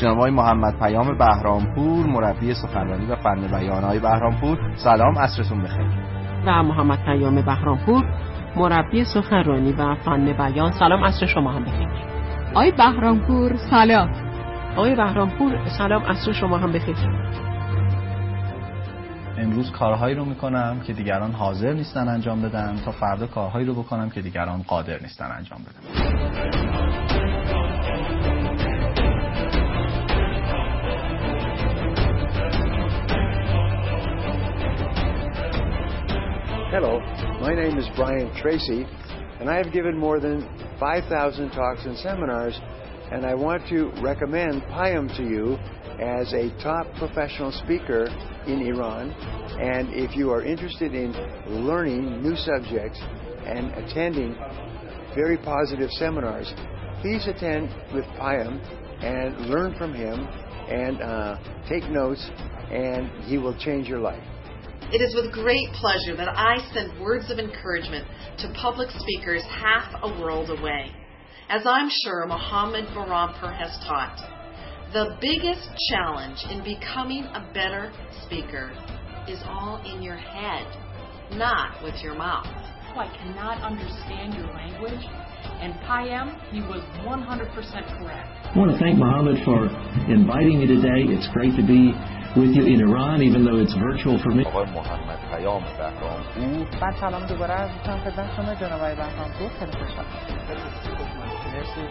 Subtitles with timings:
[0.00, 4.58] جناب آقای محمد پیام بهرامپور مربی سخنرانی و فن بیان های بهرامپور.
[4.76, 5.86] سلام عصرتون بخیر.
[6.46, 8.04] و محمد پیام بهرامپور
[8.56, 10.72] مربی سخنرانی و فن بیان.
[10.72, 11.88] سلام عصر شما هم بخیر.
[12.50, 14.10] آقای بهرامپور سلام.
[14.76, 16.96] آقای بهرامپور سلام عصر شما هم بخیر.
[19.38, 24.10] امروز کارهایی رو می‌کنم که دیگران حاضر نیستن انجام بدن تا فردا کارهایی رو بکنم
[24.10, 25.89] که دیگران قادر نیستن انجام بدن.
[36.82, 36.98] Hello,
[37.42, 38.86] my name is Brian Tracy,
[39.38, 40.48] and I have given more than
[40.80, 42.58] 5,000 talks and seminars,
[43.12, 45.58] and I want to recommend Payam to you
[46.00, 48.06] as a top professional speaker
[48.46, 49.10] in Iran.
[49.60, 51.12] And if you are interested in
[51.66, 52.98] learning new subjects
[53.44, 54.34] and attending
[55.14, 56.50] very positive seminars,
[57.02, 58.58] please attend with Payam
[59.04, 61.36] and learn from him and uh,
[61.68, 62.26] take notes,
[62.70, 64.29] and he will change your life.
[64.92, 68.08] It is with great pleasure that I send words of encouragement
[68.38, 70.90] to public speakers half a world away.
[71.48, 74.18] As I'm sure Mohammed Barampur has taught,
[74.92, 77.92] the biggest challenge in becoming a better
[78.26, 78.72] speaker
[79.28, 80.66] is all in your head,
[81.38, 82.46] not with your mouth.
[82.90, 85.06] Oh, I cannot understand your language.
[85.62, 88.28] And Payam, he was 100% correct.
[88.42, 89.70] I want to thank Mohammed for
[90.10, 91.06] inviting me today.
[91.06, 91.94] It's great to be
[92.36, 94.44] with you in Iran, even though it's virtual for me.
[94.46, 99.72] آقای محمد پیام بهرامپور من سلام دوباره عرض می‌کنم خدمت شما جناب آقای بهرامپور خیلی
[99.72, 100.08] خوشحالم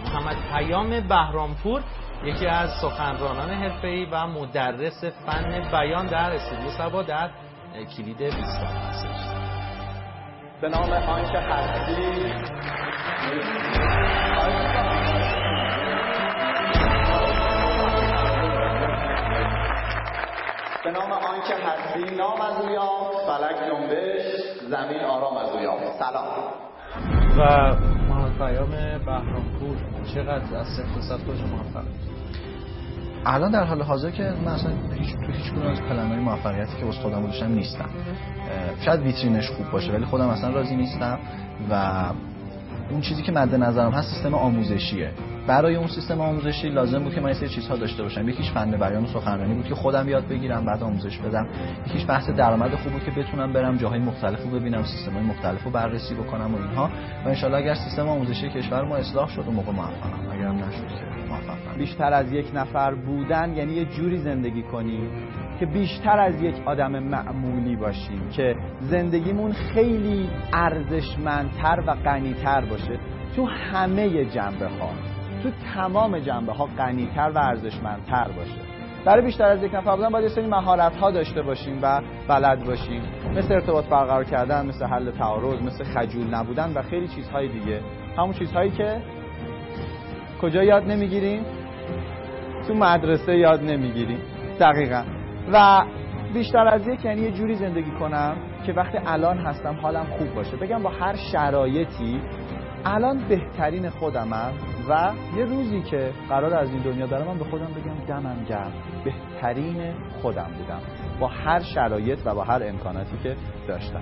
[0.06, 1.82] محمد پیام بهرامپور
[2.24, 7.30] یکی از سخنرانان حرفه‌ای و مدرس فن بیان در استودیو سبا در
[7.98, 9.20] کلید 20 هستش.
[10.62, 12.34] به نام آنکه هستی.
[20.84, 24.22] به نام آنکه هستی نام از او یافت فلک جنبش
[24.70, 26.28] زمین آرام از او یافت سلام.
[27.38, 27.76] و
[28.10, 28.70] محمد پیام
[29.06, 29.78] بهرامپور
[30.16, 31.84] چقدر از صفر تا صد کجا موفق؟
[33.26, 36.86] الان در حال حاضر که من اصلا هیچ تو هیچ کدوم از پلن‌های موفقیتی که
[36.86, 37.90] واسه خودم داشتم نیستم
[38.80, 41.20] شاید ویترینش خوب باشه ولی خودم اصلا راضی نیستم
[41.70, 42.04] و
[42.92, 45.12] اون چیزی که مد نظرم هست سیستم آموزشیه.
[45.48, 48.30] برای اون سیستم آموزشی لازم بود که من سری چیزها داشته باشم.
[48.30, 51.48] یکیش فن بیان و سخنرانی بود که خودم یاد بگیرم بعد آموزش بدم.
[51.88, 55.64] یکیش بحث درآمد خوب بود که بتونم برم جاهای مختلف رو ببینم سیستم های مختلف
[55.64, 56.90] رو بررسی بکنم و اینها.
[57.26, 60.88] و انشالله اگر سیستم آموزشی کشور ما اصلاح شد اون موقع موفقم اگرم نشد.
[61.74, 65.10] که بیشتر از یک نفر بودن یعنی یه جوری زندگی کنیم
[65.60, 73.00] که بیشتر از یک آدم معمولی باشیم که زندگیمون خیلی ارزشمندتر و غنیتر باشه.
[73.36, 74.90] تو همه جنبه ها
[75.44, 78.62] تو تمام جنبه ها غنیتر و ارزشمندتر باشه.
[79.06, 82.66] برای بیشتر از یک نفر بودن باید یه سری مهارت ها داشته باشیم و بلد
[82.66, 83.02] باشیم.
[83.36, 87.82] مثل ارتباط برقرار کردن مثل حل تعارض مثل خجول نبودن و خیلی چیزهای دیگه.
[88.18, 89.02] همون چیزهایی که
[90.42, 91.44] کجا یاد نمی‌گیریم؟
[92.68, 94.20] تو مدرسه یاد نمی‌گیریم.
[94.60, 95.19] دقیقا.
[95.54, 95.86] و
[96.34, 100.58] بیشتر از یک یعنی یه جوری زندگی کنم که وقتی الان هستم حالم خوب باشه.
[100.58, 102.22] بگم با هر شرایطی
[102.86, 104.54] الان بهترین خودمم
[104.90, 108.74] و یه روزی که قرار از این دنیا برم من به خودم بگم دمم گرم.
[109.04, 110.80] بهترین خودم بودم.
[111.20, 113.36] با هر شرایط و با هر امکاناتی که
[113.68, 114.02] داشتم.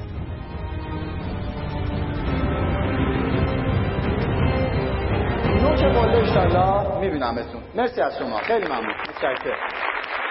[5.61, 7.61] نوچ قله انشالله میبینمتون.
[7.75, 8.38] مرسی از شما.
[8.38, 8.94] خیلی ممنون.
[9.09, 10.26] متشکرم.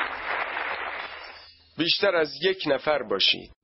[1.78, 3.55] بیشتر از یک نفر باشید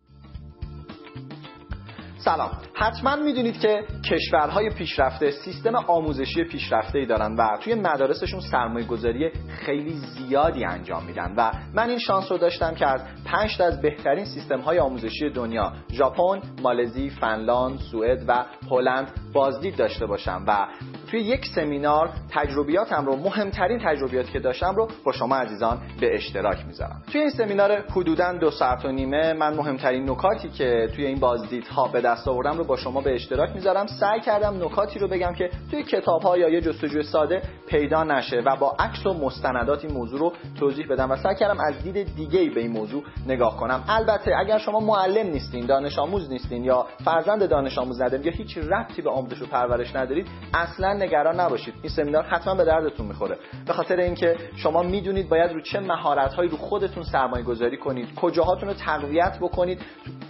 [2.25, 2.51] سلام.
[2.75, 9.31] حتما می‌دونید که کشورهای پیشرفته سیستم آموزشی پیشرفته ای دارن و توی مدارسشون سرمایه گذاری
[9.49, 14.25] خیلی زیادی انجام میدن و من این شانس رو داشتم که از پنج از بهترین
[14.25, 20.67] سیستم های آموزشی دنیا ژاپن، مالزی، فنلاند، سوئد و هلند بازدید داشته باشم و
[21.11, 26.67] توی یک سمینار تجربیاتم رو مهمترین تجربیاتی که داشتم رو با شما عزیزان به اشتراک
[26.67, 27.03] می‌ذارم.
[27.13, 31.89] توی این سمینار حدودا دو ساعت و نیمه من مهمترین نکاتی که توی این بازدیدها
[31.89, 33.87] به دست آوردم رو با شما به اشتراک می‌ذارم.
[33.87, 38.43] سعی کردم نکاتی رو بگم که توی کتاب ها یا یه جستجوی ساده پیدا نشه
[38.47, 42.15] و با عکس و مستندات این موضوع رو توضیح بدم و سعی کردم از دید
[42.17, 43.85] دیگه ای به این موضوع نگاه کنم.
[43.89, 48.59] البته اگر شما معلم نیستین دانش آموز نیستین یا فرزند دانش آموز ندارین یا هیچ
[48.59, 51.75] ربطی به آموزش و پرورش ندارید اصلا نگران نباشید.
[51.83, 53.39] این سمینار حتما به دردتون می‌خوره.
[53.67, 58.15] به خاطر اینکه شما می‌دونید باید رو چه مهارت هایی رو خودتون سرمایه گذاری کنید
[58.15, 59.81] کجاهاتون رو تقویت بکنید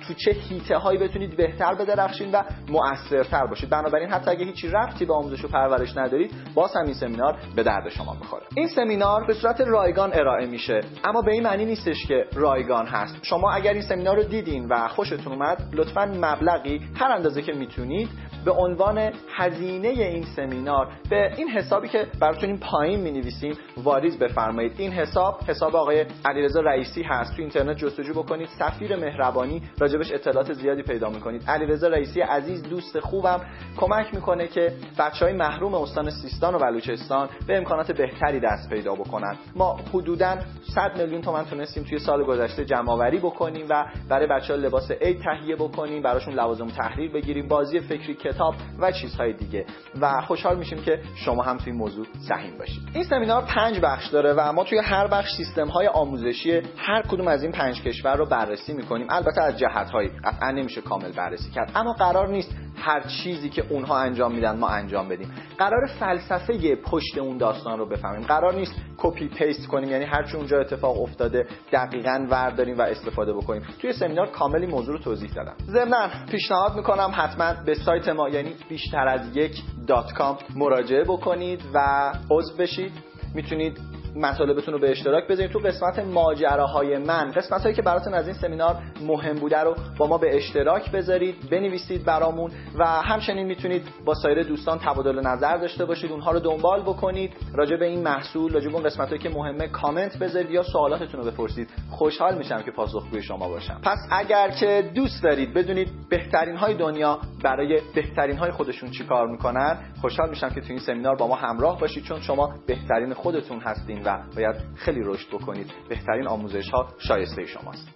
[0.09, 3.71] تو چه هیته هایی بتونید بهتر بدرخشید و مؤثرتر باشید.
[3.71, 7.63] بنابراین حتی اگه هیچی ربطی به آموزش و پرورش ندارید باز هم این سمینار به
[7.63, 8.43] درد شما می‌خوره.
[8.55, 13.17] این سمینار به صورت رایگان ارائه میشه اما به این معنی نیستش که رایگان هست.
[13.23, 18.09] شما اگر این سمینار رو دیدین و خوشتون اومد لطفا مبلغی هر اندازه که می‌تونید
[18.45, 24.19] به عنوان هزینه این سمینار به این حسابی که براتون این پایین می نویسیم واریز
[24.19, 24.73] بفرمایید.
[24.79, 27.37] این حساب حساب آقای علیرضا رئیسی هست.
[27.37, 28.49] تو اینترنت جستجو بکنید.
[28.59, 31.43] سفیر مهربانی راجبش اطلاعات زیادی پیدا می‌کنید.
[31.63, 33.41] علیرضا رئیسی عزیز دوست خوبم
[33.77, 38.95] کمک می‌کنه که بچه های محروم استان سیستان و بلوچستان به امکانات بهتری دست پیدا
[38.95, 39.37] بکنن.
[39.57, 40.37] ما حدودا
[40.75, 44.91] 100 میلیون تومن تونستیم توی سال گذشته جمع آوری بکنیم و برای بچه ها لباس
[44.91, 49.67] عید تهیه بکنیم براشون لوازم تحریر بگیریم بازی فکری کتاب و چیزهای دیگه.
[50.01, 52.83] و خوشحال میشیم که شما هم توی موضوع سهیم باشید.
[52.95, 57.29] این سمینار پنج بخش داره و ما توی هر بخش سیستم های آموزشی هر کدوم
[57.29, 59.07] از این پنج کشور رو بررسی می‌کنیم.
[59.11, 61.73] البته از جهت هایی قطعا نمیشه کامل بررسی کرد.
[61.75, 65.33] اما قرار نیست هر چیزی که اونها انجام میدن ما انجام بدیم.
[65.59, 68.27] قرار فلسفه پشت اون داستان رو بفهمیم.
[68.27, 73.33] قرار نیست copy paste کنیم یعنی هر چی اونجا اتفاق افتاده دقیقا ورداریم و استفاده
[73.33, 73.63] بکنیم.
[73.81, 75.55] توی سمینار کامل این موضوع رو توضیح دادم.
[75.67, 81.61] ضمنا پیشنهاد می‌کنم حتما به سایت ما یعنی بیشتر از یک dot com مراجعه بکنید
[81.75, 82.93] و عضو بشید.
[83.35, 83.79] می‌تونید
[84.17, 88.37] مطالبتون رو به اشتراک بذارید تو قسمت ماجراهای من قسمت هایی که براتون از این
[88.37, 88.77] سمینار
[89.07, 94.43] مهم بوده رو با ما به اشتراک بذارید بنویسید برامون و همچنین می‌تونید با سایر
[94.43, 96.13] دوستان تبادل نظر داشته باشید.
[96.13, 97.33] اونها رو دنبال بکنید.
[97.55, 101.21] راجع به این محصول راجع به اون قسمت هایی که مهمه کامنت بذارید یا سوالاتتون
[101.21, 101.69] رو بپرسید.
[101.91, 103.81] خوشحال میشم که پاسخگوی شما باشم.
[103.83, 109.79] پس اگر که دوست دارید بدونید بهترین های دنیا برای بهترین های خودشون چیکار می‌کنن
[110.01, 114.02] خوشحال میشم که تو این سمینار با ما همراه باشید چون شما بهترین خودتون هستین.
[114.05, 115.73] و باید خیلی رشد بکنید.
[115.89, 117.89] بهترین آموزش ها شایسته شماست.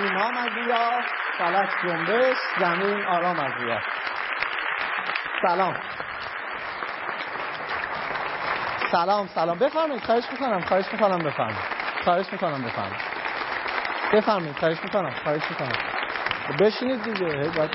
[0.00, 0.48] نام از
[1.38, 3.52] فلک جنبش زمین آرام از
[5.42, 5.74] سلام.
[8.92, 9.58] سلام سلام.
[9.58, 10.02] بفرمایید.
[10.02, 11.58] خواهش می‌کنم خواهش می‌کنم بفرمایید.
[12.04, 13.00] خواهش می‌کنم بفرمایید.
[14.14, 14.56] بفرمایید.
[14.56, 15.78] خواهش می‌کنم خواهش می‌کنم.
[16.60, 17.50] بشینید دیگه.
[17.56, 17.70] باید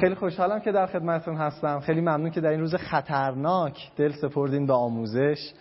[0.00, 1.80] خیلی خوشحالم که در خدمتتون هستم.
[1.80, 5.52] خیلی ممنون که در این روز خطرناک دل سپردین به آموزش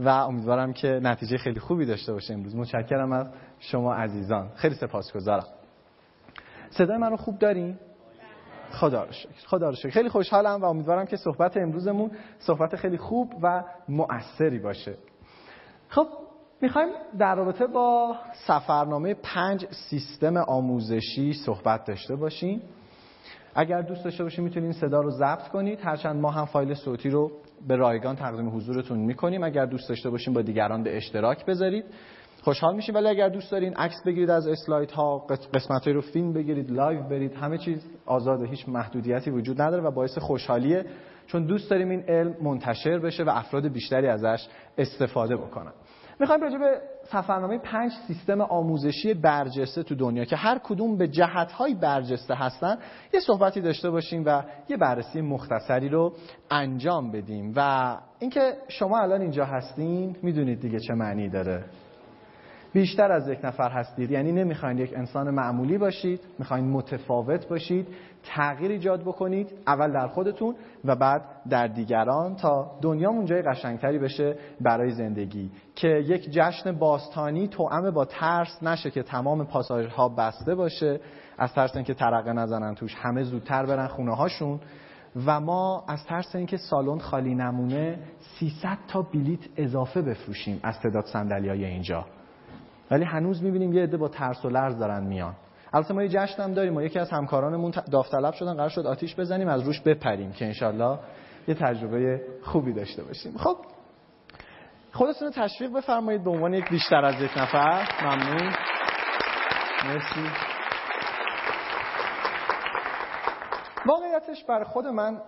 [0.00, 2.56] و امیدوارم که نتیجه خیلی خوبی داشته باشه امروز.
[2.56, 3.26] متشکرم از
[3.58, 4.48] شما عزیزان.
[4.56, 5.46] خیلی سپاسگزارم.
[6.70, 7.78] صدای من رو خوب دارین؟
[8.70, 9.46] خدا رو شکر.
[9.46, 9.90] خدا رو شکر.
[9.90, 14.94] خیلی خوشحالم و امیدوارم که صحبت امروزمون صحبت خیلی خوب و مؤثری باشه.
[15.88, 16.06] خب
[16.60, 22.62] می‌خوایم در رابطه با سفرنامه پنج سیستم آموزشی صحبت داشته باشیم.
[23.54, 25.78] اگر دوست داشته باشید می‌تونید صدا رو ضبط کنید.
[25.82, 27.30] هرچند ما هم فایل صوتی رو
[27.68, 29.44] به رایگان تقدیم حضورتون می‌کنیم.
[29.44, 31.84] اگر دوست داشته باشیم با دیگران به اشتراک بذارید.
[32.42, 35.18] خوشحال میشیم ولی اگر دوست دارین عکس بگیرید از اسلاید ها
[35.54, 40.18] قسمت رو فیلم بگیرید live برید همه چیز آزاده هیچ محدودیتی وجود نداره و باعث
[40.18, 40.84] خوشحالیه.
[41.26, 45.72] چون دوست داریم این علم منتشر بشه و افراد بیشتری ازش استفاده بکنن.
[46.20, 51.74] می‌خوایم راجع به سفرنامه پنج سیستم آموزشی برجسته تو دنیا که هر کدوم به جهتهای
[51.74, 52.78] برجسته هستن
[53.14, 56.12] یه صحبتی داشته باشیم و یه بررسی مختصری رو
[56.50, 57.52] انجام بدیم.
[57.56, 61.64] و اینکه شما الان اینجا هستین می‌دونید دیگه چه معنی داره.
[62.72, 64.10] بیشتر از یک نفر هستید.
[64.10, 67.88] یعنی نمی‌خواین یک انسان معمولی باشید می‌خواین متفاوت باشید
[68.22, 74.36] تغییر ایجاد بکنید اول در خودتون و بعد در دیگران تا دنیامون جای قشنگتری بشه
[74.60, 75.50] برای زندگی.
[75.74, 81.00] که یک جشن باستانی توأم با ترس نشه که تمام پاساژها بسته باشه.
[81.38, 84.60] از ترس اینکه ترقه نزنن توش همه زودتر برن خونه هاشون
[85.26, 87.98] و ما از ترس اینکه سالن خالی نمونه
[88.38, 92.06] 300 تا بلیت اضافه بفروشیم از تعداد صندلیای اینجا.
[92.90, 95.34] ولی هنوز می‌بینیم یه عده با ترس و لرز دارن میان.
[95.72, 99.16] البته ما یه جشن هم داریم ما یکی از همکارانمون داوطلب شدن قرار شد آتیش
[99.16, 100.98] بزنیم از روش بپریم که انشالله
[101.48, 103.36] یه تجربه خوبی داشته باشیم.
[103.36, 103.56] خب
[104.92, 107.88] خودتون رو تشویق بفرمایید به عنوان یک بیشتر از یک نفر.
[108.02, 108.52] ممنون.
[109.86, 110.30] مرسی.
[113.86, 115.20] واقعیتش بر خود من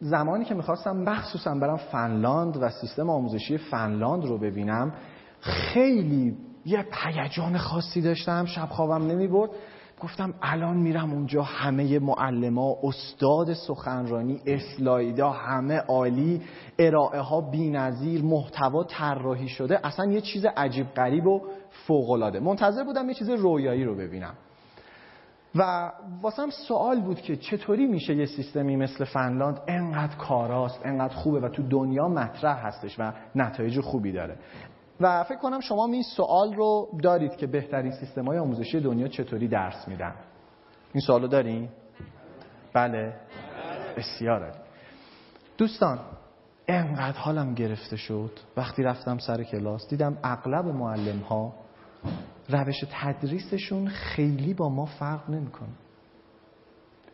[0.00, 4.92] زمانی که می‌خواستم مخصوصا برم فنلاند و سیستم آموزشی فنلاند رو ببینم
[5.40, 9.50] خیلی یه هیجان خاصی داشتم شب خوابم نمی برد
[10.00, 16.42] گفتم الان میرم اونجا همه معلما استاد سخنرانی اسلایدا همه عالی
[16.78, 19.86] ارائه ها بی‌نظیر محتوا طراحی شده.
[19.86, 21.42] اصلا یه چیز عجیب غریب و
[21.86, 24.34] فوق منتظر بودم یه چیز رویایی رو ببینم.
[25.54, 31.40] و واسم سوال بود که چطوری میشه یه سیستمی مثل فنلاند انقدر کاراست انقدر خوبه
[31.40, 34.36] و تو دنیا مطرح هستش و نتایج خوبی داره.
[35.00, 39.48] و فکر کنم شما این سوال رو دارید که بهترین سیستم های آموزشی دنیا چطوری
[39.48, 40.14] درس میدن.
[40.92, 41.68] این سوال رو دارین؟
[42.72, 43.14] بله.
[43.96, 44.58] بسیار عالی.
[45.58, 45.98] دوستان
[46.68, 48.30] انقدر حالم گرفته شد.
[48.56, 51.52] وقتی رفتم سر کلاس دیدم اغلب معلم ها
[52.48, 55.68] روش تدریسشون خیلی با ما فرق نمی‌کنه.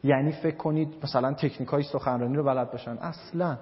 [0.04, 2.98] یعنی فکر کنید مثلا تکنیک های سخنرانی رو بلد باشن.
[2.98, 3.58] اصلا.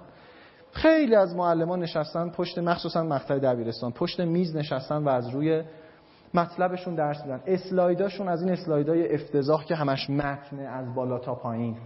[0.75, 5.63] خیلی از معلمان نشستن پشت مخصوصا مقطع دبیرستان پشت میز نشستن و از روی
[6.33, 7.41] مطلبشون درس میدن.
[7.47, 11.77] اسلایداشون از این اسلایدای افتضاح که همش متنه از بالا تا پایین.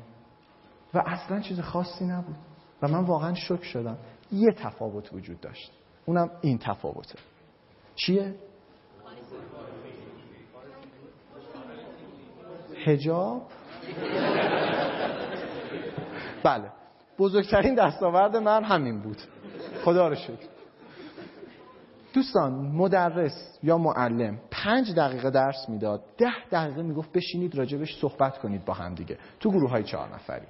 [0.93, 2.35] و اصلا چیز خاصی نبود.
[2.81, 3.97] و من واقعا شک شدم.
[4.31, 5.71] یه تفاوت وجود داشت.
[6.05, 7.19] اونم این تفاوته.
[7.95, 8.35] چیه؟
[12.85, 13.41] هجاب
[16.43, 16.78] بله.
[17.19, 19.17] بزرگترین دستاورد من همین بود.
[19.83, 20.47] خدا رو شکر.
[22.13, 28.65] دوستان مدرس یا معلم پنج دقیقه درس می‌داد ده دقیقه می‌گفت بشینید راجبش صحبت کنید
[28.65, 30.45] با هم دیگه تو گروه های چهار نفری.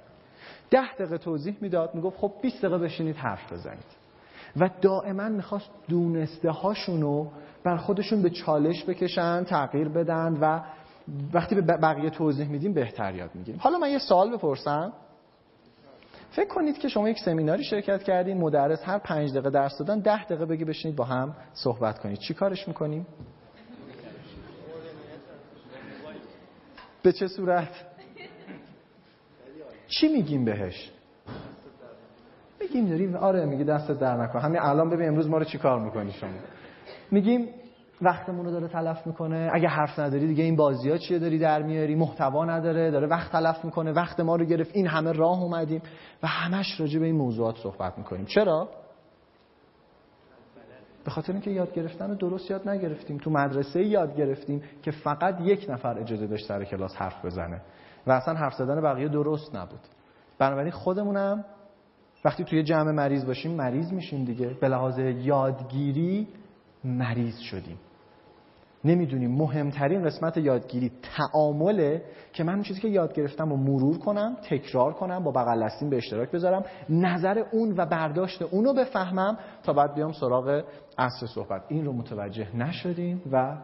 [0.70, 4.00] ده دقیقه توضیح می‌داد می‌گفت خب 20 دقیقه بشینید حرف بزنید.
[4.56, 7.26] و دائما می‌خواست دونسته هاشونو
[7.64, 10.60] بر خودشون به چالش بکشن تغییر بدن و
[11.32, 13.60] وقتی به بقیه توضیح میدیم بهتر یاد می‌گیریم.
[13.60, 14.92] حالا من یه سوال بپرسم.
[16.30, 20.24] فکر کنید که شما یک سمیناری شرکت کردین مدرس هر پنج دقیقه درس دادن ده
[20.24, 23.06] دقیقه بگی بشینید با هم صحبت کنید چی کارش می‌کنیم؟
[27.02, 27.68] به چه صورت؟
[29.88, 30.90] چی میگیم بهش؟
[32.60, 35.80] میگیم داریم آره میگی دست در نکن همین الان ببین امروز ما رو چی کار
[35.80, 36.30] می‌کنی شما
[37.10, 37.48] میگیم
[38.02, 39.50] وقتمون رو داره تلف می‌کنه.
[39.52, 43.32] اگه حرف نداری دیگه این بازی ها چیه داری در میاری؟ محتوا نداره داره وقت
[43.32, 45.82] تلف می‌کنه وقت ما رو گرفت این همه راه اومدیم
[46.22, 48.24] و همش راجع به این موضوعات صحبت می‌کنیم.
[48.24, 48.68] چرا؟
[51.04, 53.18] به خاطر اینکه یاد گرفتن رو درست یاد نگرفتیم.
[53.18, 57.60] تو مدرسه یاد گرفتیم که فقط یک نفر اجازه داشت سر کلاس حرف بزنه
[58.06, 59.80] و اصلا حرف زدن بقیه درست نبود.
[60.38, 61.44] بنابراین خودمونم
[62.24, 64.46] وقتی توی جمع مریض باشیم مریض میشیم دیگه.
[64.60, 66.28] به لحاظ یادگیری
[66.84, 67.78] مریض شدیم.
[68.84, 74.92] نمی‌دونیم مهمترین قسمت یادگیری تعامله که من چیزی که یاد گرفتم رو مرور کنم تکرار
[74.92, 79.94] کنم با بغل به اشتراک بذارم نظر اون و برداشت اون رو بفهمم تا بعد
[79.94, 80.64] بیام سراغ
[80.98, 81.62] اصل صحبت.
[81.68, 83.56] این رو متوجه نشدیم و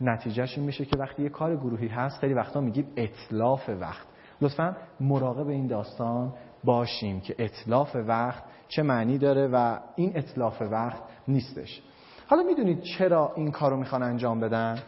[0.00, 4.06] نتیجهش این میشه که وقتی یه کار گروهی هست خیلی وقتا میگیم اطلاف وقت.
[4.40, 6.32] لطفا مراقب این داستان
[6.64, 11.82] باشیم که اطلاف وقت چه معنی داره و این اطلاف وقت نیستش.
[12.26, 14.82] حالا می‌دونید چرا این کار رو می‌خوان انجام بدن؟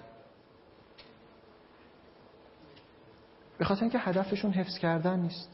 [3.59, 5.51] به خاطر اینکه هدفشون حفظ کردن نیست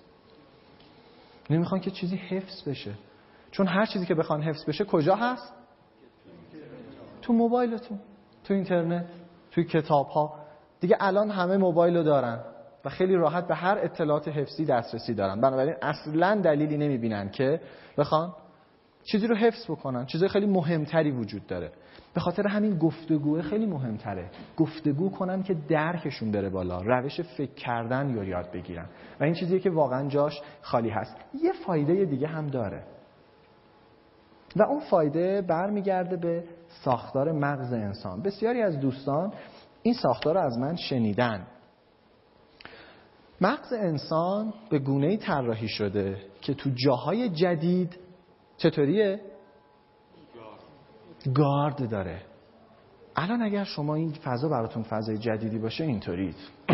[1.50, 2.94] نمی‌خوان که چیزی حفظ بشه
[3.50, 5.52] چون هر چیزی که بخوان حفظ بشه کجا هست؟
[7.22, 7.98] تو موبایلتون
[8.44, 9.06] تو اینترنت
[9.50, 10.34] توی کتاب ها
[10.80, 12.40] دیگه الان همه موبایل رو دارن
[12.84, 17.60] و خیلی راحت به هر اطلاعات حفظی دسترسی دارن بنابراین اصلا دلیلی نمی‌بینن که
[17.98, 18.34] بخوان
[19.04, 20.06] چیزی رو حفظ بکنن.
[20.06, 21.72] چیزای خیلی مهمتری وجود داره.
[22.14, 24.30] به خاطر همین گفتگو خیلی مهمتره.
[24.56, 26.80] گفتگو کنن که درکشون بره بالا.
[26.80, 28.86] روش فکر کردن یا یاد بگیرن.
[29.20, 31.16] و این چیزیه که واقعا جاش خالی هست.
[31.42, 32.84] یه فایده دیگه هم داره.
[34.56, 36.44] و اون فایده برمیگرده به
[36.84, 38.22] ساختار مغز انسان.
[38.22, 39.32] بسیاری از دوستان
[39.82, 41.46] این ساختار رو از من شنیدن.
[43.40, 47.98] مغز انسان به گونه طراحی شده که تو جاهای جدید
[48.62, 49.20] چطوریه؟
[51.34, 52.22] گارد داره.
[53.16, 56.36] الان اگر شما این فضا براتون فضای جدیدی باشه اینطورید.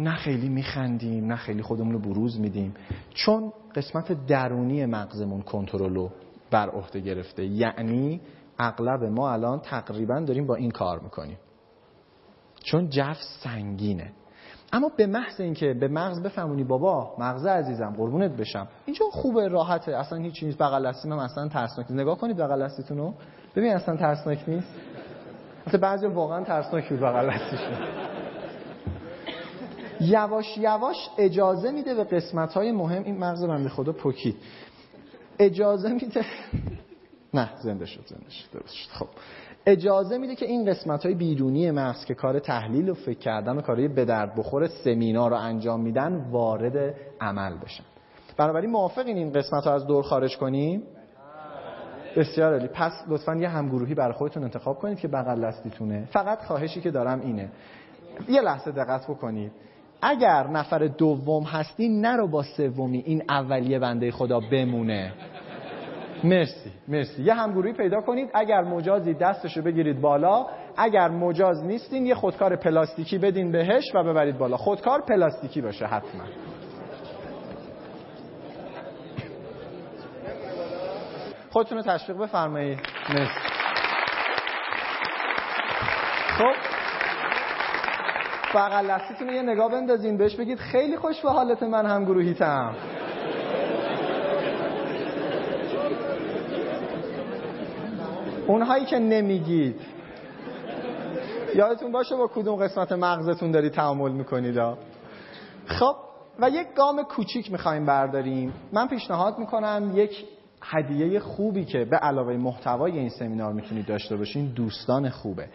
[0.00, 2.74] نه خیلی میخندیم نه خیلی خودمون رو بروز میدیم.
[3.14, 6.10] چون قسمت درونی مغزمون کنترل رو
[6.50, 7.44] بر عهده گرفته.
[7.44, 8.20] یعنی
[8.58, 11.38] اغلب ما الان تقریبا داریم با این کار می‌کنیم.
[12.62, 14.12] چون جو سنگینه.
[14.74, 18.68] اما به محض اینکه به مغز بفهمونی بابا مغز عزیزم قربونت بشم.
[18.86, 19.96] اینجا خوبه راحته.
[19.96, 23.14] اصلا هیچ چیز بغل دستیم هم اصلا ترسناک نگاه کنید بغل دستتون رو.
[23.56, 24.74] ببین اصلا ترسناک نیست.
[25.66, 27.74] مثل بعضی واقعا ترسناک بود بغل دستشون.
[30.00, 33.02] یواش یواش اجازه میده به قسمت های مهم.
[33.04, 34.36] این مغز من به خدا پوکی.
[35.38, 36.24] اجازه میده.
[37.34, 38.50] نه زنده شد زنده شد.
[38.52, 38.90] درست شد.
[38.90, 39.08] خب.
[39.66, 43.60] اجازه میده که این قسمت های بیرونی مغز که کار تحلیل و فکر کردن و
[43.60, 47.84] کارهای به درد بخور سمینار رو انجام میدن وارد عمل بشن.
[48.36, 50.82] بنابراین موافقین این قسمت رو از دور خارج کنیم؟
[52.16, 52.68] بسیار عالی.
[52.68, 56.08] پس لطفا یه همگروهی برای خودتون انتخاب کنید که بغل دستیتونه.
[56.12, 57.50] فقط خواهشی که دارم اینه.
[58.28, 59.52] یه لحظه دقت بکنید.
[60.02, 65.12] اگر نفر دوم هستی نرو با سومی این اولیه بنده خدا بمونه.
[66.24, 67.22] مرسی مرسی.
[67.22, 68.30] یه همگروهی پیدا کنید.
[68.34, 74.38] اگر مجازی دستشو بگیرید بالا اگر مجاز نیستین یه خودکار پلاستیکی بدین بهش و ببرید
[74.38, 74.56] بالا.
[74.56, 76.24] خودکار پلاستیکی باشه حتما.
[81.50, 82.78] خودتون رو تشویق بفرمایید.
[83.08, 83.40] مرسی.
[86.38, 86.54] خب.
[88.54, 92.04] بغل دستیتون یه نگاه بندازین بهش بگید خیلی خوش به حالت من هم
[98.46, 99.80] اونهایی که نمیگید.
[101.54, 104.58] یادتون باشه با کدوم قسمت مغزتون داری تعامل می‌کنید؟
[105.66, 105.96] خب
[106.40, 108.52] و یک گام کوچیک می‌خوایم برداریم.
[108.72, 110.24] من پیشنهاد می‌کنم یک
[110.62, 115.48] هدیه خوبی که به علاوه محتوای این سمینار می‌تونید داشته باشین دوستان خوبه.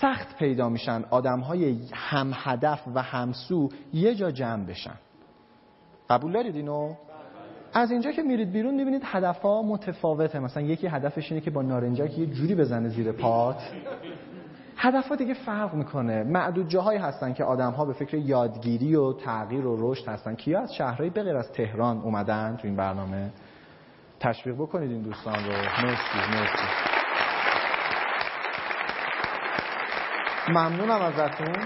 [0.00, 4.98] سخت پیدا میشن آدم های هم هدف و همسو یه جا جمع بشن.
[6.10, 6.94] قبول دارید اینو؟
[7.78, 10.38] از اینجا که میرید بیرون می‌بینید هدف ها متفاوته.
[10.38, 13.56] مثلا یکی هدفش اینه که با نارنجک یه جوری بزنه زیر پات
[14.76, 16.22] هدف ها دیگه فرق می‌کنه.
[16.22, 20.34] معدود جاهایی هستن که آدم ها به فکر یادگیری و تغییر و رشد هستن.
[20.34, 23.30] کیا از شهرهای بغیر از تهران اومدن تو این برنامه؟
[24.20, 25.52] تشویق بکنید این دوستان رو.
[25.82, 26.64] مرسی مرسی.
[30.48, 31.56] ممنونم ازتون.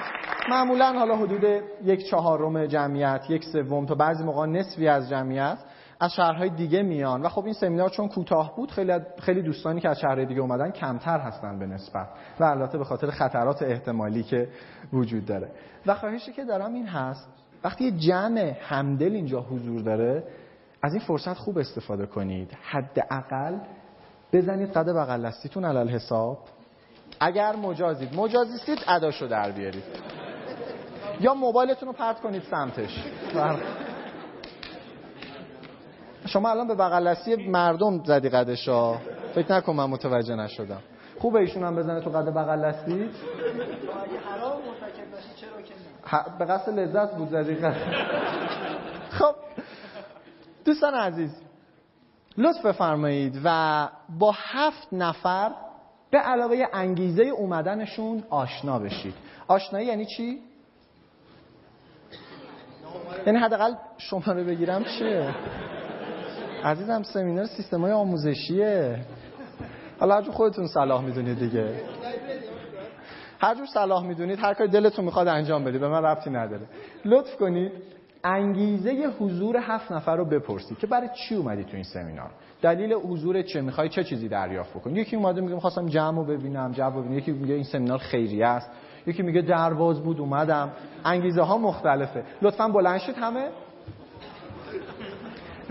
[0.51, 1.45] معمولا حالا حدود
[1.85, 5.59] یک چهارم جمعیت یک سوم تا بعضی موقع نصفی از جمعیت.
[6.03, 7.23] از شهرهای دیگه میان.
[7.23, 10.71] و خب این سمینار چون کوتاه بود خیلی خیلی دوستانی که از شهرهای دیگه اومدن
[10.71, 12.09] کمتر هستن به نسبت.
[12.41, 14.49] و البته به خاطر خطرات احتمالی که
[14.93, 15.51] وجود داره.
[15.87, 17.29] و خواهشی که دارم این هست
[17.65, 20.25] وقتی جمع همدل اینجا حضور داره
[20.83, 22.51] از این فرصت خوب استفاده کنید.
[22.63, 23.59] حداقل
[24.33, 26.39] بزنید قد بغل دستیتون علل حساب
[27.21, 28.15] اگر مجازید.
[28.15, 29.85] مجازیستید اداشو در بیارید.
[31.21, 33.05] یا موبایلتون رو پرت کنید سمتش.
[36.27, 38.95] شما الان به بغل دستی مردم زدی قدشا.
[39.35, 40.81] فکر نکن من متوجه نشدم.
[41.21, 43.11] خوبه ایشون هم بزنه تو قد بغل دستی؟
[46.39, 47.57] به قصد لذت بود زدی
[49.11, 49.35] خب
[50.65, 51.31] دوستان عزیز
[52.39, 55.51] لطف بفرمایید و با هفت نفر
[56.11, 59.15] به علاوه انگیزه اومدنشون آشنا بشید.
[59.49, 60.39] آشنایی یعنی چی؟
[63.27, 65.35] یعنی حداقل شماره بگیرم چیه؟
[66.65, 68.99] عزیزم سمینار سیستم های آموزشیه.
[70.01, 71.75] حالا هرجور خودتون صلاح می‌دونید دیگه.
[73.41, 76.63] هر جور صلاح می‌دونید هر کاری دلتون می‌خواد انجام بدید به من ربطی نداره.
[77.05, 77.73] لطف کنید
[78.25, 82.31] انگیزه حضور هفت نفر رو بپرسید که برای چی اومدی تو این سمینار؟
[82.63, 86.73] دلیل حضور چه؟ می‌خوای چه چیزی دریافت بکنی؟ یکی اومده میگه می‌خواستم جمع رو ببینم
[86.73, 87.19] جمع ببینم.
[87.19, 88.71] یکی میگه این سمینار خیریه است.
[89.07, 90.73] یکی میگه درواز بود اومدم.
[91.05, 92.25] انگیزه ها مختلفه.
[92.43, 93.49] لطفا بلند شید همه.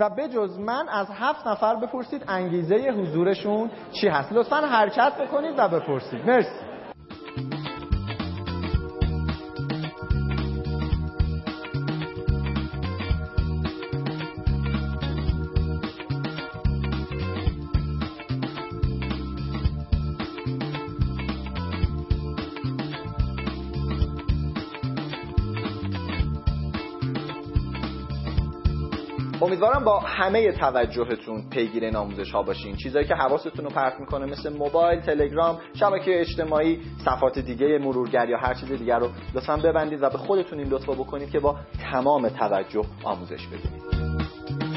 [0.02, 4.34] و بجز من از هفت نفر بپرسید انگیزه حضورشون چی هست.
[4.34, 6.26] لطفا حرکت بکنید و بپرسید.
[6.26, 6.71] مرسی.
[29.62, 32.76] امیدوارم با همه توجهتون پیگیر این آموزش ها باشین.
[32.76, 38.38] چیزایی که حواستون رو پرت می‌کنه مثل موبایل تلگرام شبکه اجتماعی صفات دیگه مرورگر یا
[38.38, 41.56] هر چیز دیگر رو لطفا ببندید و به خودتون این لطفا بکنید که با
[41.92, 44.71] تمام توجه آموزش ببینید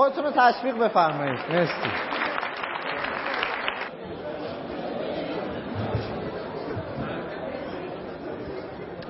[0.00, 1.38] خودتون رو تشویق بفرمایید.
[1.50, 1.90] مرسی.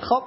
[0.01, 0.23] خب.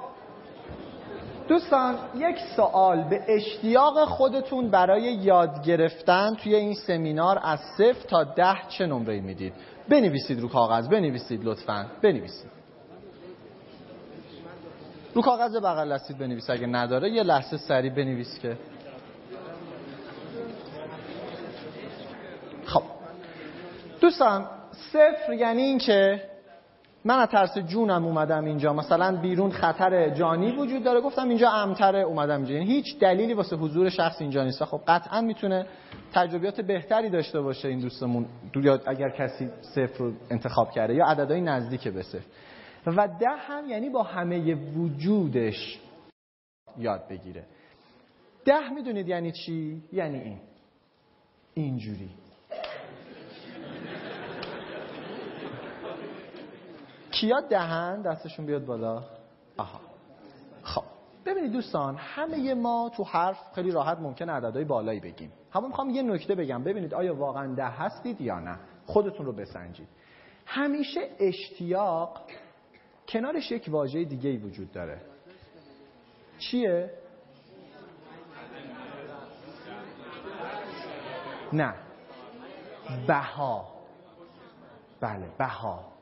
[1.47, 8.23] دوستان یک سوال به اشتیاق خودتون برای یاد گرفتن توی این سمینار از صفر تا
[8.23, 9.53] ده چه نمره می‌دید؟
[9.89, 11.85] بنویسید رو کاغذ بنویسید لطفا.
[12.01, 12.51] بنویسید.
[15.13, 18.57] رو کاغذ بغل دستید بنویس اگه نداره یه لحظه سریع بنویس که.
[24.05, 26.23] دوستان صفر یعنی این که
[27.05, 28.73] من از ترس جونم اومدم اینجا.
[28.73, 31.01] مثلا بیرون خطر جانی وجود داره.
[31.01, 32.53] گفتم اینجا امتره اومدم اینجا.
[32.53, 34.63] یعنی هیچ دلیلی واسه حضور شخص اینجا نیست.
[34.63, 35.65] خب قطعا می‌تونه
[36.13, 38.25] تجربیات بهتری داشته باشه این دوستمون.
[38.55, 42.25] یا اگر کسی صفر رو انتخاب کرده یا عددهای نزدیک به صفر.
[42.87, 45.79] و ده هم یعنی با همه وجودش
[46.77, 47.43] یاد بگیره.
[48.45, 50.39] ده می‌دونید یعنی چی؟ یعنی این.
[51.53, 52.09] اینجوری.
[57.19, 59.03] کیا دهن؟ دستشون بیاد بالا.
[59.57, 59.79] آها.
[60.63, 60.83] خب.
[61.25, 65.31] ببینید دوستان همه ما تو حرف خیلی راحت ممکن عددهای بالایی بگیم.
[65.51, 66.63] همون می‌خوام یه نکته بگم.
[66.63, 69.87] ببینید آیا واقعا ده هستید یا نه؟ خودتون رو بسنجید.
[70.45, 72.21] همیشه اشتیاق
[73.07, 75.01] کنارش یک واژه دیگه ای وجود داره.
[76.39, 76.91] چیه؟
[81.53, 81.73] نه.
[83.07, 83.67] بها.
[85.01, 85.94] بله بها.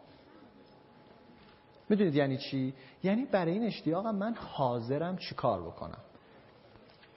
[1.93, 5.97] می‌دونید یعنی چی؟ یعنی برای این اشتیاقم من حاضرم چیکار بکنم.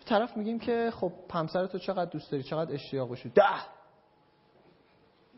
[0.07, 3.43] طرف میگیم که خب همسر تو چقدر دوست داری؟ چقدر اشتیاق بشی ده!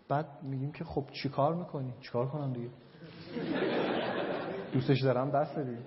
[0.09, 2.69] بعد میگیم که خب چیکار می‌کنی؟ چیکار کنم دیگه؟
[4.73, 5.79] دوستش دارم دست دیگه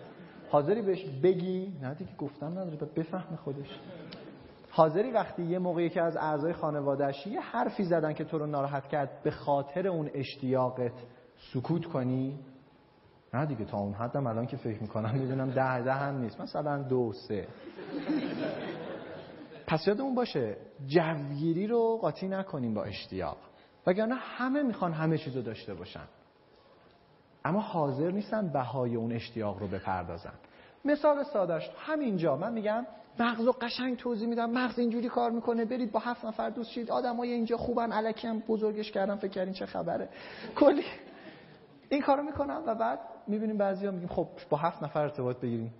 [0.49, 3.79] حاضری بهش بگی؟ نه دیگه گفتم نداری باید بفهمی خودش.
[4.71, 8.87] حاضری وقتی یه موقعی که از اعضای خانوادهش یه حرفی زدن که تو رو ناراحت
[8.87, 10.93] کرد به خاطر اون اشتیاقت
[11.53, 12.39] سکوت کنی
[13.33, 16.41] نه دیگه تا اون حدم الان که فکر می‌کنم می‌دونم ده ده هم نیست.
[16.41, 17.47] مثلا دو سه.
[19.67, 23.37] پس یادمون باشه جوگیری رو قاطی نکنیم با اشتیاق.
[23.87, 26.07] وگرنه همه می‌خوان همه چیزو داشته باشن.
[27.45, 30.33] اما حاضر نیستن بهای اون اشتیاق رو بپردازن.
[30.85, 32.35] مثال سادش همینجا.
[32.35, 32.85] من میگم
[33.19, 34.49] مغز رو قشنگ توضیح میدم.
[34.49, 35.65] مغز اینجوری کار می‌کنه.
[35.65, 36.91] برید با هفت نفر دوست شید.
[36.91, 40.09] آدمای اینجا خوبن علکی هم بزرگش کردم فکر کردین چه خبره.
[40.55, 40.83] کلی
[41.91, 45.73] این کارو می‌کنم و بعد می‌بینیم بعضی میگیم خب با هفت نفر ارتباط بگیریم.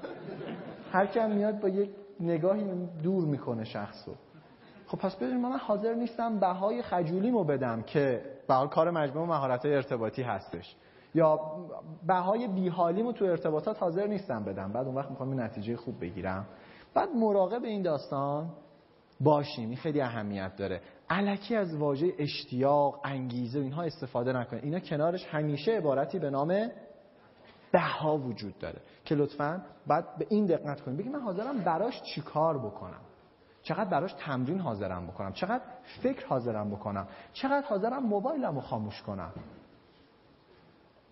[0.92, 1.90] هر کم میاد با یک
[2.20, 2.64] نگاهی
[3.02, 4.14] دور می‌کنه شخص رو
[4.86, 10.22] خب پس ببینیم من حاضر نیستم بهای خجولیمو بدم که به کار مجموع مهارت ارتباطی
[10.22, 10.76] هستش.
[11.14, 11.40] یا
[12.06, 14.72] بهای بیحالیمو تو ارتباطات حاضر نیستم بدم.
[14.72, 16.46] بعد اون وقت می‌خوام نتیجه خوب بگیرم.
[16.94, 18.48] بعد مراقب این داستان
[19.20, 19.68] باشیم.
[19.68, 20.80] این خیلی اهمیت داره.
[21.10, 24.64] علکی از واژه اشتیاق انگیزه اینها استفاده نکنید.
[24.64, 26.70] اینا کنارش همیشه عبارتی به نام
[27.72, 28.80] بها وجود داره.
[29.04, 30.98] که لطفا بعد به این دقت کنید.
[30.98, 33.00] بگید من حاضرم براش چیکار بکنم؟
[33.62, 35.64] چقدر براش تمرین حاضرم بکنم؟ چقدر
[36.02, 39.32] فکر حاضرم بکنم؟ چقدر حاضرم موبایلم رو خاموش کنم؟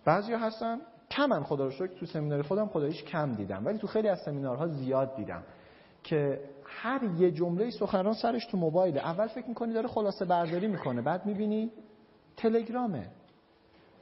[0.04, 0.80] بعضی هستن
[1.10, 3.66] کمن خدا رو شکر تو سمینار خودم خداییش کم دیدم.
[3.66, 5.42] ولی تو خیلی از سمینارها زیاد دیدم.
[6.04, 9.00] که هر یه جمله سخنران سرش تو موبایله.
[9.00, 11.70] اول فکر می‌کنی داره خلاصه برداری می‌کنه بعد می‌بینی
[12.36, 13.06] تلگرامه.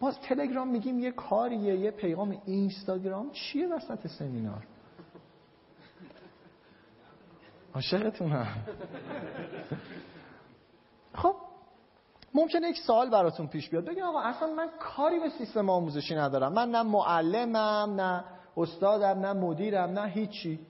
[0.00, 2.42] باز تلگرام میگیم یه کاریه یه پیغام.
[2.46, 4.66] اینستاگرام چیه وسط سمینار؟
[7.74, 8.46] عاشقتونم.
[11.14, 11.34] خب
[12.34, 13.84] ممکنه یک سوال براتون پیش بیاد.
[13.84, 16.52] بگین آقا اصلا من کاری به سیستم آموزشی ندارم.
[16.52, 18.24] من نه معلمم نه
[18.56, 20.60] استادم نه مدیرم نه هیچی.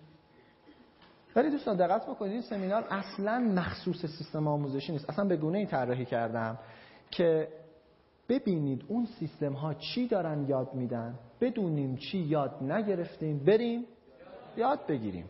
[1.36, 5.10] ولی دوستان دقت بکنید این سمینار اصلا مخصوص سیستم آموزشی نیست.
[5.10, 6.58] اصلا به گونه ای طراحی کردم
[7.10, 7.48] که
[8.28, 11.18] ببینید اون سیستم ها چی دارن یاد میدن.
[11.40, 13.84] بدونیم چی یاد نگرفتیم بریم
[14.56, 15.26] یاد بگیریم.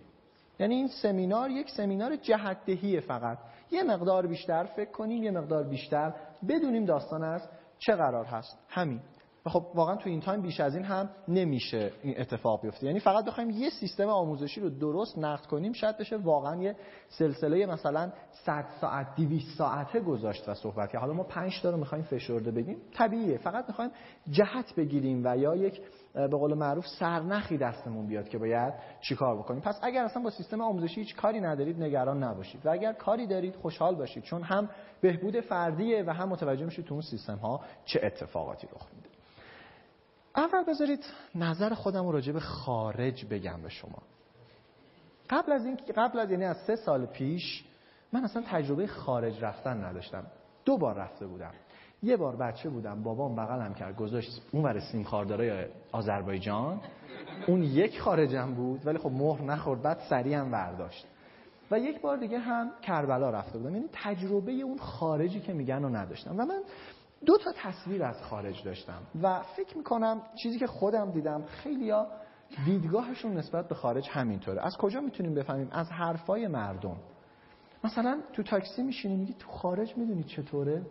[0.58, 3.38] یعنی این سمینار یک سمینار جهتدهی فقط.
[3.70, 6.14] یه مقدار بیشتر فکر کنیم یه مقدار بیشتر
[6.48, 8.58] بدونیم داستان از چه قرار هست.
[8.68, 9.00] همین.
[9.46, 12.86] و خب واقعا تو این تایم بیش از این هم نمیشه این اتفاق بیفته.
[12.86, 16.76] یعنی فقط بخوایم یه سیستم آموزشی رو درست نقد کنیم شاید بشه واقعا یه
[17.08, 21.76] سلسله مثلا 100 ساعت 200 ساعته گذاشت و صحبت که حالا ما 5 تا رو
[21.76, 23.38] می‌خوایم فشرده بگیم طبیعیه.
[23.38, 23.90] فقط می‌خوایم
[24.30, 25.80] جهت بگیریم و یا یک
[26.14, 29.60] به قول معروف سرنخی دستمون بیاد که باید چیکار بکنیم.
[29.60, 32.66] پس اگر اصلا با سیستم آموزشی هیچ کاری ندارید نگران نباشید.
[32.66, 34.22] و اگر کاری دارید خوشحال باشید.
[34.22, 34.68] چون هم
[35.00, 39.21] بهبود فردیه و هم متوجه میشید تو اون سیستم ها چه اتفاقاتی رخ میده.
[40.36, 44.02] اول بذارید نظر خودم راجع به خارج بگم به شما.
[45.30, 47.64] قبل از این قبل از یعنی از سه سال پیش
[48.12, 50.26] من اصلا تجربه خارج رفتن نداشتم.
[50.64, 51.52] دو بار رفته بودم.
[52.02, 56.80] یه بار بچه بودم بابام بغلم کرد گذاشت اون ور سیم خاردارای آذربایجان.
[57.46, 61.06] اون یک خارجم بود ولی خب مهر نخورد بعد سریع هم برداشت.
[61.70, 63.74] و یک بار دیگه هم کربلا رفته بودم.
[63.74, 66.40] یعنی تجربه اون خارجی که میگن رو نداشتم.
[66.40, 66.60] و من
[67.26, 72.06] دو تا تصویر از خارج داشتم و فکر می‌کنم چیزی که خودم دیدم خیلیا
[72.64, 74.66] دیدگاهشون نسبت به خارج همینطوره.
[74.66, 76.96] از کجا می‌تونیم بفهمیم؟ از حرفای مردم.
[77.84, 80.82] مثلا تو تاکسی میشینی میگی تو خارج می‌دونی چطوره؟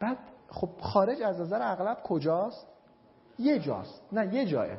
[0.00, 2.66] بعد خب خارج از نظر اغلب کجاست؟
[3.38, 4.02] یه جاست.
[4.12, 4.78] نه یه جایه.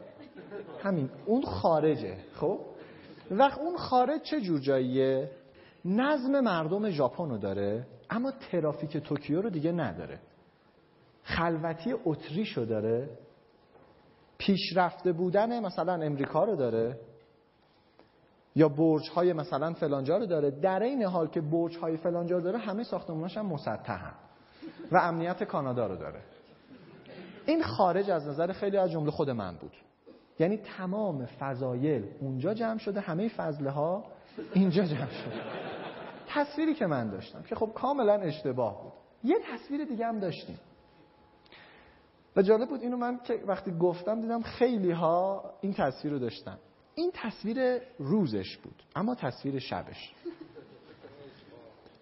[0.83, 2.17] همین اون خارجه.
[2.33, 2.59] خب؟
[3.31, 5.31] وقت اون خارج چه جور جاییه؟
[5.85, 10.19] نظم مردم ژاپن رو داره اما ترافیک توکیو رو دیگه نداره.
[11.23, 13.09] خلوتی اتریش رو داره.
[14.37, 16.99] پیشرفته بودن مثلا امریکا رو داره.
[18.55, 20.51] یا برج های مثلا فلانجا رو داره.
[20.51, 24.13] در این حال که برج های فلانجا رو داره همه ساختماناش هم مسطحن.
[24.91, 26.21] و امنیت کانادا رو داره.
[27.45, 29.71] این خارج از نظر خیلی از جمله خود من بود.
[30.39, 34.03] یعنی تمام فضایل اونجا جمع شده همه فضله ها
[34.53, 35.41] اینجا جمع شده.
[36.27, 38.93] تصویری که من داشتم که خب کاملا اشتباه بود.
[39.23, 40.59] یه تصویر دیگه هم داشتیم.
[42.35, 46.57] و جالب بود اینو من که وقتی گفتم دیدم خیلی ها این تصویر رو داشتن.
[46.95, 50.13] این تصویر روزش بود اما تصویر شبش.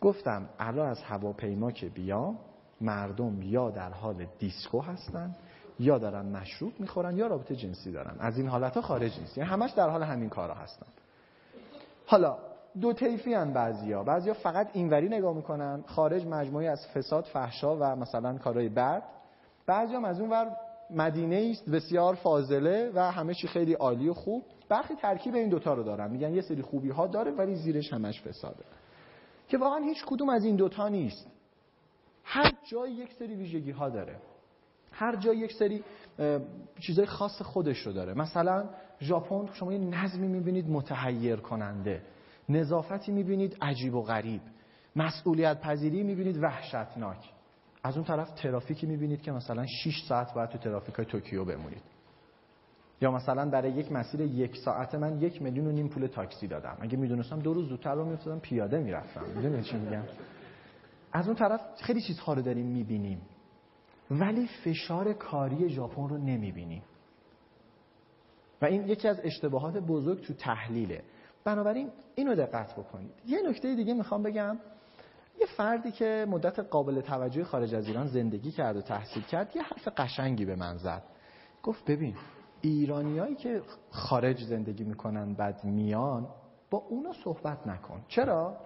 [0.01, 2.37] گفتم الان از هواپیما که بیام
[2.81, 5.35] مردم یا در حال دیسکو هستن
[5.79, 8.15] یا دارن مشروب می‌خورن یا رابطه جنسی دارن.
[8.19, 9.37] از این حالت ها خارج نیست.
[9.37, 10.87] یعنی همش در حال همین کارا هستن.
[12.05, 12.37] حالا
[12.81, 14.03] دو طیفی هن بعضیا.
[14.03, 19.03] بعضیا فقط اینوری نگاه می‌کنن خارج مجموعی از فساد فحشا و مثلا کارهای بد
[19.71, 20.57] بعضی هم از اون ور
[20.89, 24.43] مدینه است بسیار فاضله و همه چی خیلی عالی و خوب.
[24.69, 26.11] برخی ترکیب این دوتا رو دارن.
[26.11, 28.63] میگن یه سری خوبی ها داره ولی زیرش همش فساده.
[29.47, 31.27] که واقعا هیچ کدوم از این دوتا نیست.
[32.23, 34.15] هر جای یک سری ویژگی ها داره.
[34.91, 35.83] هر جای یک سری
[36.79, 38.13] چیزای خاص خودش رو داره.
[38.13, 38.69] مثلا
[39.01, 42.01] ژاپن شما یه نظمی می‌بینید متحیر کننده.
[42.49, 44.41] نظافتی می‌بینید عجیب و غریب.
[44.95, 47.40] مسئولیت پذیری می‌بینید وحشتناک.
[47.83, 51.81] از اون طرف ترافیکی می‌بینید که مثلا 6 ساعت باید تو ترافیک های توکیو بمونید.
[53.01, 56.77] یا مثلا برای یک مسیر یک ساعت من یک میلیون و نیم پول تاکسی دادم.
[56.79, 59.23] اگه می‌دونستم دو روز زودتر رو میفتادم پیاده می‌رفتم.
[59.35, 60.03] می‌دونید چی میگم؟
[61.13, 63.21] از اون طرف خیلی چیزها رو داریم می‌بینیم
[64.11, 66.83] ولی فشار کاری ژاپن رو نمی‌بینیم.
[68.61, 71.03] و این یکی از اشتباهات بزرگ تو تحلیله.
[71.43, 73.11] بنابراین اینو دقت بکنید.
[73.25, 74.57] یه نکته دیگه می‌خوام بگم.
[75.41, 79.61] یه فردی که مدت قابل توجه خارج از ایران زندگی کرد و تحصیل کرد یه
[79.61, 81.03] حرف قشنگی به من زد.
[81.63, 82.15] گفت ببین
[82.61, 86.27] ایرانیایی که خارج زندگی می‌کنن بعد میان
[86.69, 88.01] با اونا صحبت نکن.
[88.07, 88.57] چرا؟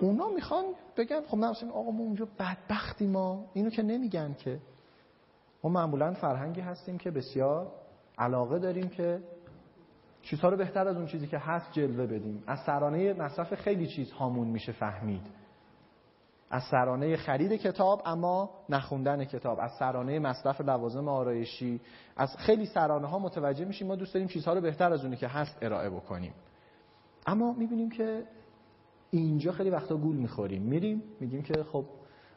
[0.00, 0.64] اونا می‌خوان
[0.96, 3.44] بگن خب نه آقا ما اونجا بدبختی ما.
[3.54, 4.60] اینو که نمیگن که.
[5.64, 7.72] ما معمولا فرهنگی هستیم که بسیار
[8.18, 9.22] علاقه داریم که
[10.24, 12.44] چیزها رو بهتر از اون چیزی که هست جلوه بدیم.
[12.46, 15.26] از سرانه مصرف خیلی چیز هامون میشه فهمید.
[16.50, 19.58] از سرانه خرید کتاب اما نخوندن کتاب.
[19.60, 21.80] از سرانه مصرف لوازم آرایشی.
[22.16, 25.28] از خیلی سرانه ها متوجه میشیم ما دوست داریم چیزها رو بهتر از اونی که
[25.28, 26.32] هست ارائه بکنیم.
[27.26, 28.22] اما می‌بینیم که
[29.10, 30.62] اینجا خیلی وقتا گول می‌خوریم.
[30.62, 31.84] میریم میگیم که خب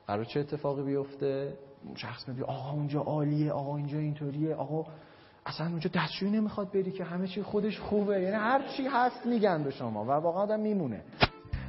[0.07, 1.57] قرار چه اتفاقی بیفته؟
[1.95, 4.85] شخص میگه آقا اونجا عالیه آقا اینجا اینطوریه آقا
[5.47, 8.21] اصلا اونجا دستشویی نمی‌خواد بری که همه چی خودش خوبه.
[8.21, 11.03] یعنی هر چی هست میگن به شما و واقعا آدم میمونه.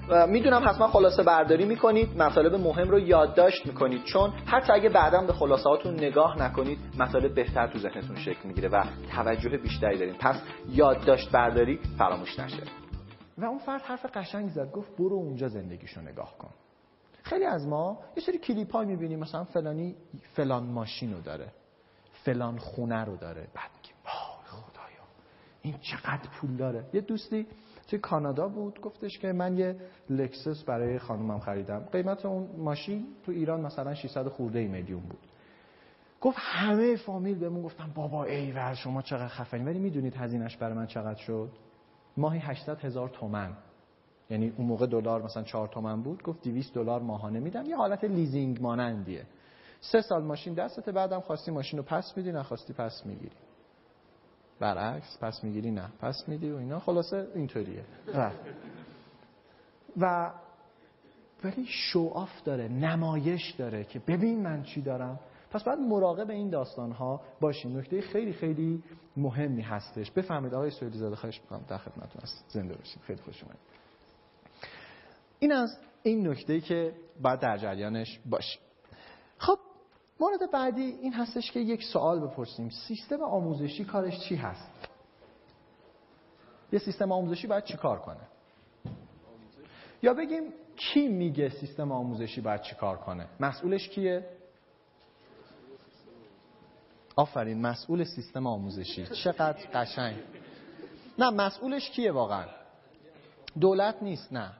[0.08, 2.22] و می‌دونم حتما خلاصه برداری می‌کنید.
[2.22, 4.04] مطالب مهم رو یادداشت می‌کنید.
[4.04, 8.68] چون حتی اگه بعدا به خلاصه هاتون نگاه نکنید مطالب بهتر تو ذهنتون شکل می‌گیره
[8.68, 10.14] و توجه بیشتری دارین.
[10.14, 12.62] پس یادداشت برداری فراموش نشه.
[13.38, 14.70] و اون فرد حرف قشنگ زد.
[14.70, 16.50] گفت برو اونجا زندگیشو نگاه کن.
[17.22, 19.18] خیلی از ما یه سری کلیپ های می‌بینیم.
[19.18, 19.96] مثلا فلانی
[20.34, 21.48] فلان ماشین رو داره.
[22.24, 23.48] فلان خونه رو داره.
[23.54, 25.04] بعد میگیم وای خدایا
[25.62, 26.84] این چقدر پول داره.
[26.92, 27.46] یه دوستی
[27.88, 29.76] توی کانادا بود گفتش که من یه
[30.10, 31.80] لکسس برای خانومم خریدم.
[31.92, 35.18] قیمت اون ماشین تو ایران مثلا 600 خورده میلیون بود.
[36.20, 39.64] گفت همه فامیل بهمون گفتن بابا ایول شما چقدر خفنی.
[39.64, 41.50] ولی می‌دونید هزینهش برای من چقدر شد؟
[42.16, 43.56] ماهی 800 هزار تومن.
[44.30, 46.22] یعنی اون موقع دلار مثلا 4 تومن بود.
[46.22, 47.66] گفت 200 دلار ماهانه میدم.
[47.66, 49.26] یه حالت لیزینگ مانندیه.
[49.80, 53.36] سه سال ماشین دستت بعدم خواستی ماشین رو پس میدی نخواستی پس می‌گیری.
[54.60, 56.80] برعکس پس می‌گیری نه پس میدی و اینا.
[56.80, 57.84] خلاصه اینطوریه.
[58.16, 58.30] و
[59.96, 60.32] و
[61.44, 65.20] ولی شو آف داره نمایش داره که ببین من چی دارم.
[65.50, 68.82] پس باید مراقب این داستان ها باشیم نکته خیلی خیلی
[69.16, 70.10] مهمی هستش.
[70.10, 73.60] بفهمید آقای سویدی زاده خواهش می‌کنم در خدمتتون هست زنده باشید خیلی خوش اومدید.
[75.38, 78.60] این از این نکته که باید در جریانش باشیم
[79.38, 79.58] خب
[80.20, 82.70] مورد بعدی این هستش که یک سوال بپرسیم.
[82.70, 84.88] سیستم آموزشی کارش چی هست؟
[86.72, 88.20] یه سیستم آموزشی باید چی کار کنه؟
[90.02, 94.28] یا بگیم کی میگه سیستم آموزشی باید چی کار کنه؟ مسئولش کیه؟
[97.16, 99.06] آفرین مسئول سیستم آموزشی.
[99.06, 100.16] چقدر قشنگ.
[101.18, 102.44] نه مسئولش کیه واقعا؟
[103.60, 104.52] دولت نیست نه.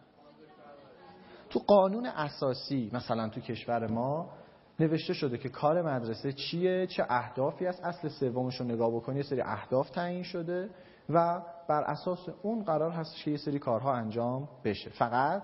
[1.51, 4.31] تو قانون اساسی مثلا تو کشور ما
[4.81, 9.23] نوشته شده که کار مدرسه چیه؟ چه اهدافی است؟ اصل سومش رو نگاه بکنی یه
[9.23, 10.71] سری اهداف تعیین شده
[11.09, 14.91] و بر اساس اون قرار هست که یه سری کارها انجام بشه.
[14.91, 15.43] فقط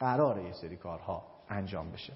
[0.00, 2.12] قراره یه سری کارها انجام بشه.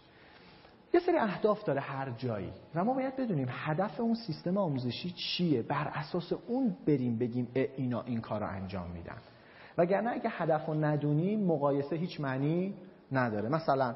[0.94, 5.62] یه سری اهداف داره هر جایی و ما باید بدونیم هدف اون سیستم آموزشی چیه؟
[5.62, 9.18] بر اساس اون بریم بگیم اینا این کار رو انجام میدن.
[9.79, 12.74] وگرنه اگه هدف رو ندونیم مقایسه هیچ معنی
[13.12, 13.48] نداره.
[13.48, 13.94] مثلا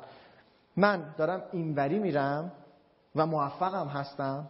[0.77, 2.53] من دارم اینوری میرم
[3.17, 4.47] و موفقم هستم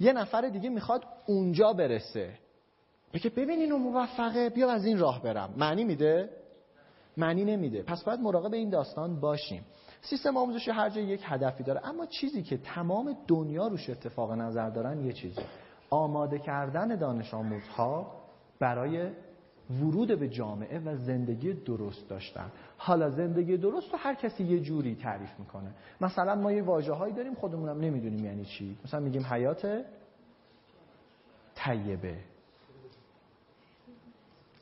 [0.00, 2.38] یه نفر دیگه می‌خواد اونجا برسه.
[3.14, 5.54] بگه ببین اینو موفقه بیا از این راه برم.
[5.56, 6.30] معنی میده؟
[7.16, 7.82] معنی نمیده.
[7.82, 9.64] پس باید مراقب این داستان باشیم.
[10.02, 11.86] سیستم آموزشی هر جای یک هدفی داره.
[11.88, 15.40] اما چیزی که تمام دنیا روش اتفاق نظر دارن یه چیزی
[15.90, 18.12] آماده کردن دانش آموزها
[18.58, 19.10] برای
[19.70, 22.50] ورود به جامعه و زندگی درست داشتن.
[22.76, 25.70] حالا زندگی درست رو هر کسی یه جوری تعریف می‌کنه.
[26.00, 28.76] مثلا ما یه واجه هایی داریم خودمونم نمی‌دونیم یعنی چی.
[28.84, 29.84] مثلا میگیم حیات
[31.54, 32.16] طیبه.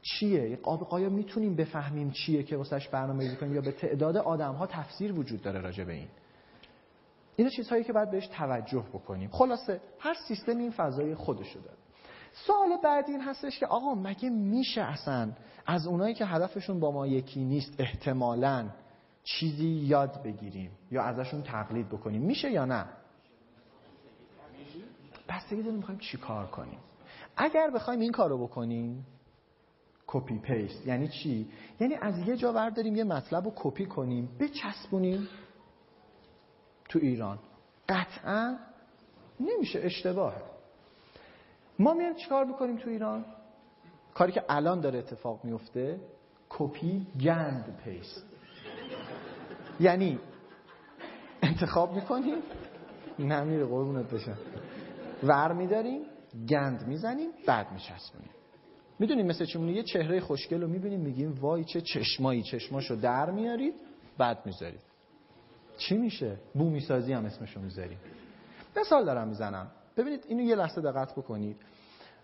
[0.02, 5.12] چیه؟ قایا می‌تونیم بفهمیم چیه که واسش برنامه کنیم یا به تعداد آدم ها تفسیر
[5.12, 6.08] وجود داره راجع به این.
[7.36, 9.30] اینا چیزهایی که باید بهش توجه بکنیم.
[9.30, 11.76] خلاصه هر سیستم این فضای خودشو داره.
[12.32, 15.32] سوال بعد این هستش که آقا مگه میشه اصلا
[15.66, 18.68] از اونایی که هدفشون با ما یکی نیست احتمالا
[19.24, 22.84] چیزی یاد بگیریم یا ازشون تقلید بکنیم؟ میشه یا نه؟
[25.28, 26.78] بستگی داریم می‌خوایم چی کار کنیم؟
[27.36, 29.06] اگر بخوایم این کارو بکنیم
[30.06, 35.28] کپی پیست یعنی چی؟ یعنی از یه جا ورداریم یه مطلب رو کپی کنیم بچسبونیم
[36.88, 37.38] تو ایران.
[37.88, 38.56] قطعا
[39.40, 40.42] نمیشه اشتباهه.
[41.78, 43.24] ما میایم چیکار بکنیم تو ایران؟
[44.14, 46.00] کاری که الان داره اتفاق میفته
[46.48, 48.26] کپی گند paste.
[49.80, 50.18] یعنی
[51.42, 52.38] انتخاب می‌کنیم
[53.18, 54.36] نمیره قربونت بشن
[55.22, 56.02] ور میداریم
[56.48, 58.30] گند می‌زنیم بعد میچسبونیم.
[58.98, 63.30] می‌دونیم مثل چی می‌مونه یه چهره خوشگل رو می‌بینیم میگیم وای چه چشمایی چشماشو در
[63.30, 63.74] میارید
[64.18, 64.80] بعد می‌ذارید.
[65.76, 67.98] چی میشه؟ بومی سازی هم اسمشو می‌ذاریم.
[68.76, 69.70] مثال دارم می‌زنم.
[69.98, 71.56] ببینید اینو یه لحظه دقت بکنید.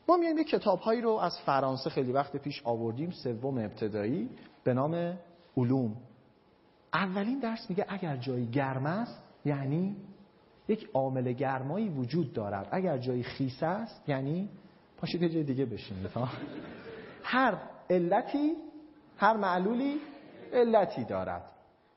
[0.08, 4.30] ما میایم یه کتابهایی رو از فرانسه خیلی وقت پیش آوردیم سوم ابتدایی
[4.64, 5.18] به نام
[5.56, 5.96] علوم.
[6.94, 9.96] اولین درس میگه اگر جایی گرم است یعنی
[10.68, 12.68] یک عامل گرمایی وجود دارد.
[12.70, 14.48] اگر جایی خیسه است یعنی
[14.96, 16.10] پاشید یه جای دیگه بشینید
[17.22, 17.58] هر
[17.90, 18.52] علتی
[19.16, 20.00] هر معلولی
[20.52, 21.42] علتی دارد.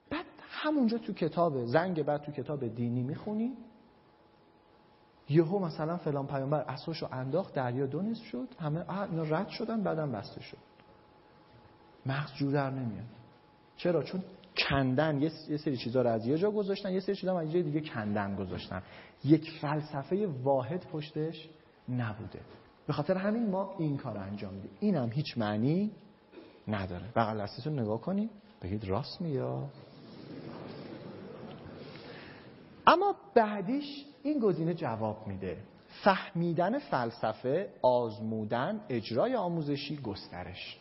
[0.09, 3.53] بعد همونجا تو کتاب زنگ بعد تو کتاب دینی می‌خونی.
[5.29, 10.41] یهو مثلا فلان پیامبر اساشو انداخت دریا دو شد همه اینا رد شدن بعدم بسته
[10.41, 10.57] شد.
[12.05, 13.05] مغز جور در نمیاد.
[13.77, 14.23] چرا؟ چون
[14.69, 17.81] کندن یه سری چیزا رو از یه جا گذاشتن یه سری چیزا از یه دیگه
[17.81, 18.83] کندن گذاشتن.
[19.23, 21.49] یک فلسفه واحد پشتش
[21.89, 22.39] نبوده.
[22.87, 24.71] به خاطر همین ما این کار انجام میدیم.
[24.79, 25.91] اینم هیچ معنی
[26.67, 27.05] نداره.
[27.15, 28.29] بغل دستتون نگاه کنید
[28.61, 29.71] بگید راست میاد
[32.87, 35.57] اما بعدیش این گزینه جواب میده.
[36.03, 40.77] فهمیدن فلسفه آزمودن اجرای آموزشی گسترش.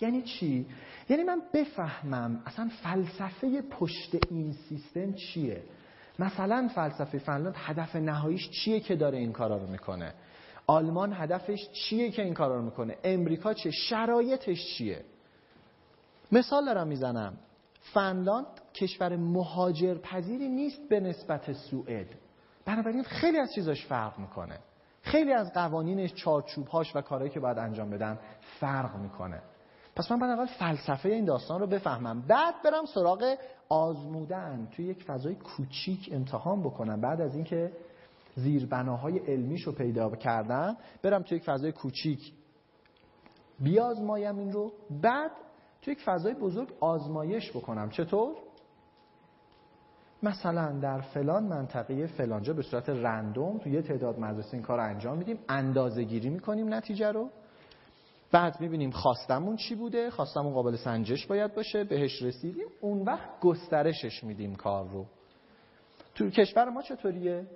[0.00, 0.66] یعنی چی؟
[1.08, 5.62] یعنی من بفهمم اصلا فلسفه پشت این سیستم چیه؟
[6.18, 10.14] مثلا فلسفه فنلاند هدف نهاییش چیه که داره این کارا رو می‌کنه؟
[10.66, 15.04] آلمان هدفش چیه که این کارا رو می‌کنه؟ امریکا چه؟ شرایطش چیه؟
[16.32, 17.36] مثال دارم می‌زنم.
[17.80, 22.06] فنلاند کشور مهاجر پذیری نیست به نسبت سوئد.
[22.64, 24.58] بنابراین خیلی از چیزاش فرق می‌کنه.
[25.02, 28.18] خیلی از قوانینش چارچوبهاش و کارهایی که باید انجام بدن
[28.60, 29.42] فرق می‌کنه.
[29.96, 32.20] پس من باید اول فلسفه این داستان رو بفهمم.
[32.20, 33.36] بعد برم سراغ
[33.68, 34.68] آزمودن.
[34.72, 37.00] توی یک فضای کوچیک امتحان بکنم.
[37.00, 37.72] بعد از اینکه
[38.34, 42.32] زیربناهای علمیش رو پیدا کردم برم توی یک فضای کوچیک
[43.60, 44.72] بیازمایم این رو.
[45.02, 45.30] بعد
[45.82, 47.90] توی یک فضای بزرگ آزمایش بکنم.
[47.90, 48.36] چطور؟
[50.22, 54.84] مثلا در فلان منطقه فلانجا به صورت رندوم توی یه تعداد مدرسه این کار رو
[54.84, 57.30] انجام میدیم اندازه گیری می‌کنیم نتیجه رو.
[58.32, 64.24] بعد می‌بینیم خواستمون چی بوده خواستمون قابل سنجش باید باشه بهش رسیدیم اون وقت گسترشش
[64.24, 65.06] میدیم کار رو.
[66.14, 67.46] تو کشور ما چطوریه؟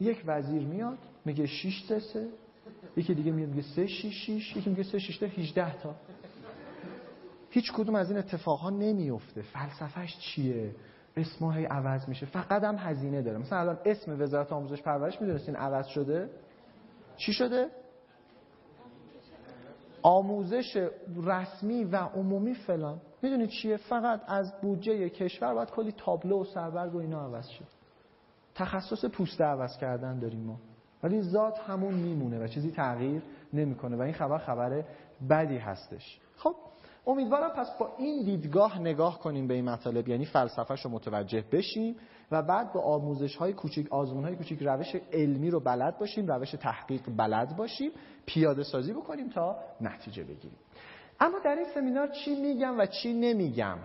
[0.00, 2.28] یک وزیر میاد میگه 6 سه سه
[2.96, 5.94] یکی دیگه میاد میگه 3 6 6 یکی میگه 3 6 تا 18 تا.
[7.50, 10.74] هیچ کدوم از این اتفاقها نمیفته فلسفهش چیه؟
[11.16, 12.26] اسمها هی عوض میشه.
[12.26, 13.38] فقط هم هزینه داره.
[13.38, 16.30] مثلا الان اسم وزارت آموزش پرورش می‌دونستین عوض شده؟
[17.16, 17.68] چی شده؟
[20.02, 20.88] آموزش
[21.24, 23.00] رسمی و عمومی فلان.
[23.22, 27.64] می‌دونید چیه؟ فقط از بودجه کشور باید کلی تابلو و سربرگ و اینا عوض شد
[28.54, 30.58] تخصص پوسته عوض کردن داریم ما.
[31.02, 33.96] ولی ذات همون میمونه و چیزی تغییر نمی‌کنه.
[33.96, 34.84] و این خبر خبر
[35.30, 36.20] بدی هستش.
[36.36, 36.54] خب
[37.06, 41.96] امیدوارم پس با این دیدگاه نگاه کنیم به این مطالب یعنی فلسفهش رو متوجه بشیم
[42.30, 46.50] و بعد با آموزش های کوچیک آزمون های کوچیک روش علمی رو بلد باشیم روش
[46.50, 47.90] تحقیق بلد باشیم
[48.26, 50.58] پیاده سازی بکنیم تا نتیجه بگیریم.
[51.20, 53.78] اما در این سمینار چی میگم و چی نمیگم؟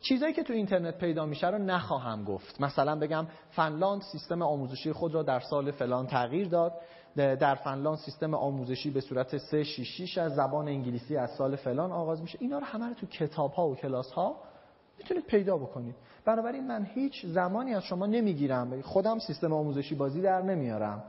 [0.00, 2.60] چیزایی که تو اینترنت پیدا میشه رو نخواهم گفت.
[2.60, 6.72] مثلا بگم فنلاند سیستم آموزشی خود را در سال فلان تغییر داد.
[7.16, 11.92] در فنلاند سیستم آموزشی به صورت 3 6 6 از زبان انگلیسی از سال فلان
[11.92, 12.38] آغاز میشه.
[12.40, 14.36] اینا رو همه رو تو کتاب ها و کلاس ها
[14.98, 15.94] می‌تونید پیدا بکنید.
[16.24, 18.80] بنابراین من هیچ زمانی از شما نمی‌گیرم.
[18.82, 21.02] خودم سیستم آموزشی بازی در نمیارم.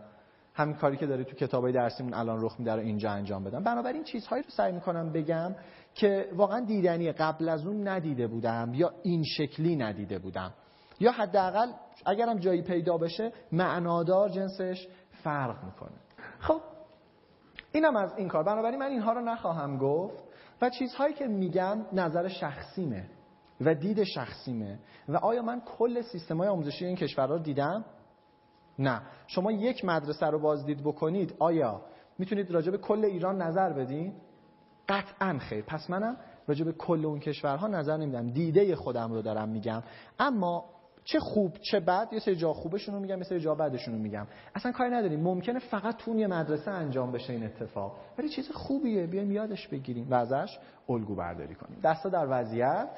[0.54, 3.64] همین کاری که داره تو کتابای درسیمون الان رخ میده رو اینجا انجام بدم.
[3.64, 5.56] بنابراین چیزهایی رو سعی می‌کنم بگم
[5.93, 10.54] که واقعا دیدنی قبل از اون ندیده بودم یا این شکلی ندیده بودم.
[10.99, 11.68] یا حداقل
[12.06, 14.88] اگرم جایی پیدا بشه معنادار جنسش
[15.24, 15.97] فرق می‌کنه.
[16.39, 16.61] خب
[17.72, 18.43] اینم از این کار.
[18.43, 20.24] بنابراین من اینها رو نخواهم گفت
[20.61, 23.05] و چیزهایی که میگم نظر شخصیمه
[23.61, 24.80] و دید شخصیمه.
[25.09, 27.86] و آیا من کل سیستم های آموزشی این کشورها رو دیدم؟
[28.80, 29.01] نه.
[29.28, 31.82] شما یک مدرسه رو بازدید بکنید آیا
[32.17, 34.13] می‌تونید راجع به کل ایران نظر بدین؟
[34.89, 35.63] قطعا خیر.
[35.63, 36.17] پس منم
[36.47, 38.30] راجع به کل اون کشورها نظر نمیدم.
[38.30, 39.84] دیده خودم رو دارم میگم.
[40.19, 40.65] اما
[41.04, 43.99] چه خوب چه بد یه سری جا خوبشون رو میگم یه سری جا بدشون رو
[43.99, 44.28] میگم.
[44.56, 45.20] اصلا کاری نداریم.
[45.20, 47.95] ممکنه فقط تو یه مدرسه انجام بشه این اتفاق.
[48.18, 49.08] ولی چیز خوبیه.
[49.08, 51.80] بیایم یادش بگیریم و ازش الگو برداری کنیم.
[51.84, 52.89] دستا در وضعیت.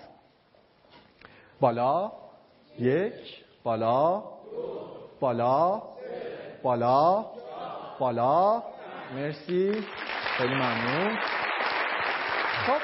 [1.60, 2.12] بالا.
[2.80, 3.44] یک.
[3.64, 4.24] بالا.
[5.20, 5.82] بالا.
[6.64, 7.26] بالا.
[8.00, 8.64] بالا.
[9.16, 9.72] مرسی.
[10.38, 11.18] خیلی ممنون
[12.66, 12.80] خب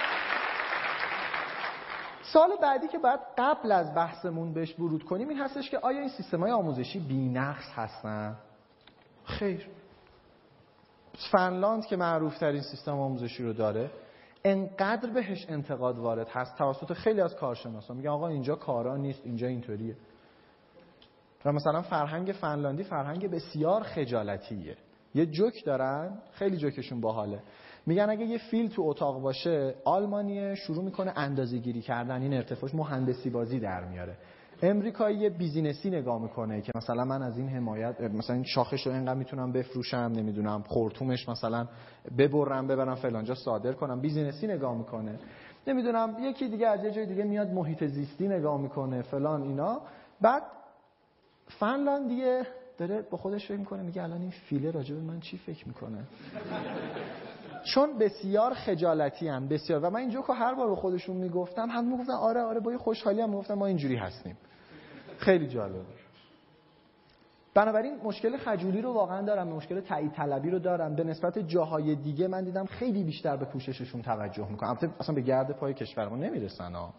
[2.33, 6.09] سال بعدی که بعد قبل از بحثمون بهش ورود کنیم این هستش که آیا این
[6.09, 8.37] سیستم های آموزشی بینقص هستن؟
[9.23, 9.67] خیر.
[11.31, 13.91] فنلاند که معروف ترین سیستم آموزشی رو داره
[14.43, 19.47] انقدر بهش انتقاد وارد هست توسط خیلی از کارشناسان میگن آقا اینجا کارا نیست اینجا
[19.47, 19.95] اینطوریه.
[21.45, 24.77] و مثلا فرهنگ فنلاندی فرهنگ بسیار خجالتیه.
[25.15, 27.43] یه جوک دارن خیلی جوکشون باحاله.
[27.89, 32.75] میگن اگه یه فیل تو اتاق باشه آلمانیه شروع می‌کنه اندازه گیری کردن این ارتفاعش
[32.75, 34.17] مهندسی بازی در میاره.
[34.61, 38.93] امریکایی یه بیزینسی نگاه می‌کنه که مثلا من از این حمایت مثلا این شاخش رو
[38.93, 41.67] اینقدر می‌تونم بفروشم نمی‌دونم خرطومش مثلا
[42.17, 44.01] ببرم ببرم فلانجا صادر کنم.
[44.01, 45.19] بیزینسی نگاه می‌کنه.
[45.67, 49.81] نمی‌دونم یکی دیگه از یه جای دیگه میاد محیط زیستی نگاه می‌کنه فلان اینا.
[50.21, 50.43] بعد
[51.47, 52.43] فنلاندیه
[52.77, 56.03] داره با خودش فکر می‌کنه میگه الان این فیله راجع به من چی فکر می‌کنه؟
[57.63, 59.79] چون بسیار خجالتی هم بسیار.
[59.79, 62.77] و من این جوکو هر بار به خودشون می‌گفتم هم می‌گفتن آره آره با یه
[62.77, 64.37] خوشحالی هم می‌گفتن ما اینجوری هستیم.
[65.17, 65.81] خیلی جالب.
[67.53, 70.95] بنابراین مشکل خجولی رو واقعا دارم مشکل تایید طلبی رو دارم.
[70.95, 74.77] به نسبت جاهای دیگه من دیدم خیلی بیشتر به پوشششون توجه می‌کنم.
[74.99, 76.93] اصلا به گرد پای کشورمون نمی‌رسن ها.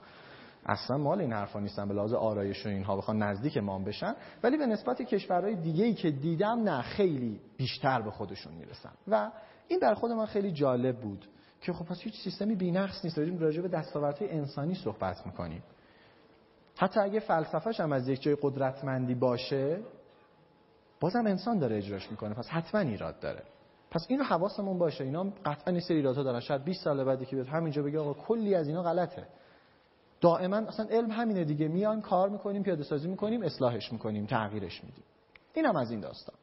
[0.66, 4.14] اصلا مال این حرفا نیستن به لحاظ آرایش و اینها بخوان نزدیک ما بشن.
[4.42, 8.92] ولی به نسبت کشورهای دیگه ای که دیدم نه خیلی بیشتر به خودشون می‌رسن.
[9.08, 9.30] و
[9.70, 11.26] این در خود من خیلی جالب بود
[11.60, 13.16] که خب پس هیچ سیستمی بی‌نقص نیست.
[13.16, 15.62] داریم راجع به دستاوردهای انسانی صحبت می‌کنیم.
[16.76, 19.80] حتی اگه فلسفهش هم از یک جای قدرتمندی باشه
[21.00, 22.34] بازم انسان داره اجراش می‌کنه.
[22.34, 23.42] پس حتما ایراد داره.
[23.90, 25.04] پس اینو حواسمون باشه.
[25.04, 26.40] اینا قطعا این سری ایرادها دارن.
[26.40, 29.26] شاید 20 سال بعدی که بیاد همینجا بگه آقا کلی از اینا غلطه.
[30.20, 31.68] دائما اصلا علم همینه دیگه.
[31.68, 35.04] میان کار می‌کنیم پیاده سازی می‌کنیم اصلاحش می‌کنیم تغییرش میدیم.
[35.54, 36.36] اینم از این داستان.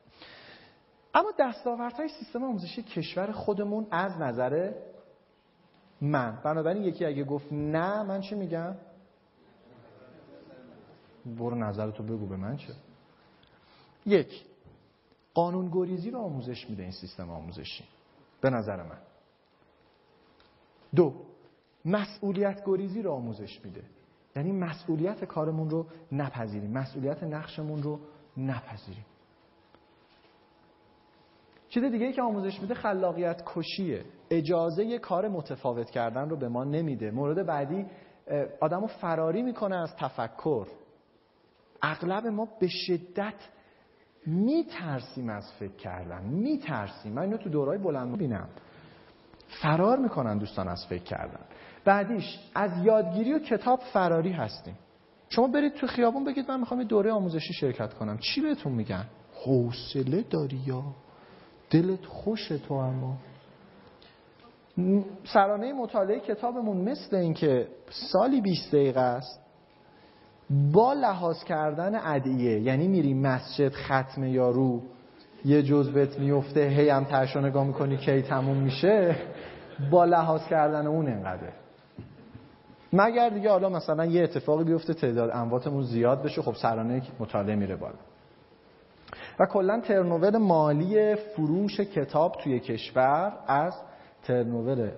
[1.13, 4.73] اما دستاوردهای سیستم آموزشی کشور خودمون از نظر
[6.01, 8.75] من بنابراین یکی اگه گفت نه من چی میگم؟
[11.25, 12.73] برو نظرتو بگو به من چه؟
[14.05, 14.45] یک
[15.33, 17.83] قانون گریزی رو آموزش میده این سیستم آموزشی
[18.41, 18.97] به نظر من.
[20.95, 21.13] دو
[21.85, 23.83] مسئولیت گریزی رو آموزش میده.
[24.35, 27.99] یعنی مسئولیت کارمون رو نپذیریم مسئولیت نقشمون رو
[28.37, 29.05] نپذیریم.
[31.77, 34.05] چیز دیگه ای که آموزش میده خلاقیت کشیه.
[34.29, 37.11] اجازه یه کار متفاوت کردن رو به ما نمیده.
[37.11, 37.85] مورد بعدی
[38.61, 40.67] آدم رو فراری می‌کنه از تفکر.
[41.81, 43.33] اغلب ما به شدت
[44.25, 46.23] میترسیم از فکر کردن.
[46.23, 47.13] میترسیم.
[47.13, 48.49] من اینو تو دورای بلند بینم
[49.61, 51.45] فرار می‌کنن دوستان از فکر کردن.
[51.85, 54.77] بعدیش از یادگیری و کتاب فراری هستیم.
[55.29, 58.17] شما برید تو خیابون بگید من می‌خوام یه دوره آموزشی شرکت کنم.
[58.17, 59.05] چی بهتون میگن؟
[59.45, 60.83] حوصله داری یا؟
[61.69, 63.17] دلت خوشه تو اما.
[65.23, 69.39] سرانه مطالعه کتابمون مثل اینکه سالی 20 دقیقه است
[70.73, 74.81] با لحاظ کردن ادعیه یعنی میری مسجد ختم یارو
[75.45, 79.15] یه جزبت میفته هی هم ترشو نگاه می‌کنی کی تموم میشه
[79.91, 81.51] با لحاظ کردن اون انقدر
[82.93, 87.75] مگر دیگه حالا مثلا یه اتفاقی بیفته تعداد امواتمون زیاد بشه خب سرانه مطالعه میره
[87.75, 87.95] بالا.
[89.39, 93.73] و کلا ترنوور مالی فروش کتاب توی کشور از
[94.23, 94.91] ترنوور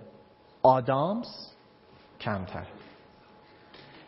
[0.64, 1.56] آدامس
[2.20, 2.68] کمتر.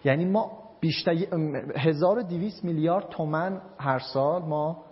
[0.06, 4.84] یعنی ما بیشتر 1200 میلیارد تومن هر سال ما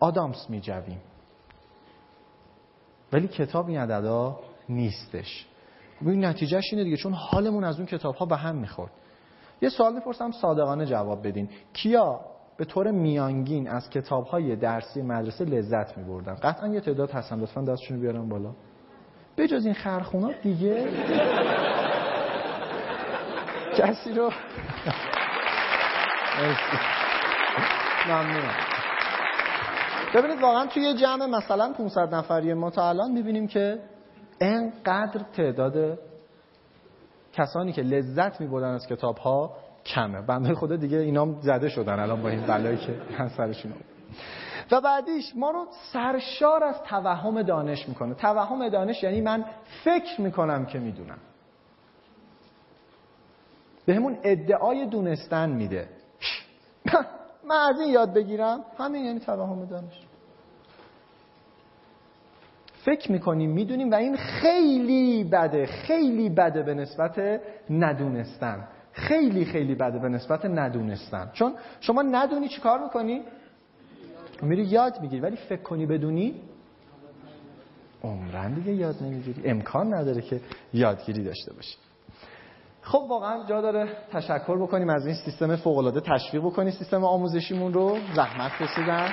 [0.00, 1.00] آدامس میجویم.
[3.12, 5.46] ولی کتاب این عددا نیستش.
[6.00, 8.90] این نتیجهش اینه دیگه چون حالمون از اون کتاب ها به هم می‌خورد.
[9.62, 11.48] یه سوال می‌پرسم صادقانه جواب بدین.
[11.72, 12.20] کیا
[12.56, 16.34] به طور میانگین از کتاب های درسی مدرسه لذت میبردن.
[16.34, 18.54] قطعا یه تعداد هستن لطفا دستشون بیارم بالا.
[19.36, 20.88] به جز این خرخونا دیگه
[23.78, 24.30] کسی رو
[28.08, 28.54] ممنونم.
[30.14, 33.78] ببینید واقعا توی جمع مثلا 500 نفری ما تا الان می‌بینیم که
[34.40, 35.98] انقدر تعداد
[37.32, 40.20] کسانی که لذت میبردن از کتاب ها کمه.
[40.20, 42.94] بنده خدا دیگه اینا زده شدن الان با این بلایی که
[43.36, 43.72] سرشون
[44.70, 48.14] و بعدیش ما رو سرشار از توهم دانش می‌کنه.
[48.14, 49.44] توهم دانش یعنی من
[49.84, 51.18] فکر می‌کنم که می‌دونم.
[53.86, 55.88] بهمون ادعای دونستن میده.
[57.48, 58.60] من از این یاد بگیرم.
[58.78, 60.00] همین یعنی توهم دانش.
[62.84, 68.68] فکر می‌کنیم می‌دونیم و این خیلی بده خیلی بده به نسبت ندونستن.
[68.96, 71.30] خیلی خیلی بده به نسبت ندونستن.
[71.32, 73.22] چون شما ندونی چی کار می‌کنی؟
[74.42, 76.40] میری یاد می‌گیری ولی فکر کنی بدونی؟
[78.02, 79.42] عمرن دیگه یاد نمی‌گیری.
[79.50, 80.40] امکان نداره که
[80.72, 81.76] یادگیری داشته باشی.
[82.82, 87.98] خب واقعا جا داره تشکر بکنیم از این سیستم فوق تشویق بکنیم سیستم آموزشیمون رو.
[88.14, 89.12] زحمت کشیدن.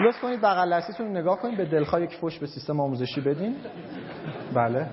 [0.00, 1.56] لطف کنید بغل نگاه کنید.
[1.56, 3.56] به دلخواه یک فوش به سیستم آموزشی بدین.
[4.54, 4.86] بله.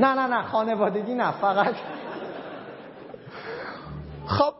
[0.00, 1.74] نه نه نه خانوادگی نه فقط.
[4.26, 4.52] خب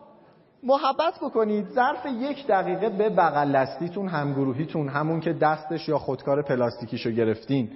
[0.62, 7.10] محبت بکنید ظرف یک دقیقه به بغل دستیتون همگروهیتون همون که دستش یا خودکار پلاستیکیشو
[7.10, 7.70] گرفتین.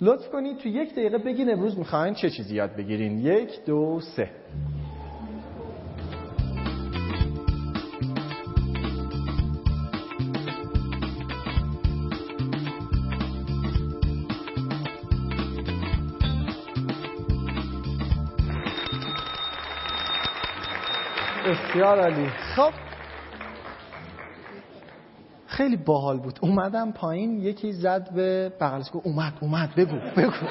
[0.00, 3.18] لطف کنید تو یک دقیقه بگین امروز می‌خواین چه چیزی یاد بگیرین.
[3.18, 4.30] یک دو سه.
[21.70, 22.28] بسیار عالی.
[22.56, 22.72] خب.
[25.46, 26.38] خیلی باحال بود.
[26.42, 30.46] اومدم پایین یکی زد به بغلش گفت اومد اومد بگو بگو.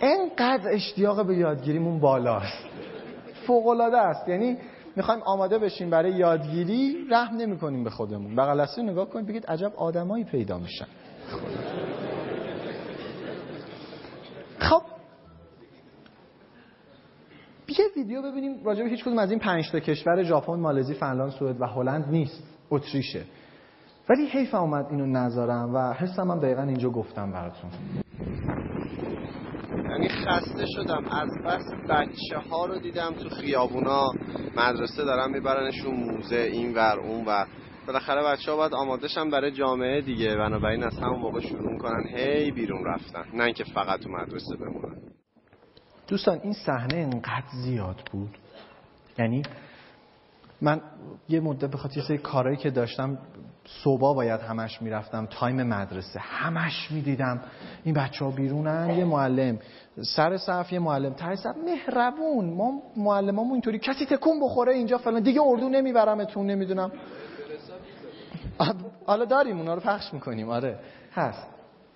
[0.00, 2.64] انقدر اشتیاق به یادگیریمون بالاست.
[3.46, 4.28] فوق العاده است.
[4.28, 4.56] یعنی
[4.96, 8.36] می‌خوایم آماده بشیم برای یادگیری رحم نمی کنیم به خودمون.
[8.36, 10.86] بغل نگاه کنید بگید عجب آدمایی پیدا میشن.
[14.58, 14.93] خب.
[17.78, 21.30] یه ویدیو ببینیم راجع به هیچ کدوم از این پنج تا کشور ژاپن، مالزی، فنلاند،
[21.30, 22.42] سوئد و هلند نیست.
[22.70, 23.24] اتریشه.
[24.10, 27.70] ولی حیف اومد اینو نذارم و حسم هم دقیقا اینجا گفتم براتون.
[29.90, 34.10] یعنی خسته شدم از بس بچه ها رو دیدم تو خیابونا
[34.56, 37.46] مدرسه دارن میبرنشون موزه این ور اون ور
[37.86, 42.50] بالاخره بچه ها باید آمادشن برای جامعه دیگه بنابراین از همون موقع شروع کنن هی
[42.50, 45.14] بیرون رفتن نه اینکه فقط تو مدرسه بمونن
[46.08, 48.38] دوستان این صحنه انقدر زیاد بود.
[49.18, 49.42] یعنی
[50.60, 50.80] من
[51.28, 53.18] یه مدت به خاطر سری کارهایی که داشتم
[53.84, 57.40] صبح باید همش می‌رفتم تایم مدرسه همش می‌دیدم.
[57.84, 59.58] این بچه ها بیرونن یه معلم
[60.02, 61.56] سر صف یه معلم ته صف.
[61.56, 65.22] مهربون ما معلمامون اینطوری کسی تکون بخوره اینجا فلان.
[65.22, 66.92] دیگه اردو نمیبرمتون نمی‌دونم.
[69.06, 70.50] حالا داریم اونا رو پخش می‌کنیم.
[70.50, 70.78] آره
[71.12, 71.46] هست.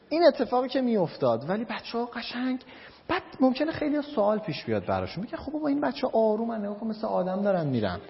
[0.08, 2.64] این اتفاقی که میافتاد ولی بچه ها قشنگ
[3.08, 5.24] بعد ممکنه خیلی سوال پیش بیاد براشون.
[5.24, 8.00] میگه خب بابا این بچه آرومن نگاه مثل آدم دارن میرن.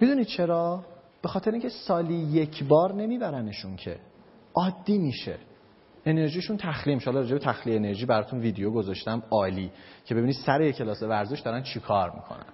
[0.00, 0.84] می‌دونید چرا؟
[1.22, 3.96] به خاطر اینکه سالی یک بار نمیبرنشون که.
[4.54, 5.36] عادی میشه.
[6.06, 9.70] انرژیشون تخلیه میشه حالا راجع تخلیه انرژی براتون ویدیو گذاشتم عالی.
[10.04, 12.46] که ببینید سر یک کلاس ورزش دارن چیکار می‌کنن.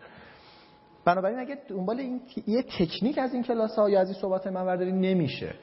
[1.04, 4.66] بنابراین اگه دنبال این یه تکنیک از این کلاس ها یا از این صحبت من
[4.66, 5.54] برداری نمیشه.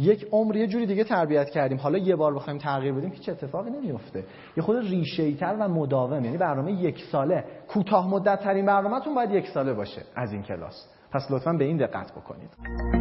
[0.00, 1.78] یک عمر یه جوری دیگه تربیت کردیم.
[1.78, 4.24] حالا یه بار بخوایم تغییر بدیم هیچ اتفاقی نمیفته.
[4.56, 7.44] یه خود ریشه تر و مداوم یعنی برنامه یک ساله.
[7.68, 10.86] کوتاه مدت ترین برنامهتون باید یک ساله باشه از این کلاس.
[11.12, 12.99] پس لطفا به این دقت بکنید.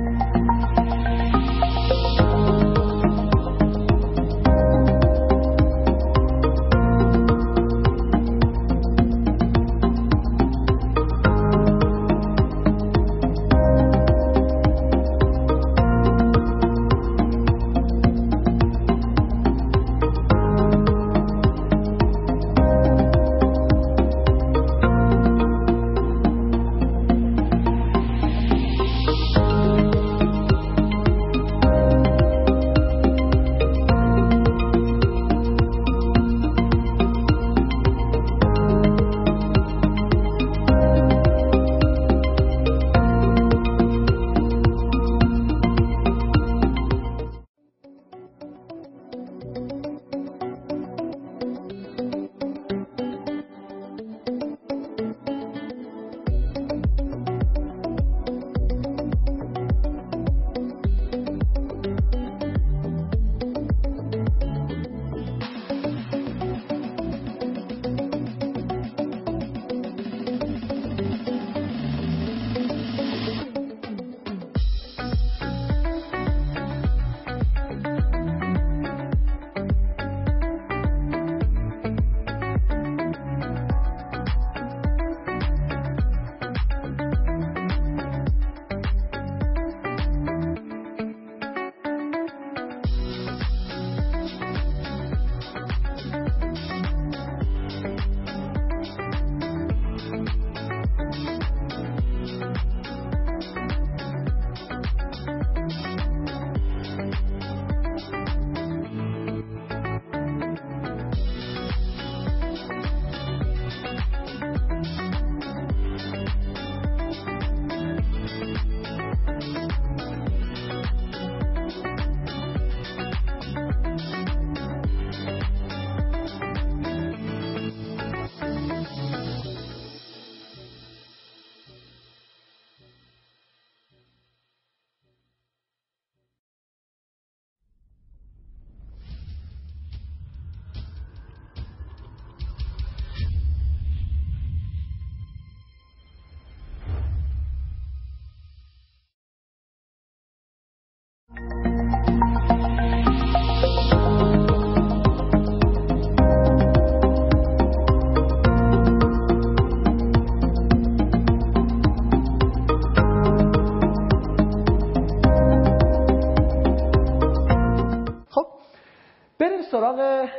[169.90, 170.30] سراغ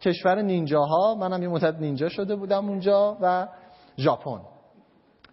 [0.00, 1.14] کشور نینجاها.
[1.14, 3.48] منم یه مدت نینجا شده بودم اونجا و
[3.98, 4.40] ژاپن.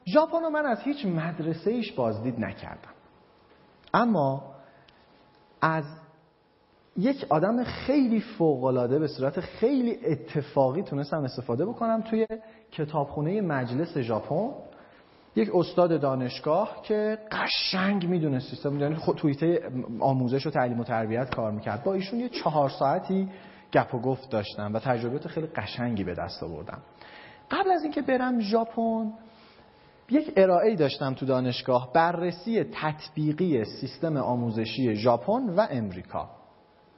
[0.07, 2.93] ژاپن رو من از هیچ مدرسه ایش بازدید نکردم.
[3.93, 4.43] اما
[5.61, 5.83] از
[6.97, 12.27] یک آدم خیلی فوقالعاده به صورت خیلی اتفاقی تونستم استفاده بکنم توی
[12.71, 14.51] کتابخونه مجلس ژاپن.
[15.35, 19.59] یک استاد دانشگاه که قشنگ می‌دونه سیستم یعنی خود تویته
[19.99, 21.83] آموزش و تعلیم و تربیت کار می‌کرد.
[21.83, 23.29] با ایشون یه چهار ساعتی
[23.73, 26.81] گپ و گفت داشتم و تجربیات خیلی قشنگی به دست آوردم.
[27.51, 29.13] قبل از اینکه برم ژاپن
[30.09, 36.29] یک ارائه داشتم تو دانشگاه بررسی تطبیقی سیستم آموزشی ژاپن و امریکا.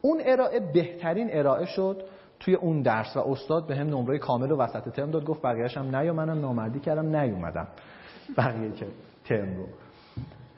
[0.02, 2.04] اون ارائه بهترین ارائه شد
[2.40, 5.78] توی اون درس و استاد به هم نمره کامل و وسط ترم داد گفت بقیه‌اش
[5.78, 7.68] هم نیومدم نامردی کردم نیومدم.
[8.38, 8.88] بقیه که
[9.26, 9.68] ترم رو.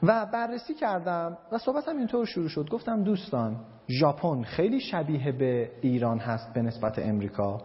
[0.02, 2.68] و بررسی کردم و صحبتم اینطور شروع شد.
[2.68, 3.56] گفتم دوستان
[3.88, 7.62] ژاپن خیلی شبیه به ایران هست به نسبت امریکا.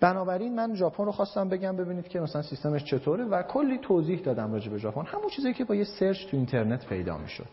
[0.00, 4.52] بنابراین من ژاپن رو خواستم بگم ببینید که مثلا سیستمش چطوره و کلی توضیح دادم
[4.52, 5.04] راجع به ژاپن.
[5.06, 7.48] همون چیزی که با یه سرچ تو اینترنت پیدا می‌شد.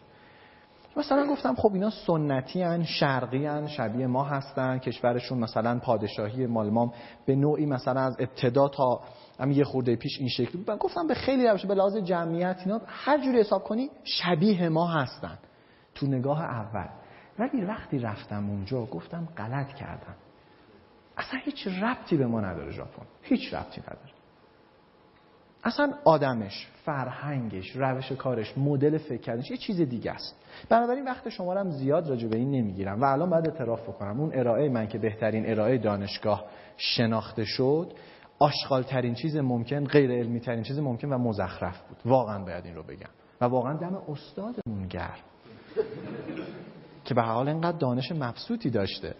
[0.97, 6.93] مثلا گفتم خب اینا سنتی هن شرقی هن شبیه ما هستن کشورشون مثلا پادشاهی مالمام
[7.25, 9.01] به نوعی مثلا از ابتدا تا
[9.39, 10.77] هم یه خورده پیش این شکلی بود.
[10.77, 15.37] گفتم به خیلی روش به لحاظ جمعیت اینا هر جوری حساب کنی شبیه ما هستن.
[15.95, 16.87] تو نگاه اول.
[17.39, 20.15] ولی وقتی رفتم اونجا گفتم غلط کردم.
[21.17, 23.05] اصلا هیچ ربطی به ما نداره ژاپن.
[23.21, 24.18] هیچ ربطی نداره.
[25.63, 30.35] اصلا آدمش فرهنگش روش کارش مدل فکر کردنش یه چیز دیگه است.
[30.69, 34.19] بنابراین وقت شما هم زیاد راجع به این نمی‌گیرم و الان باید اعتراف بکنم.
[34.19, 36.45] اون ارائه من که بهترین ارائه دانشگاه
[36.77, 37.93] شناخته شد
[38.39, 41.97] آشغال ترین چیز ممکن غیر علمی ترین چیز ممکن و مزخرف بود.
[42.05, 43.09] واقعا باید این رو بگم.
[43.41, 45.19] و واقعا دم استادمون گرم.
[47.05, 49.15] که به حال اینقدر دانش مبسوطی داشته.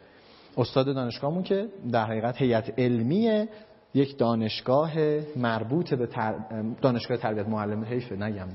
[0.58, 3.48] استاد دانشگاهمون که در حقیقت هیئت علمی
[3.94, 4.92] یک دانشگاه
[5.36, 6.36] مربوط به تر...
[6.82, 8.48] دانشگاه تربیت معلم حیفه نگم.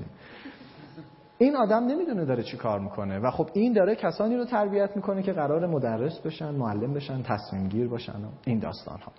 [1.37, 5.23] این آدم نمی‌دونه داره چی کار می‌کنه و خب این داره کسانی رو تربیت می‌کنه
[5.23, 9.11] که قرار مدرس بشن معلم بشن تصمیم گیر باشن و این داستان ها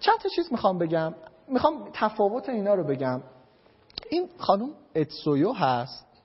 [0.00, 1.14] چند تا چیز می‌خوام بگم.
[1.48, 3.20] می‌خوام تفاوت اینا رو بگم.
[4.10, 6.22] این خانم اتسویو هست.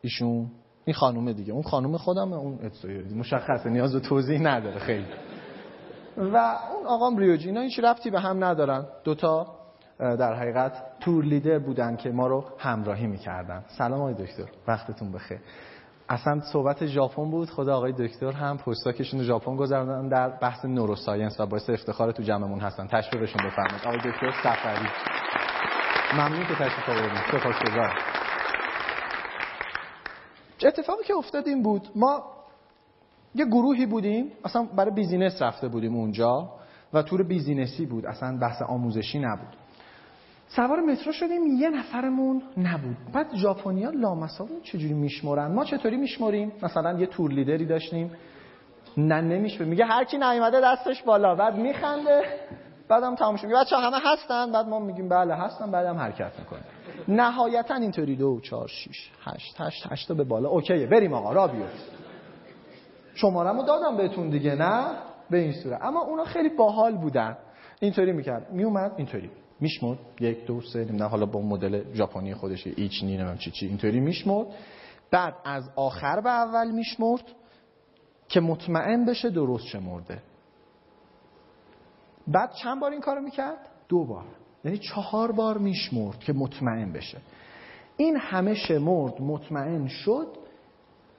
[0.00, 0.50] ایشون
[0.84, 1.52] این خانومه دیگه.
[1.52, 3.16] اون خانوم خودم اون اتسویو.
[3.16, 5.06] مشخصه نیاز به توضیح نداره خیلی.
[6.16, 8.86] و اون آقام ریوجی اینا هیچ ربطی به هم ندارن.
[9.04, 9.46] دوتا
[9.98, 13.64] در حقیقت tour leader بودن که ما رو همراهی می‌کردن.
[13.78, 15.38] سلام آقای دکتر وقتتون بخیر.
[16.08, 20.28] اصلا صحبت ژاپن بود خدا آقای دکتر هم post doc شون رو ژاپن گذروندن در
[20.28, 22.86] بحث neuroscience و باعث افتخار تو جمعمون هستن.
[22.86, 23.86] تشریفشون بفرمایید.
[23.86, 24.88] آقای دکتر سفری.
[26.12, 27.92] ممنون که تشریف آوردید سپاسگزار
[30.64, 32.33] اتفاقی که افتاد این بود ما
[33.34, 36.50] یه گروهی بودیم اصلا برای بیزینس رفته بودیم اونجا
[36.92, 39.56] و تور بیزینسی بود اصلا بحث آموزشی نبود.
[40.48, 42.96] سوار مترو شدیم یه نفرمون نبود.
[43.12, 48.10] بعد ژاپنیا لامصب چجوری میشمرن؟ ما چطوری میشمریم؟ مثلا یه tour leader ی داشتیم.
[48.96, 51.34] نه نمیشه میگه هر کی نیومده دستش بالا.
[51.34, 52.22] بعد میخنده
[52.88, 53.48] بعدم تمام شد.
[53.48, 55.70] بچا همه هستن؟ بعد ما میگیم بله هستن.
[55.70, 56.64] بعدم حرکت می‌کنیم.
[57.08, 58.16] نهایتا اینطوری.
[58.16, 60.48] دو چهار شیش هشت هشت هشت به بالا.
[60.48, 61.32] اوکیه بریم آقا.
[61.32, 62.03] را بیفت
[63.14, 64.86] شمارمو دادم بهتون دیگه نه؟
[65.30, 65.82] به این صورت.
[65.82, 67.36] اما اونا خیلی باحال بودن.
[67.80, 68.52] اینطوری می‌کرد.
[68.52, 69.30] میومد اینطوری.
[69.60, 69.98] میشمرد.
[70.20, 73.66] یک دو سه نمی‌دونم حالا با مدل ژاپنی خودش ایچ نی چی چی.
[73.66, 74.46] اینطوری میشمرد.
[75.10, 77.24] بعد از آخر به اول میشمرد
[78.28, 80.22] که مطمئن بشه درست شمرده.
[82.28, 84.24] بعد چند بار این کارو می‌کرد؟ دو بار.
[84.64, 87.18] یعنی چهار بار میشمرد که مطمئن بشه.
[87.96, 90.26] این همه شمرد مطمئن شد.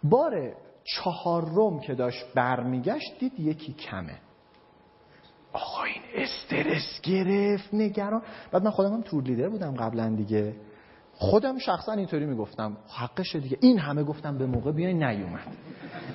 [0.03, 0.53] بار
[0.85, 4.15] چهارم که داشت برمیگشت دید یکی کمه.
[5.53, 8.21] آقا این استرس گرفت نگران.
[8.51, 10.55] بعد من خودم هم تور لیدر بودم قبلا دیگه.
[11.17, 12.77] خودم شخصا اینطوری می‌گفتم.
[12.89, 13.57] حقشه دیگه.
[13.61, 15.47] این همه گفتم به موقع بیاین نیومد.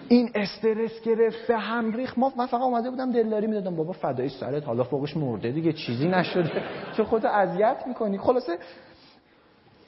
[0.09, 3.77] این استرس گرفت به هم ریخ ما من فقط اومده بودم دلداری می‌دادم.
[3.77, 6.63] بابا فدای سرت حالا فوقش مرده دیگه چیزی نشده.
[6.97, 8.59] چه خودت اذیت می‌کنی؟ خلاصه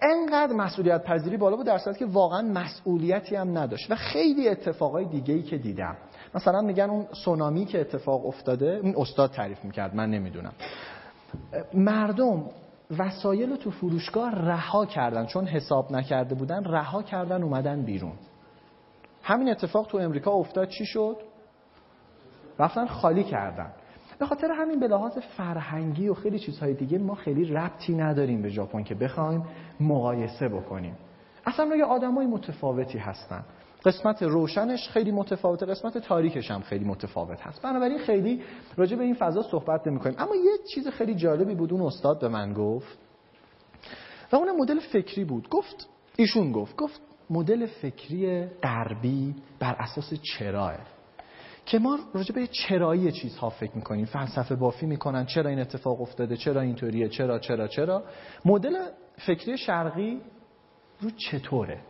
[0.03, 3.91] انقدر مسئولیت پذیری بالا بود در که واقعا مسئولیتی هم نداشت.
[3.91, 5.97] و خیلی اتفاقای دیگه ای که دیدم.
[6.35, 10.53] مثلا میگن اون سونامی که اتفاق افتاده این استاد تعریف می‌کرد من نمی‌دونم.
[11.75, 12.45] مردم
[12.99, 15.27] وسایل تو فروشگاه رها کردن.
[15.27, 18.13] چون حساب نکرده بودن رها کردن اومدن بیرون.
[19.23, 21.17] همین اتفاق تو امریکا افتاد چی شد؟
[22.59, 23.73] رفتن خالی کردن.
[24.23, 28.49] به خاطر همین به لحاظ فرهنگی و خیلی چیزهای دیگه ما خیلی ربطی نداریم به
[28.49, 29.45] ژاپن که بخوایم
[29.81, 30.97] مقایسه بکنیم.
[31.47, 33.45] اصلا یه آدمای متفاوتی هستن.
[33.85, 37.63] قسمت روشنش خیلی متفاوته قسمت تاریکش هم خیلی متفاوت هست.
[37.63, 38.43] بنابراین خیلی
[38.77, 42.21] راجع به این فضا صحبت نمی کنیم اما یه چیز خیلی جالبی بود اون استاد
[42.21, 42.99] به من گفت
[44.33, 45.49] و اون مدل فکری بود.
[45.49, 47.01] گفت ایشون گفت گفت
[47.31, 50.75] مدل فکری غربی بر اساس چراه.
[51.67, 54.05] که ما راجع به چرایی چیزها فکر می‌کنیم.
[54.05, 58.05] فلسفه بافی می‌کنن چرا این اتفاق افتاده چرا اینطوریه چرا چرا چرا.
[58.45, 58.77] مدل
[59.27, 60.21] فکری شرقی
[61.01, 61.81] رو چطوره؟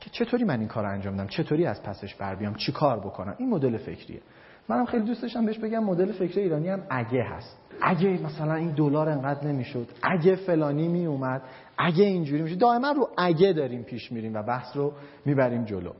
[0.00, 3.00] که چطوری من این کار رو انجام بدم چطوری از پسش بر بیام؟ چی کار
[3.00, 4.20] بکنم؟ این مدل فکریه.
[4.68, 7.58] منم خیلی دوست داشتم بهش بگم مدل فکری ایرانی هم اگه هست.
[7.82, 11.42] اگه مثلا این دلار انقدر نمی‌شد اگه فلانی می اومد
[11.78, 14.92] اگه اینجوری میشه دائما رو اگه داریم پیش میریم و بحث رو
[15.24, 15.92] می‌بریم جلو.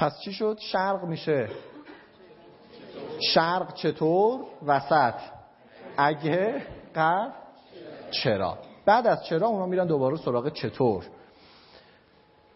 [0.00, 1.48] پس چی شد؟ شرق میشه.
[3.34, 5.14] شرق چطور؟ وسط.
[5.96, 6.62] اگه
[6.94, 7.32] غرب
[8.10, 11.04] چرا؟ بعد از چرا اونا میرن دوباره سراغ چطور؟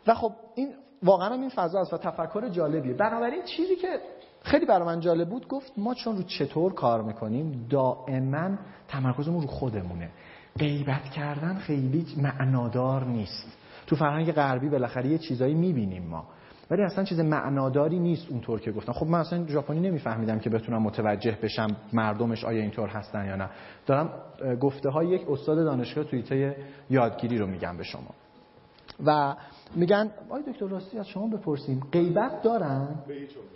[0.07, 2.95] و خب این واقعا این فضا است و تفکر جالبیه.
[2.95, 4.01] بنابراین چیزی که
[4.43, 8.51] خیلی برای من جالب بود گفت ما چون رو چطور کار می‌کنیم دائما
[8.89, 10.11] تمرکزمون رو خودمونه.
[10.59, 13.59] غیبت کردن خیلی معنادار نیست.
[13.87, 16.27] تو فرهنگ غربی بالاخره یه چیزایی می‌بینیم ما.
[16.71, 20.83] ولی اصلا چیز معناداری نیست اونطور که گفتن خب من اصلا ژاپنی نمیفهمیدم که بتونم
[20.83, 23.51] متوجه بشم مردمش آیا اینطور هستن یا نه.
[23.87, 24.11] دارم
[24.61, 26.53] گفته های یک استاد دانشگاه توی
[26.91, 28.11] یادگیری رو میگم به شما.
[29.07, 29.35] و
[29.75, 32.89] میگن آی دکتر راستی از شما بپرسیم غیبت دارن؟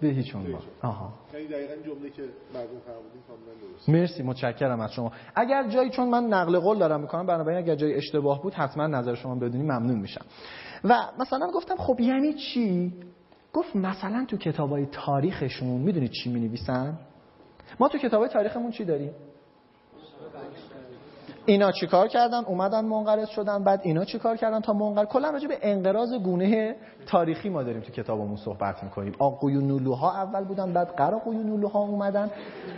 [0.01, 0.63] به هیچ عنوان.
[0.83, 1.13] آها.
[1.35, 3.89] یعنی دقیقاً جمله که فرمودین کاملا درست.
[3.89, 5.13] مرسی متشکرم از شما.
[5.35, 9.15] اگر جایی چون من نقل قول دارم می‌کنم بنابراین اگر جای اشتباه بود حتما نظر
[9.15, 10.25] شما بدونی ممنون میشم.
[10.85, 12.93] و مثلا گفتم خب یعنی چی؟
[13.53, 16.99] گفت مثلا تو کتابای تاریخشون می‌دونید چی می‌نویسن؟
[17.81, 19.13] ما تو کتابای تاریخمون چی داریم؟
[21.47, 25.59] اینا چیکار کردن؟ اومدن منقرض شدن بعد اینا چیکار کردن تا منقرض؟ کلا راجع به
[25.63, 26.77] انقراض گونه
[27.07, 29.15] تاریخی ما داریم تو کتابمون صحبت می‌کنیم.
[29.43, 32.31] نولوها اول بودن بعد قراقوی نولوها اومدن.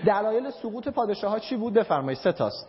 [0.07, 2.68] دلایل سقوط پادشاه ها چی بود؟ بفرمایید سه تاست.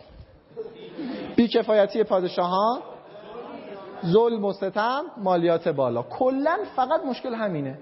[1.36, 2.80] بیکفایتی پادشاهان
[4.06, 6.02] ظلم و ستم مالیات بالا.
[6.02, 7.78] کلا فقط مشکل همینه.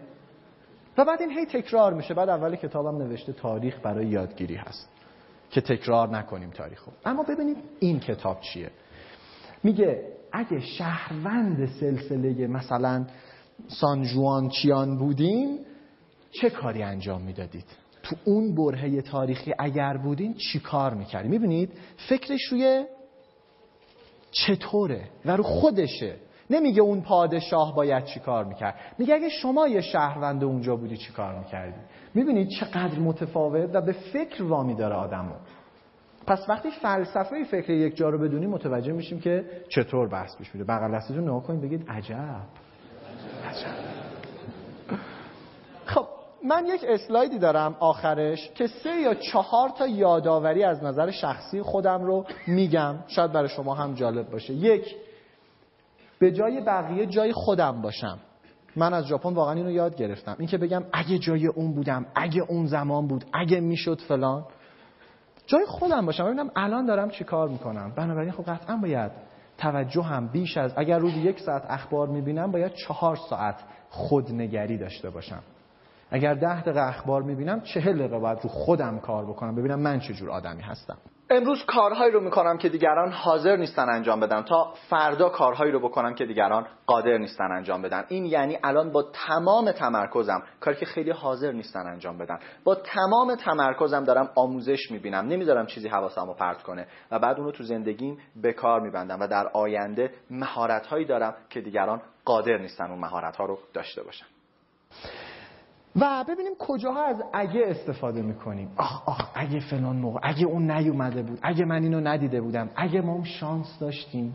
[0.99, 2.15] و بعد این هی تکرار میشه.
[2.15, 4.89] بعد اول کتابم نوشته تاریخ برای یادگیری هست.
[5.51, 8.71] که تکرار نکنیم تاریخو اما ببینید این کتاب چیه.
[9.63, 13.07] میگه اگه شهروند سلسله مثلا
[13.69, 15.59] سانجوان چیان بودین
[16.31, 17.65] چه کاری انجام می‌دادید؟
[18.03, 21.73] تو اون برهه تاریخی اگر بودین چی کار می‌کردید می‌بینید؟
[22.09, 22.85] فکرش روی
[24.31, 26.17] چطوره و رو خودشه.
[26.51, 28.75] نمیگه اون پادشاه باید چی کار می‌کرد.
[28.99, 31.81] میگه اگه شما یه شهروند اونجا بودی چی کار می‌کردی؟
[32.15, 35.35] می‌بینید چقدر متفاوت و به فکر وامی داره آدمو.
[36.27, 40.67] پس وقتی فلسفه فکر یک جا رو بدونی متوجه میشیم که چطور بحث پیش میره.
[40.67, 42.41] بغل دستتون نگاه کنید بگید عجب.
[43.51, 43.75] عجب.
[45.85, 46.07] خب
[46.45, 52.03] من یک اسلایدی دارم آخرش که سه یا چهار تا یادآوری از نظر شخصی خودم
[52.03, 52.97] رو میگم.
[53.07, 54.55] شاید برای شما هم جالب باشه.
[54.55, 54.97] یک
[56.19, 58.19] به جای بقیه جای خودم باشم.
[58.77, 60.37] من از ژاپن واقعا اینو یاد گرفتم.
[60.39, 64.45] اینکه بگم اگه جای اون بودم اگه اون زمان بود اگه می‌شد فلان.
[65.47, 66.25] جای خودم باشم.
[66.25, 67.93] ببینم الان دارم چی کار می‌کنم.
[67.97, 69.13] بنابراین خب قطعا باید
[69.59, 73.57] توجه هم بیش از اگر روزی یک ساعت اخبار می‌بینم باید چهار ساعت
[73.91, 75.43] خودنگری داشته باشم.
[76.11, 80.15] اگر ده دقیقه اخبار می‌بینم چهل دقیقه باید رو خودم کار بکنم ببینم من چه
[80.15, 80.99] جور آدمی هستم.
[81.33, 86.15] امروز کارهایی رو می‌کنم که دیگران حاضر نیستن انجام بدن تا فردا کارهایی رو بکنم
[86.15, 88.05] که دیگران قادر نیستن انجام بدن.
[88.09, 92.39] این یعنی الان با تمام تمرکزم کاری که خیلی حاضر نیستن انجام بدن.
[92.65, 95.27] با تمام تمرکزم دارم آموزش می‌بینم.
[95.27, 99.27] نمی‌ذارم چیزی حواسم رو پرت کنه و بعد اونو تو زندگیم به کار میبندم و
[99.27, 104.27] در آینده مهارت هایی دارم که دیگران قادر نیستن اون مهارت ها رو داشته باشن.
[105.97, 108.73] و ببینیم کجاها از اگه استفاده می‌کنیم.
[108.77, 113.01] آخ آخ اگه فلان موقع اگه اون نیومده بود اگه من اینو ندیده بودم اگه
[113.01, 114.35] ما شانس داشتیم.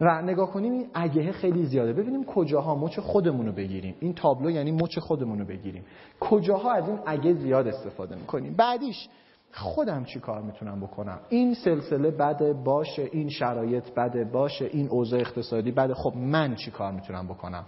[0.00, 1.92] و نگاه کنیم این اگه خیلی زیاده.
[1.92, 3.94] ببینیم کجاها مچ خودمون رو بگیریم.
[4.00, 5.84] این تابلو یعنی مچ خودمون رو بگیریم.
[6.20, 8.54] کجاها از این اگه زیاد استفاده می‌کنیم.
[8.56, 9.08] بعدیش
[9.52, 15.20] خودم چی کار می‌تونم بکنم؟ این سلسله بده باشه این شرایط بده باشه این اوضاع
[15.20, 15.94] اقتصادی بده.
[15.94, 17.64] خب من چی کار می‌تونم بکنم؟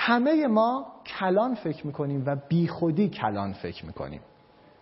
[0.00, 0.86] همه ما
[1.18, 4.20] کلان فکر می‌کنیم و بیخودی کلان فکر می‌کنیم.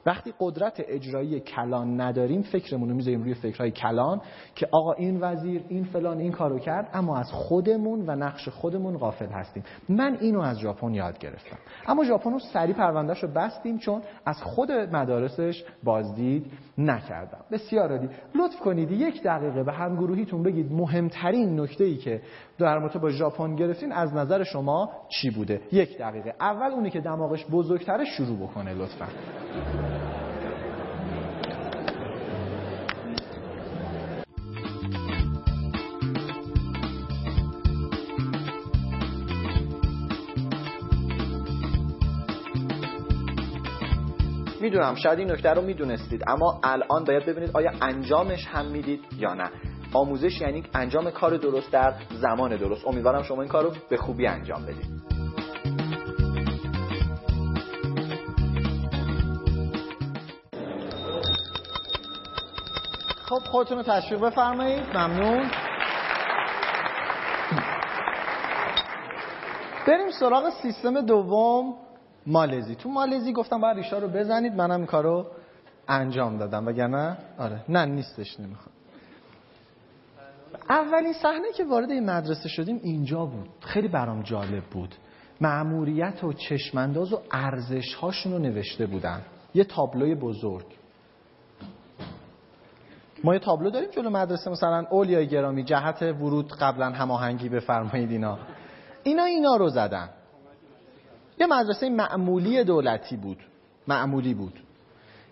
[0.07, 4.21] وقتی قدرت اجرایی کلان نداریم فکرمون رو می‌ذاریم روی فکرهای کلان
[4.55, 8.99] که آقا این وزیر این فلان این کارو کرد اما از خودمون و نقش خودمون
[8.99, 9.65] غافل هستیم.
[9.89, 11.57] من اینو از ژاپن یاد گرفتم.
[11.87, 17.45] اما ژاپن رو سری پروندهش رو بستیم چون از خود مدارسش بازدید نکردم.
[17.51, 18.09] بسیار عالی.
[18.35, 22.23] لطف کنید یک دقیقه به همگروهیتون بگید مهمترین نکته ای که
[22.59, 26.35] در مورد با ژاپن گرفتین از نظر شما چی بوده؟ یک دقیقه.
[26.41, 29.07] اول اونی که دماغش بزرگتره شروع بکنه لطفا.
[44.61, 49.35] می‌دونم شاید این نکته رو می‌دونستید اما الان باید ببینید آیا انجامش هم می‌دید یا
[49.35, 49.51] نه.
[49.97, 52.87] آموزش یعنی انجام کار درست در زمان درست.
[52.87, 54.87] امیدوارم شما این کار رو به خوبی انجام بدید.
[63.29, 64.97] خب خودتون رو تشویق بفرمایید.
[64.97, 65.51] ممنون.
[69.87, 71.75] بریم سراغ سیستم دوم
[72.27, 72.75] مالزی.
[72.75, 74.55] تو مالزی گفتم باید ریشا رو بزنید.
[74.55, 75.27] منم این کارو
[75.89, 76.67] انجام دادم.
[76.67, 78.76] وگرنه آره نه نیستش نمی‌خوام.
[80.71, 83.49] اولین صحنه که وارد این مدرسه شدیم اینجا بود.
[83.61, 84.95] خیلی برام جالب بود.
[85.41, 89.23] معموریت و چشمانداز و ارزش هاشون رو نوشته بودن.
[89.55, 90.67] یه تابلوی بزرگ.
[93.25, 98.39] ما یه تابلو داریم جلو مدرسه مثلا اولیای گرامی جهت ورود قبلا هماهنگی بفرمایید اینا.
[99.03, 100.09] اینا اینا رو زدن.
[101.39, 103.39] یه مدرسه معمولی دولتی بود.
[103.89, 104.61] معمولی بود.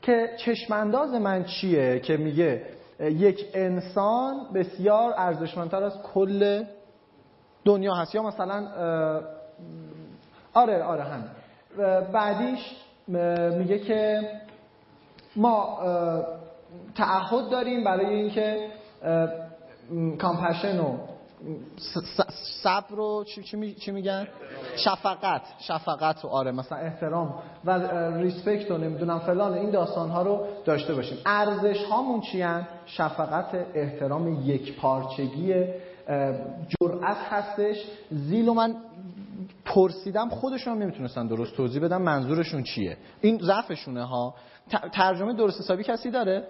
[0.02, 2.66] که چشمانداز من چیه؟ که میگه
[3.00, 6.64] یک انسان بسیار ارزشمندتر از کل
[7.64, 8.14] دنیا هست.
[8.14, 8.66] یا مثلا
[10.54, 11.24] آره آره هم
[12.12, 12.60] بعدیش
[13.58, 14.30] میگه که
[15.36, 15.78] ما
[16.94, 18.68] تعهد داریم برای اینکه
[20.18, 20.96] compassion و
[22.62, 24.28] صبر چی, چی, چی میگن؟
[24.76, 25.42] شفقت.
[25.58, 27.34] شفقت و آره مثلا احترام
[27.64, 27.70] و
[28.16, 31.18] respect و نمی‌دونم فلان این داستان ها رو داشته باشیم.
[31.26, 32.44] ارزش هامون چی
[32.86, 35.54] شفقت احترام یک پارچگی
[36.68, 37.76] جرأت هستش.
[38.10, 38.76] zeal من
[39.64, 42.96] پرسیدم خودشون هم نمی‌تونستن درست توضیح بدم منظورشون چیه.
[43.20, 44.34] این ضعفشونه ها.
[44.92, 46.48] ترجمه درست حسابی کسی داره؟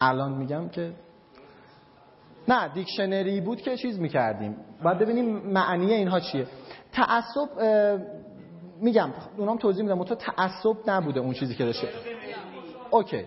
[0.00, 0.92] الان میگم که
[2.48, 4.56] نه دیکشنری بود که چیز می‌کردیم.
[4.82, 6.46] باید ببینیم معنی اینها چیه.
[6.92, 7.48] تعصب
[8.80, 10.04] میگم اونام توضیح میدم.
[10.04, 11.88] تو تعصب نبوده اون چیزی که داشته.
[12.90, 13.24] اوکی.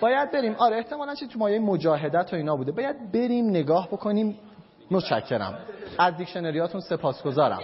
[0.00, 0.54] باید بریم.
[0.58, 2.72] آره احتمالا چی تو مایه مجاهدت و اینا بوده.
[2.72, 4.38] باید بریم نگاه بکنیم.
[4.90, 5.58] متشکرم.
[5.98, 7.60] از دیکشنریاتون سپاسگزارم.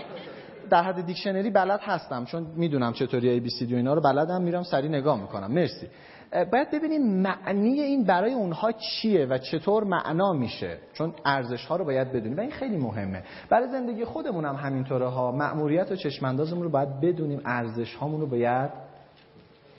[0.71, 4.43] در حد دیکشنری بلد هستم چون می‌دونم چطوری A B C D اینا رو بلدم
[4.43, 5.53] میرم سری نگاه می‌کنم.
[5.53, 5.87] مرسی.
[6.35, 11.85] باید ببینیم معنی این برای اونها چیه و چطور معنا میشه چون ارزش ها رو
[11.85, 13.23] باید بدونیم و این خیلی مهمه.
[13.51, 15.33] برای زندگی خودمون هم همینطوره ها.
[15.33, 18.71] مأموریت و چشماندازمون رو باید بدونیم ارزش هامون رو باید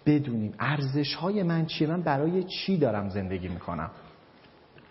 [0.06, 0.53] بدونیم.
[0.60, 3.91] ارزش های من چیه؟ من برای چی دارم زندگی می‌کنم؟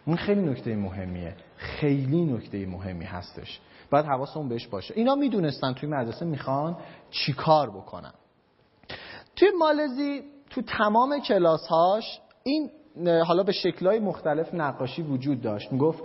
[0.07, 1.35] این خیلی نکته مهمیه.
[1.57, 3.61] خیلی نکته مهمی هستش.
[3.91, 4.95] باید حواسمون بهش باشه.
[4.97, 6.77] اینا می‌دونستن توی مدرسه می‌خوان
[7.11, 8.13] چیکار بکنن.
[9.37, 12.71] توی مالزی تو تمام کلاس هاش این
[13.27, 15.73] حالا به شکلهای مختلف نقاشی وجود داشت.
[15.73, 16.03] می‌گفت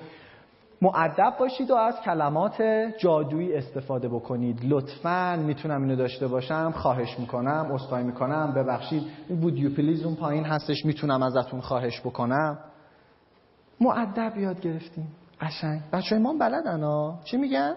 [0.81, 2.61] معدب باشید و از کلمات
[2.97, 4.59] جادویی استفاده بکنید.
[4.63, 10.45] لطفا می‌تونم اینو داشته باشم خواهش می‌کنم اسخای می‌کنم ببخشید این وود پلیز اون پایین
[10.45, 12.59] هستش می‌تونم ازتون خواهش بکنم.
[13.81, 15.07] معدب یاد گرفتیم.
[15.41, 15.81] قشنگ.
[15.93, 17.75] بچه ما بلدن ها؟ چی میگن؟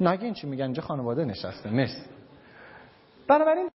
[0.00, 1.70] نگین چی میگن؟ اینجا خانواده نشسته.
[1.70, 2.02] مرسی.
[3.28, 3.70] بنابراین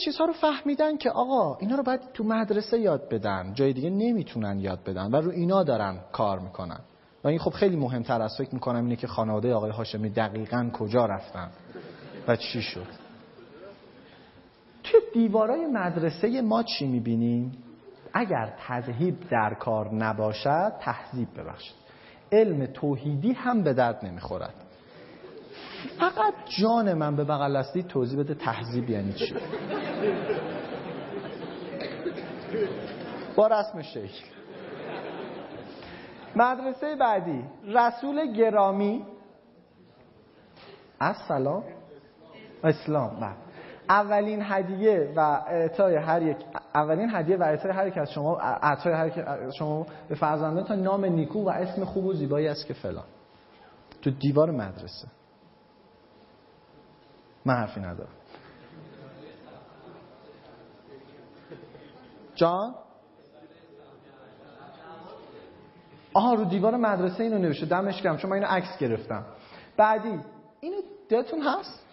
[0.00, 3.54] چیزها رو فهمیدن که آقا اینا رو باید تو مدرسه یاد بدن.
[3.54, 6.80] جای دیگه نمی‌تونن یاد بدن و رو اینا دارن کار می‌کنن.
[7.24, 11.06] و این خب خیلی مهمتر از فکر می‌کنم اینه که خانواده آقای هاشمی دقیقا کجا
[11.06, 11.50] رفتن
[12.28, 12.86] و چی شد.
[14.84, 17.52] توی دیوارای مدرسه ما چی می‌بینیم؟
[18.12, 21.76] اگر تذهیب در کار نباشد تهذیب ببخشید.
[22.32, 24.54] علم توحیدی هم به درد نمی‌خورد.
[25.98, 29.34] فقط جان من به بغل هستی توضیح بده تهذیب یعنی چی؟
[33.36, 34.24] با رسم شکل.
[36.36, 39.04] مدرسه بعدی رسول گرامی.
[41.00, 41.64] السلام.
[42.64, 43.36] اسلام بعد
[43.88, 46.36] اولین هدیه و اعطای هر یک
[46.74, 49.24] اولین هدیه و اعطای هر یک از شما اعطای هر یک
[49.58, 53.04] شما به فرزندان نام نیکو و اسم خوب و زیبایی است که فلان.
[54.02, 55.08] تو دیوار مدرسه.
[57.44, 58.10] من حرفی ندارم.
[62.34, 62.74] جان؟
[66.14, 67.66] آها رو دیوار مدرسه اینو نوشته.
[67.66, 68.16] دمش گرم.
[68.16, 69.24] چون من اینو عکس گرفتم.
[69.76, 70.20] بعدی
[70.60, 70.76] اینو
[71.08, 71.86] دلتون هست؟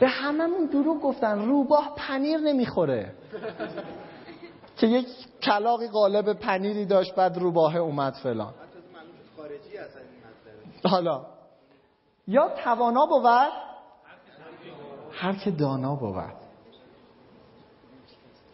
[0.00, 1.46] به هممون دروغ گفتن.
[1.46, 3.14] روباه پنیر نمی‌خوره.
[4.76, 5.06] که یک
[5.42, 8.54] کلاقی قالب پنیری داشت بعد روباه اومد فلان.
[10.84, 11.26] حالا.
[12.26, 13.67] یا توانا بود؟
[15.20, 16.32] هر که دانا بود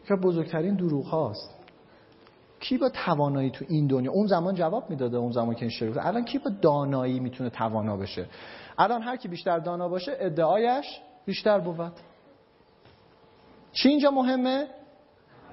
[0.09, 1.55] که بزرگترین دروغ هاست
[2.61, 6.07] کی با توانایی تو این دنیا اون زمان جواب می‌داده اون زمان که این شروع
[6.07, 8.27] الان کی با دانایی می‌تونه توانا بشه؟
[8.79, 10.87] الان هر کی بیشتر دانا باشه ادعایش
[11.27, 11.93] بیشتر بود
[13.73, 14.67] چی اینجا مهمه؟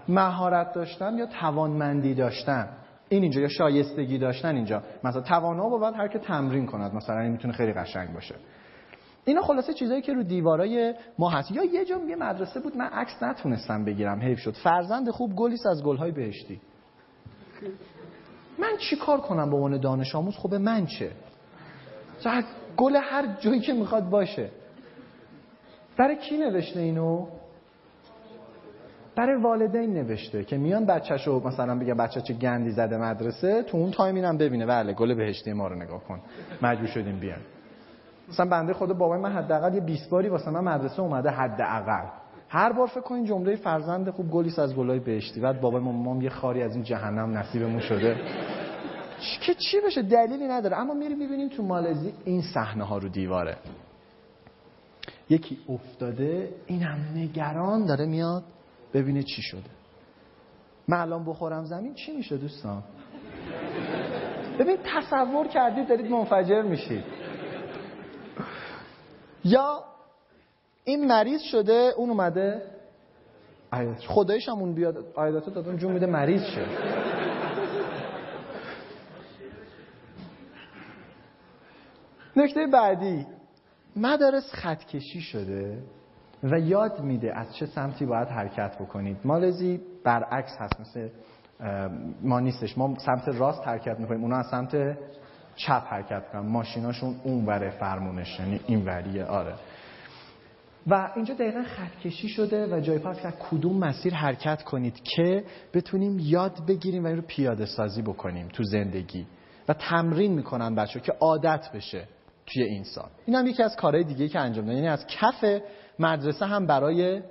[0.07, 2.69] مهارت داشتن یا توانمندی داشتن؟
[3.09, 4.83] این اینجا یا شایستگی داشتن اینجا.
[5.03, 6.93] مثلا توانا بود هر که تمرین کند.
[6.93, 8.35] مثلا این می‌تونه خیلی قشنگ باشه.
[9.25, 11.51] اینا خلاصه چیزایی که رو دیوارای ما هست.
[11.51, 14.19] یا یه جا یه مدرسه بود من عکس نتونستم بگیرم.
[14.19, 14.51] حیف شد.
[14.51, 16.61] فرزند خوب گلیس از گلهای بهشتی.
[18.59, 21.11] من چی کار کنم به عنوان دانش آموز؟ خب من چه؟
[22.77, 24.49] گل هر جایی که می‌خواد باشه.
[25.97, 27.27] برای کی نوشته اینو؟
[29.15, 33.91] برای والدین نوشته که میان بچه‌شو مثلا بگه بچه چه گندی زده مدرسه تو اون
[33.91, 34.65] تایم اینم ببینه.
[34.65, 36.21] بله گل بهشتی ما رو نگاه کن.
[36.61, 37.39] مجبور شدیم بیان.
[38.31, 42.05] مثلا بنده خدا بابای من حداقل یه 20 باری واسه من مدرسه اومده حداقل.
[42.49, 45.39] هر بار فکر کنین جمله فرزند خوب گلیس از گلای بهشتی.
[45.39, 48.15] بعد بابای مام یه خاری از این جهنم نصیبمون شده.
[49.41, 50.77] که چی بشه؟ دلیلی نداره.
[50.77, 53.57] اما میری می‌بینیم تو مالزی این صحنه ها رو دیواره.
[55.29, 58.43] یکی افتاده اینم نگران داره میاد
[58.93, 59.69] ببینه چی شده.
[60.87, 62.83] من الان بخورم زمین چی میشه دوستان؟
[64.59, 67.03] ببین تصور کردید دارید منفجر میشید.
[69.43, 69.83] یا
[70.83, 72.61] این مریض شده اون اومده
[74.07, 76.65] خدایش هم اون بیاد آیداتو دادن جون میده مریض شه.
[82.35, 83.27] نکته بعدی
[83.95, 85.83] مدارس خطکشی شده
[86.43, 89.17] و یاد میده از چه سمتی باید حرکت بکنید.
[89.23, 91.09] مالزی برعکس هست مثل
[92.21, 92.77] ما نیستش.
[92.77, 94.21] ما سمت راست حرکت می‌کنیم.
[94.21, 94.97] اونا از سمت
[95.65, 99.53] چپ حرکت می‌کنن ماشیناشون اون وره فرمونش یعنی این وریه آره.
[100.87, 105.43] و اینجا دقیقا خطکشی شده و جای پاس که کدوم مسیر حرکت کنید که
[105.73, 109.25] بتونیم یاد بگیریم و این رو پیاده سازی بکنیم تو زندگی.
[109.67, 112.07] و تمرین می‌کنن بچه که عادت بشه
[112.45, 113.09] توی این سال.
[113.25, 114.77] این هم یکی از کارهای دیگه که انجام دادن.
[114.77, 115.61] یعنی از کف
[115.99, 117.21] مدرسه هم برای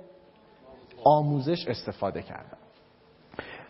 [1.03, 2.57] آموزش استفاده کردن.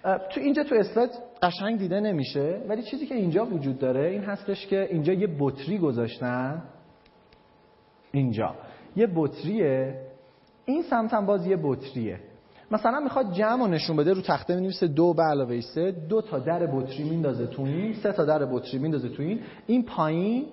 [0.04, 1.12] تو اینجا تو اسلاید
[1.42, 5.78] قشنگ دیده نمیشه ولی چیزی که اینجا وجود داره این هستش که اینجا یه بطری
[5.78, 6.64] گذاشتن.
[8.12, 8.56] اینجا.
[8.96, 10.02] یه بطریه.
[10.66, 12.20] این سمت هم باز یه بطریه.
[12.72, 16.66] مثلا می‌خواد جمع نشون بده رو تخته می‌نویسه دو به علاوه سه دو تا در
[16.66, 19.42] بطری میندازه تو این سه تا در بطری میندازه تو این.
[19.68, 20.46] این پایین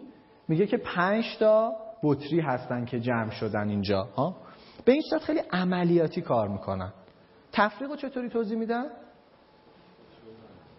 [0.48, 1.72] میگه که پنج تا
[2.02, 4.36] بطری هستن که جمع شدن اینجا ها؟
[4.84, 6.92] به این صورت خیلی عملیاتی کار می‌کنن.
[7.52, 8.84] تفریق رو چطوری توضیح میدن؟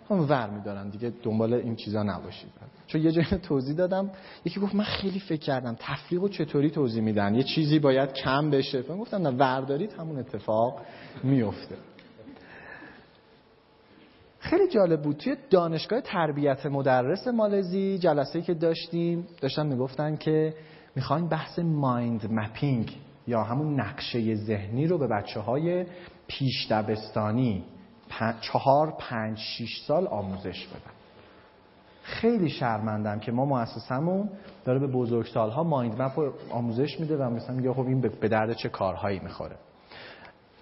[0.10, 2.50] هم ور میدارن دیگه دنبال این چیزا نباشید.
[2.88, 4.12] چون یه جایی توضیح دادم
[4.46, 8.50] یکی گفت من خیلی فکر کردم تفریق رو چطوری توضیح میدن؟ یه چیزی باید کم
[8.50, 8.84] بشه.
[8.90, 10.82] من گفتم نه وردارید همون اتفاق
[11.24, 11.76] میفته
[14.40, 15.18] خیلی جالب بود.
[15.18, 20.54] توی دانشگاه تربیت مدرس مالزی جلسه که داشتیم داشتن می‌گفتن که
[20.96, 22.98] می‌خواین بحث مایند مپینگ
[23.28, 25.86] یا همون نقشه ذهنی رو به بچه های
[26.28, 27.64] پیش دبستانی
[28.42, 30.92] چهار پنج شیش سال آموزش بدن
[32.04, 34.30] خیلی شرمندم که ما مؤسسمون
[34.66, 38.54] داره به بزرگسالها مایند مپ رو آموزش میده و مثلا میگه خب این به درد
[38.54, 39.56] چه کارهایی می‌خوره.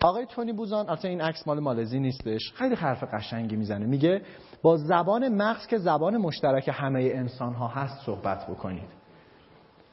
[0.02, 2.54] آقای تونی بوزان البته این عکس مال مالزی نیستش.
[2.56, 3.86] خیلی حرف قشنگی می‌زنه.
[3.86, 4.22] میگه
[4.62, 8.97] با زبان مغز که زبان مشترک همه انسان ها هست صحبت بکنید.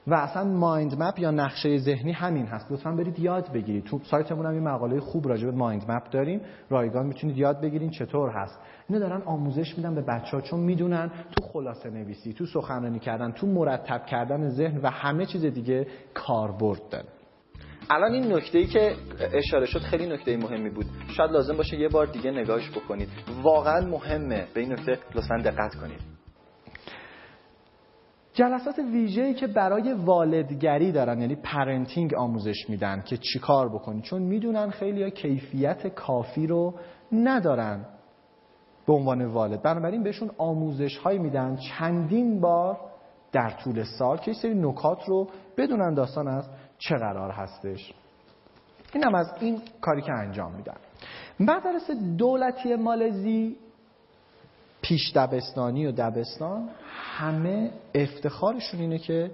[0.07, 2.73] و اصلا مایند مپ یا نقشه ذهنی همین هست.
[2.73, 3.85] لطفا برید یاد بگیرید.
[3.85, 6.41] تو سایتمون هم این مقاله خوب راجع به مایند مپ داریم.
[6.71, 8.59] رایگان می‌تونید یاد بگیرید چطور هست.
[8.89, 13.33] اینو دارن آموزش میدن به بچه ها چون می‌دونن تو خلاصه نویسی تو سخنرانی کردن
[13.33, 17.09] تو مرتب کردن ذهن و همه چیز دیگه کاربرد داره.
[17.91, 18.93] الان این نکته ای که
[19.33, 20.87] اشاره شد خیلی نکته مهمی بود.
[21.09, 23.09] شاید لازم باشه یه بار دیگه نگاهش بکنید.
[23.43, 24.47] واقعا مهمه.
[24.55, 26.14] به این نکته لطفا دقت کنید.
[28.35, 34.71] جلسات ویژه‌ای که برای والدگری دارن یعنی parenting آموزش میدن که چیکار بکنی چون می‌دونن
[34.71, 36.75] خیلی کیفیت کافی رو
[37.13, 37.87] ندارن
[38.87, 39.63] به عنوان والد.
[39.63, 42.81] بنابراین بهشون آموزش های میدن چندین بار
[43.33, 46.45] در طول سال که سری نکات رو بدونن داستان از
[46.79, 47.95] چه قرار هستش.
[48.95, 50.77] اینم از این کاری که انجام میدن.
[51.41, 53.57] مدارس دولتی مالزی
[54.85, 56.69] پیش دبستانی و دبستان
[57.17, 59.31] همه افتخارشون اینه که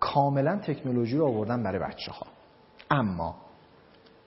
[0.00, 2.26] کاملا تکنولوژی رو آوردن برای بچه ها
[2.90, 3.36] اما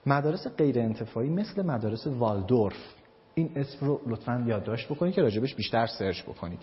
[0.06, 2.94] مدارس غیر انتفاعی مثل مدارس والدورف
[3.34, 6.58] این اسم رو لطفا یادداشت بکنید که راجبش بیشتر سرچ بکنید.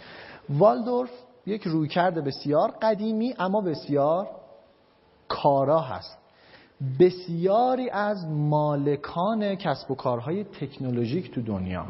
[0.50, 1.10] والدورف
[1.46, 4.28] یک رویکرد بسیار قدیمی اما بسیار
[5.28, 6.18] کارا هست.
[7.00, 11.86] بسیاری از مالکان کسب و کارهای تکنولوژیک تو دنیا.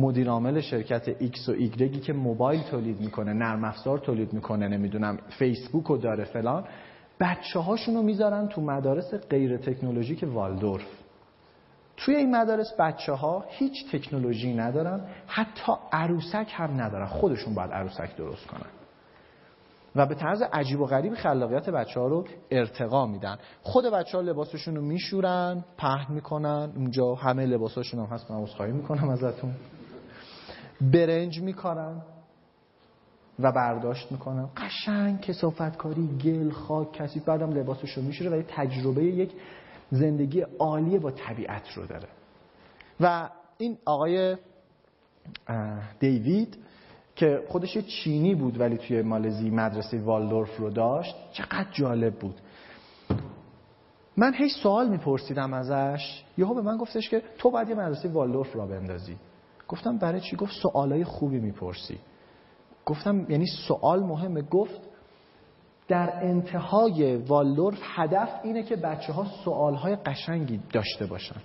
[0.00, 5.18] مدیر عامل شرکت X و Y که موبایل تولید می‌کنه نرم افزار تولید می‌کنه نمی‌دونم
[5.38, 6.64] فیسبوک رو داره فلان
[7.20, 10.86] بچه هاشون رو می‌ذارن تو مدارس غیر تکنولوژیک والدورف.
[11.96, 17.06] توی این مدارس بچه ها هیچ تکنولوژی ندارن حتی عروسک هم ندارن.
[17.06, 18.70] خودشون باید عروسک درست کنن.
[19.96, 23.38] و به طرز عجیب و غریب خلاقیت بچه ها رو ارتقا میدن.
[23.62, 28.72] خود بچه ها لباسشون رو میشورن پهن می‌کنن اونجا همه لباساشون هم هست من عذرخواهی
[28.72, 29.54] می‌کنم ازتون.
[30.80, 32.02] برنج می‌کنن
[33.38, 38.44] و برداشت می‌کنن قشنگ کسافت کاری گل خاک کسی بعدم لباسش رو میشوره و یه
[38.48, 39.32] تجربه یک
[39.90, 42.08] زندگی عالی با طبیعت رو داره.
[43.00, 44.36] و این آقای
[46.00, 46.56] دیوید
[47.16, 52.40] که خودش چینی بود ولی توی مالزی مدرسه والدورف رو داشت چقدر جالب بود.
[54.16, 56.24] من هی سوال میپرسیدم ازش.
[56.38, 59.16] یهو به من گفتش که تو باید یه مدرسه والدورف را بندازی.
[59.70, 61.98] گفتم برای چی؟ گفت سوالای خوبی می‌پرسی.
[62.86, 64.42] گفتم یعنی سوال مهمه.
[64.42, 64.80] گفت
[65.88, 71.40] در انتهای والدورف هدف اینه که بچه ها سوال های قشنگی داشته باشن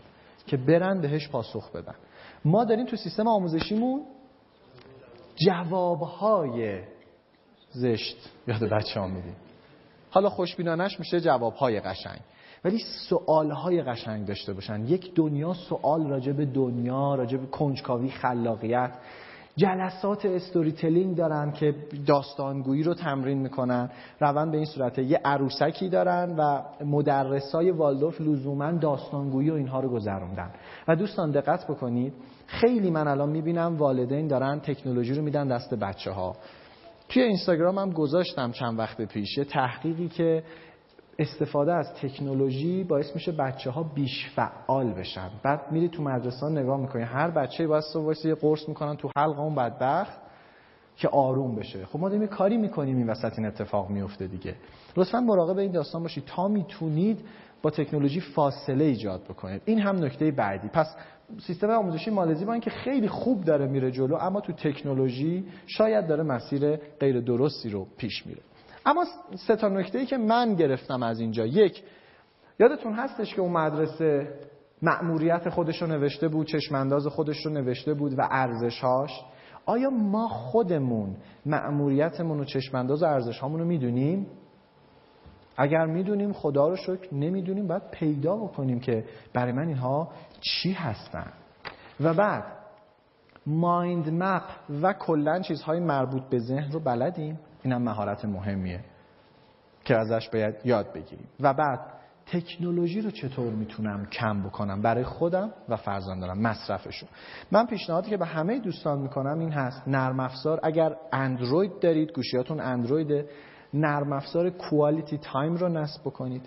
[0.48, 1.96] که برن بهش پاسخ بدن.
[2.46, 4.02] ما داریم تو سیستم آموزشیمون
[5.46, 6.82] جوابهای
[7.72, 9.36] زشت یاد بچه ها میدیم.
[10.10, 12.20] حالا خوشبینانش میشه جوابهای قشنگ.
[12.66, 12.80] ولی
[13.10, 14.86] سوالهای قشنگ داشته باشن.
[14.86, 18.92] یک دنیا سوال راجع به دنیا راجع به کنجکاوی خلاقیت.
[19.58, 21.76] جلسات استوری تلینگ دارن که
[22.08, 23.90] داستانگویی رو تمرین می‌کنن.
[24.20, 25.04] روان به این صورته.
[25.04, 30.52] یه عروسکی دارن و مدرسای والدورف لزوما داستانگویی و اینها رو گذروندن.
[30.88, 32.14] و دوستان دقت بکنید
[32.48, 36.36] خیلی من الان می‌بینم والدین دارن تکنولوژی رو میدن دست بچه ها
[37.10, 39.40] توی اینستاگرام هم گذاشتم چند وقت پیش.
[39.50, 40.44] تحقیقی که
[41.20, 45.30] استفاده از تکنولوژی باعث میشه بچه ها بیش فعال بشن.
[45.44, 49.40] بعد میری تو مدرسه نگاه می‌کنی هر بچه باید صبح یه قرص می‌کنن تو حلق
[49.40, 50.18] اون بدبخت
[50.98, 51.86] که آروم بشه.
[51.86, 54.56] خب ما داریم کاری می‌کنیم این وسط این اتفاق میفته دیگه.
[54.98, 57.26] لطفا مراقب این داستان باشید تا می‌تونید
[57.62, 59.62] با تکنولوژی فاصله ایجاد بکنید.
[59.66, 60.68] این هم نکته بعدی.
[60.68, 60.96] پس
[61.48, 66.24] سیستم آموزشی مالزی با اینکه خیلی خوب داره میره جلو اما تو تکنولوژی شاید داره
[66.24, 68.42] مسیر غیر درستی رو پیش میره.
[68.86, 69.06] اما
[69.48, 71.46] سه تا نکته که من گرفتم از اینجا.
[71.46, 71.84] یک
[72.60, 74.40] یادتون هستش که اون مدرسه
[74.82, 79.12] مأموریت خودش رو نوشته بود چشمانداز خودش رو نوشته بود و ارزشهاش؟
[79.66, 84.28] آیا ما خودمون مأموریتمون و چشمانداز و ارزش رو می‌دونیم؟
[85.58, 90.10] اگر می‌دونیم خدا رو شکر نمی‌دونیم باید پیدا بکنیم که برای من اینها
[90.42, 91.32] چی هستن.
[92.00, 92.44] و بعد
[93.46, 94.44] مایند مپ
[94.82, 97.40] و کلا چیزهای مربوط به ذهن رو بلدیم.
[97.66, 98.80] اینم مهارت مهمیه
[99.86, 101.28] که ازش باید یاد بگیریم.
[101.40, 101.80] و بعد
[102.26, 106.42] تکنولوژی رو چطور می‌تونم کم بکنم؟ برای خودم و فرزندانم.
[106.42, 107.08] مصرفشو
[107.52, 109.88] من پیشنهادی که به همه دوستان می‌کنم این هست.
[109.88, 110.60] نرم افزار.
[110.64, 113.26] اگر اندروید دارید گوشیاتون اندروید
[113.74, 116.46] نرم افزار Quality Time رو نصب بکنید.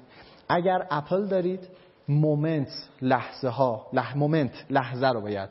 [0.48, 1.68] اگر اپل دارید
[2.08, 4.16] Moment لحظه ها لح...
[4.16, 5.50] Moment لحظه رو باید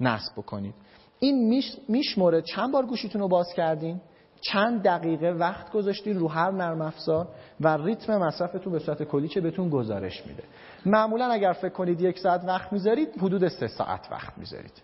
[0.00, 0.74] نصب بکنید.
[1.18, 1.76] این میش...
[1.88, 2.42] میشموره.
[2.42, 4.00] چند بار گوشیتون رو باز کردین؟
[4.40, 7.28] چند دقیقه وقت گذاشتین رو هر نرم افزار
[7.60, 10.42] و ریتم مصرفتون به صورت کلی چه بهتون گزارش میده.
[10.86, 14.82] معمولا اگر فکر کنید یک ساعت وقت می‌ذارید حدود سه ساعت وقت می‌ذارید.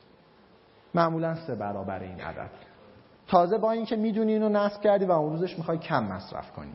[0.95, 2.51] معمولا سه برابر این عدد.
[3.29, 6.75] تازه با اینکه می‌دونی اینو نصب کردی و اون روزش می‌خوای کم مصرف کنی.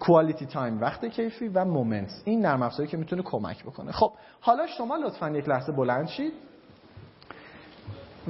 [0.00, 3.92] Quality Time وقت کیفی و Moment ست این نرم افزاری که می‌تونه کمک بکنه.
[3.92, 6.32] خب حالا شما لطفا یک لحظه بلند شید.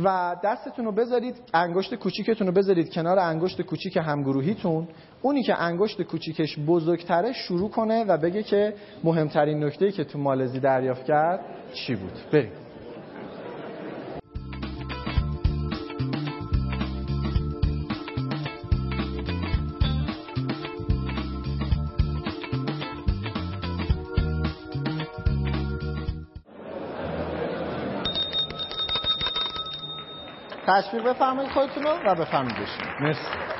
[0.04, 4.88] و دستتون رو بذارید انگشت کوچیکتون رو بذارید کنار انگشت کوچیک همگروهیتون.
[5.22, 10.60] اونی که انگشت کوچیکش بزرگتره شروع کنه و بگه که مهمترین نکته‌ای که تو مالزی
[10.60, 11.40] دریافت کرد
[11.74, 12.12] چی بود.
[12.32, 12.67] بریم.
[30.68, 33.57] تشویق بفرمایید خودتون رو و بفرمایید بشین مرسی.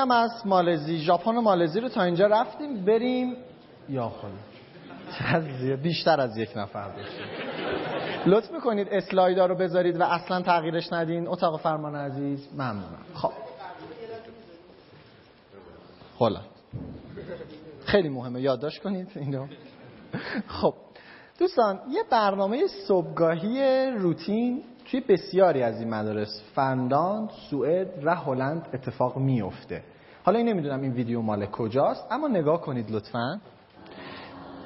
[0.00, 0.98] هم از مالزی.
[0.98, 3.36] ژاپن و مالزی رو تا اینجا رفتیم بریم.
[3.88, 4.12] یا
[5.60, 7.26] زیاد- بیشتر از یک نفر باشیم.
[8.26, 11.28] لطف می‌کنید اسلایدا رو بذارید و اصلا تغییرش ندین.
[11.28, 13.04] اتاق فرمان عزیز ممنونم.
[13.14, 13.32] خب.
[16.18, 16.40] حالا
[17.84, 18.40] خیلی مهمه.
[18.40, 19.46] یادداشت کنید اینو.
[20.46, 20.74] خب.
[21.38, 29.16] دوستان یه برنامه صبحگاهی روتین توی بسیاری از این مدارس فنلاند، سوئد و هلند اتفاق
[29.16, 29.82] میفته
[30.24, 33.40] حالا این نمی‌دونم این ویدیو مال کجاست اما نگاه کنید لطفا.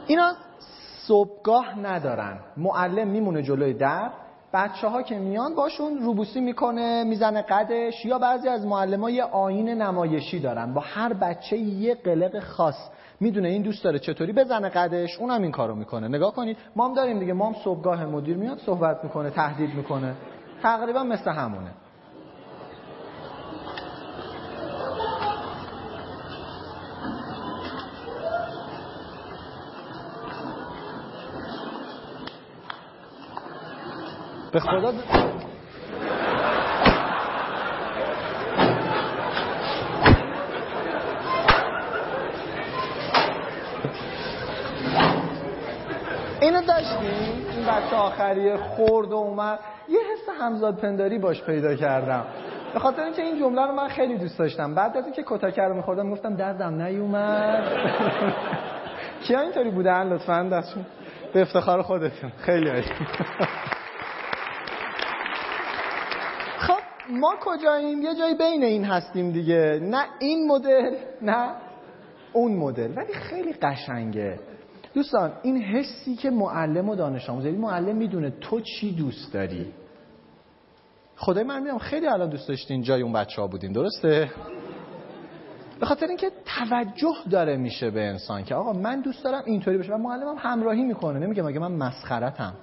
[0.07, 0.33] اینا
[1.07, 2.39] صبحگاه ندارن.
[2.57, 4.11] معلم میمونه جلوی در
[4.53, 9.25] بچه ها که میان باشون روبوسی می‌کنه می‌زنه قدش یا بعضی از معلم ها یه
[9.25, 10.75] آین نمایشی دارن.
[10.75, 12.91] با هر بچه یه قلق خاص.
[13.21, 16.09] می‌دونه این دوست داره چطوری بزنه قدش اونم این کارو می‌کنه.
[16.09, 17.33] نگاه کنید ما هم داریم دیگه.
[17.33, 20.15] ما هم صبحگاه مدیر میاد صحبت می‌کنه تهدید می‌کنه.
[20.63, 21.71] تقریبا مثل همونه.
[34.55, 34.93] به خدا
[46.41, 49.59] اینو داشتیم این بچه آخریه خورد و اومد.
[49.89, 52.25] یه حس همزاد پنداری باش پیدا کردم.
[52.73, 54.75] به خاطر اینکه این جمله رو من خیلی دوست داشتم.
[54.75, 57.65] بعد از اینکه کتاکه رو میخوردم گفتم دردم نیومد.
[59.27, 60.87] کیا اینطوری بودن؟ لطفا دستشون
[61.33, 62.33] به افتخار خودتون.
[62.39, 62.83] خیلی عالی
[66.67, 66.79] خب
[67.21, 69.81] ما کجاییم؟ یه جایی بین این هستیم دیگه.
[69.83, 71.51] نه این مدل نه
[72.33, 72.97] اون مدل.
[72.97, 74.39] ولی خیلی قشنگه.
[74.95, 79.73] دوستان این حسی که معلم و دانش آموز یعنی معلم می‌دونه تو چی دوست داری.
[81.17, 84.31] خدای من می‌دونم خیلی الان دوست داشتین جای اون بچه ها بودین درسته؟
[85.81, 89.93] به خاطر اینکه توجه داره میشه به انسان که آقا من دوست دارم اینطوری بشه
[89.93, 91.19] و معلمم همراهی می‌کنه.
[91.19, 92.55] نمیگه مگه من مسخرتم.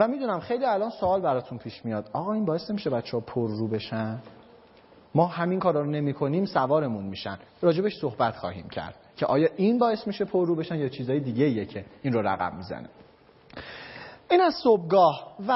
[0.00, 2.10] و می‌دونم خیلی الان سوال براتون پیش میاد.
[2.12, 4.18] آقا این باعث نمیشه بچه ها پر رو بشن؟
[5.14, 7.38] ما همین کارا رو نمی کنیم سوارمون میشن.
[7.62, 11.44] راجبش صحبت خواهیم کرد که آیا این باعث میشه پر رو بشن یا چیزای دیگه
[11.44, 12.88] ایه که این رو رقم می‌زنه؟
[14.30, 15.52] این از صبحگاه و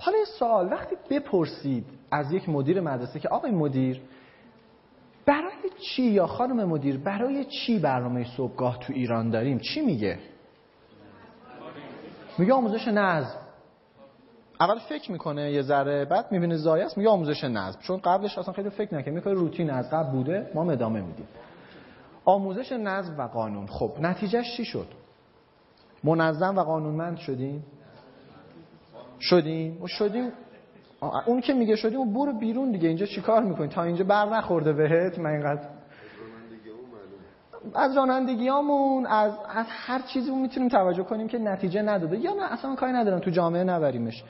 [0.00, 0.72] حالا سوال.
[0.72, 4.00] وقتی بپرسید از یک مدیر مدرسه که آقای مدیر
[5.26, 10.18] برای چی یا خانم مدیر برای چی برنامه صبحگاه تو ایران داریم؟ چی میگه؟
[12.38, 13.39] میگه آموزش نظم.
[14.60, 17.78] اول فکر می‌کنه یه ذره بعد می‌بینه زایه است میگه آموزش نظم.
[17.80, 21.28] چون قبلش اصلا خیلی فکر نکنه می‌کنه روتین از قبل بوده ما ادامه میدیم.
[22.24, 23.66] آموزش نظم و قانون.
[23.66, 24.86] خب نتیجهش چی شد؟
[26.04, 27.64] منظم و قانونمند شدیم؟
[29.20, 30.32] شدیم؟ و شدیم.
[31.26, 32.88] اون که میگه شدیم و برو بیرون دیگه.
[32.88, 35.18] اینجا چیکار می‌کنی؟ تا اینجا بر نخورده بهت.
[35.18, 35.62] من اینقدر
[37.74, 42.18] از رانندگیامون از از هر چیزی می‌تونیم توجه کنیم که نتیجه نداده.
[42.18, 44.24] یا نه اصلا کاری ندارم تو جامعه نبریمش.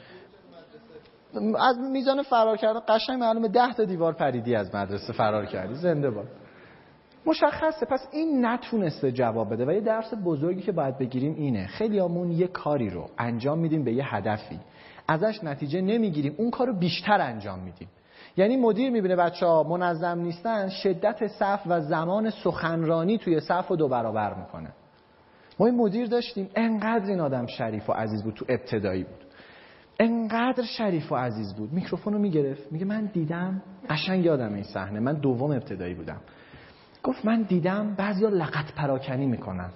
[1.58, 5.74] از میزان فرار کردن قشنگ معلومه ده تا دیوار پریدی از مدرسه فرار کردی.
[5.74, 6.28] زنده باد.
[7.26, 7.86] مشخصه.
[7.86, 11.66] پس این نتونسته جواب بده و یه درس بزرگی که باید بگیریم اینه.
[11.66, 14.60] خیلی همون یه کاری رو انجام میدیم به یه هدفی.
[15.08, 16.34] ازش نتیجه نمی‌گیریم.
[16.38, 17.88] اون کار رو بیشتر انجام میدیم.
[18.36, 23.76] یعنی مدیر می‌بینه بچه ها منظم نیستن شدت صف و زمان سخنرانی توی صف رو
[23.76, 24.72] دو برابر می‌کنه.
[25.58, 26.50] ما این مدیر داشتیم.
[26.54, 29.19] انقدر این آدم شریف و عزیز بود تو ابتدایی بود.
[30.00, 31.72] انقدر شریف و عزیز بود.
[31.72, 32.72] میکروفون رو می‌گرفت.
[32.72, 35.00] میگه من دیدم قشنگ یادم این صحنه.
[35.00, 36.20] من دوم ابتدایی بودم.
[37.02, 39.70] گفت من دیدم بعضیا لقت پراکنی می‌کنن.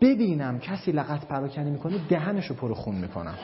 [0.00, 3.34] ببینم کسی لقت پراکنی می‌کنه دهنشو پر خون می‌کنم.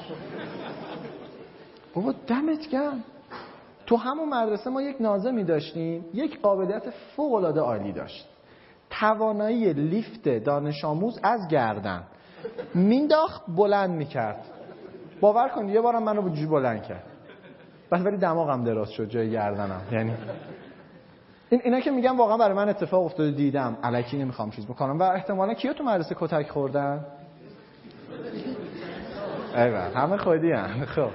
[1.95, 3.05] بابا دمت گرم.
[3.87, 8.29] تو همون مدرسه ما یک ناظمی داشتیم یک قابلیت فوق العاده عالی داشت.
[8.91, 12.03] توانایی لیفت دانش آموز از گردن.
[12.75, 14.45] مینداخت بلند می‌کرد.
[15.23, 17.05] باور کن یه بارم منو بجوری بلند کرد.
[17.91, 19.81] بعد ولی دماغم دراز شد جای گردنم.
[19.93, 20.13] یعنی
[21.51, 23.77] این اینا که میگم واقعا برای من اتفاق افتاده دیدم.
[23.83, 24.99] الکی نمی‌خوام چیز بکنم.
[24.99, 27.05] و احتمالا کیا تو مدرسه کتک خوردن؟
[29.55, 31.11] ایوه همه خودی هم خب.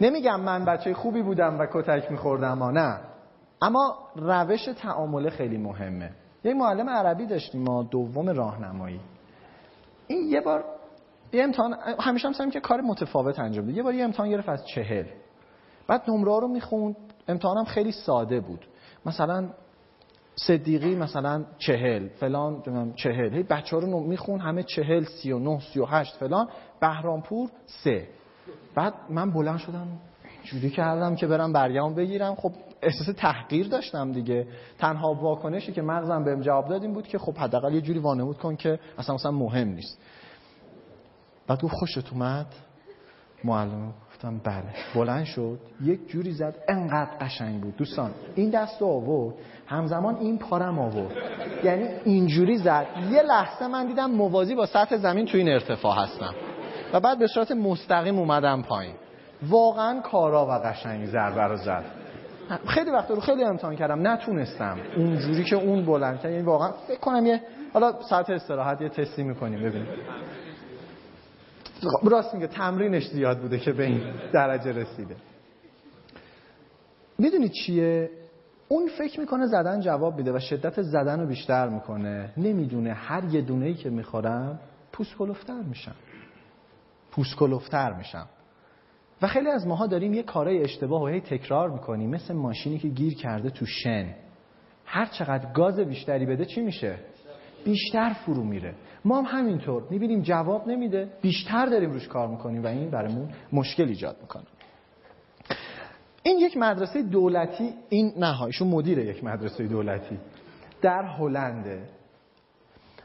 [0.00, 3.00] نمیگم من بچه خوبی بودم و کتک میخوردم اما نه.
[3.62, 6.10] اما روش تعامله خیلی مهمه.
[6.44, 9.00] یه معلم عربی داشتیم ما دوم راهنمایی.
[10.06, 10.64] این یه بار
[11.32, 14.48] یه امتحان همیشه هم سعی که کار متفاوت انجام بده یه بار یه امتحان گرفت
[14.48, 15.04] از چهل.
[15.86, 16.96] بعد نمره رو می‌خوند.
[17.28, 18.66] امتحانم خیلی ساده بود.
[19.06, 19.48] مثلا
[20.36, 23.34] صدیقی مثلا چهل فلان چهل.
[23.34, 26.48] هی بچه ها رو میخون همه چهل سی و نه سی و هشت فلان.
[26.80, 28.08] بهرامپور سه.
[28.74, 29.88] بعد من بلند شدم
[30.44, 32.34] جوری کردم که برم برگم بگیرم.
[32.34, 32.52] خب
[32.84, 34.46] احساس تحقیر داشتم دیگه.
[34.78, 38.38] تنها واکنشی که مغزم بهم جواب داد این بود که خب حداقل یه جوری وانمود
[38.38, 39.98] کن که اصلا مثلا مهم نیست.
[41.46, 42.46] بعد گفت خوشت اومد؟
[43.44, 44.74] معلم گفتم بله.
[44.94, 45.58] بلند شد.
[45.80, 46.54] یک جوری زد.
[46.68, 47.76] انقدر قشنگ بود.
[47.76, 49.34] دوستان این دست رو آورد.
[49.66, 51.12] همزمان این پارم آورد.
[51.64, 52.86] یعنی اینجوری زد.
[53.10, 56.34] یه لحظه من دیدم موازی با سطح زمین تو این ارتفاع هستم.
[56.92, 58.94] و بعد به صورت مستقیم اومدم پایین.
[59.42, 62.03] واقعا کارا و قشنگ ضربه رو زد.
[62.66, 64.78] خیلی وقت رو خیلی امتحان کردم نتونستم.
[64.96, 67.40] اونجوری که اون بلند کرد یعنی واقعا فکر کنم یه
[67.72, 69.88] حالا ساعت استراحت یه تستی می‌کنیم ببینیم.
[72.02, 74.02] راست میگه تمرینش زیاد بوده که به این
[74.32, 75.16] درجه رسیده.
[77.18, 78.10] می‌دونی چیه؟
[78.68, 82.32] اون فکر می‌کنه زدن جواب میده و شدت زدن رو بیشتر می‌کنه.
[82.36, 84.60] نمی‌دونه هر یه دونه ای که می‌خورم
[84.92, 85.94] پوست کلفتر میشم.
[87.10, 87.42] پوست
[87.72, 88.26] میشم.
[89.24, 92.10] و خیلی از ماها داریم یه کارای اشتباه و هی تکرار می‌کنیم.
[92.10, 94.14] مثل ماشینی که گیر کرده تو شن.
[94.84, 96.96] هر چقدر گاز بیشتری بده چی میشه؟
[97.64, 98.74] بیشتر فرو میره.
[99.04, 99.82] ما هم همینطور.
[99.90, 101.08] می‌بینیم جواب نمیده.
[101.22, 104.44] بیشتر داریم روش کار می‌کنیم و این برامون مشکل ایجاد می‌کنه.
[106.22, 110.18] این یک مدرسه دولتی این نهایشون مدیر یک مدرسه دولتی.
[110.82, 111.82] در هلنده.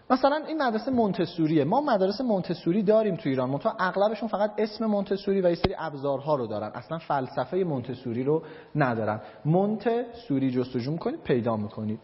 [0.10, 1.64] مثلا این مدرسه مونتسوریه.
[1.64, 3.50] ما مدرسه مونتسوری داریم تو ایران.
[3.50, 6.72] منتها اغلبشون فقط اسم مونتسوری و یه سری ابزارها رو دارن.
[6.76, 8.44] اصلا فلسفه مونتسوری رو
[8.76, 9.22] ندارن.
[9.46, 12.00] مونتسوری جستجو می‌کنید پیدا می‌کنید.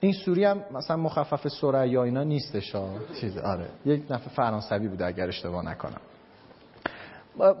[0.00, 2.76] این سوری هم مثلا مخفف سریا اینا نیستش
[3.20, 3.66] چیز آره.
[3.86, 6.00] یک نفر فرانسوی بوده اگر اشتباه نکنم.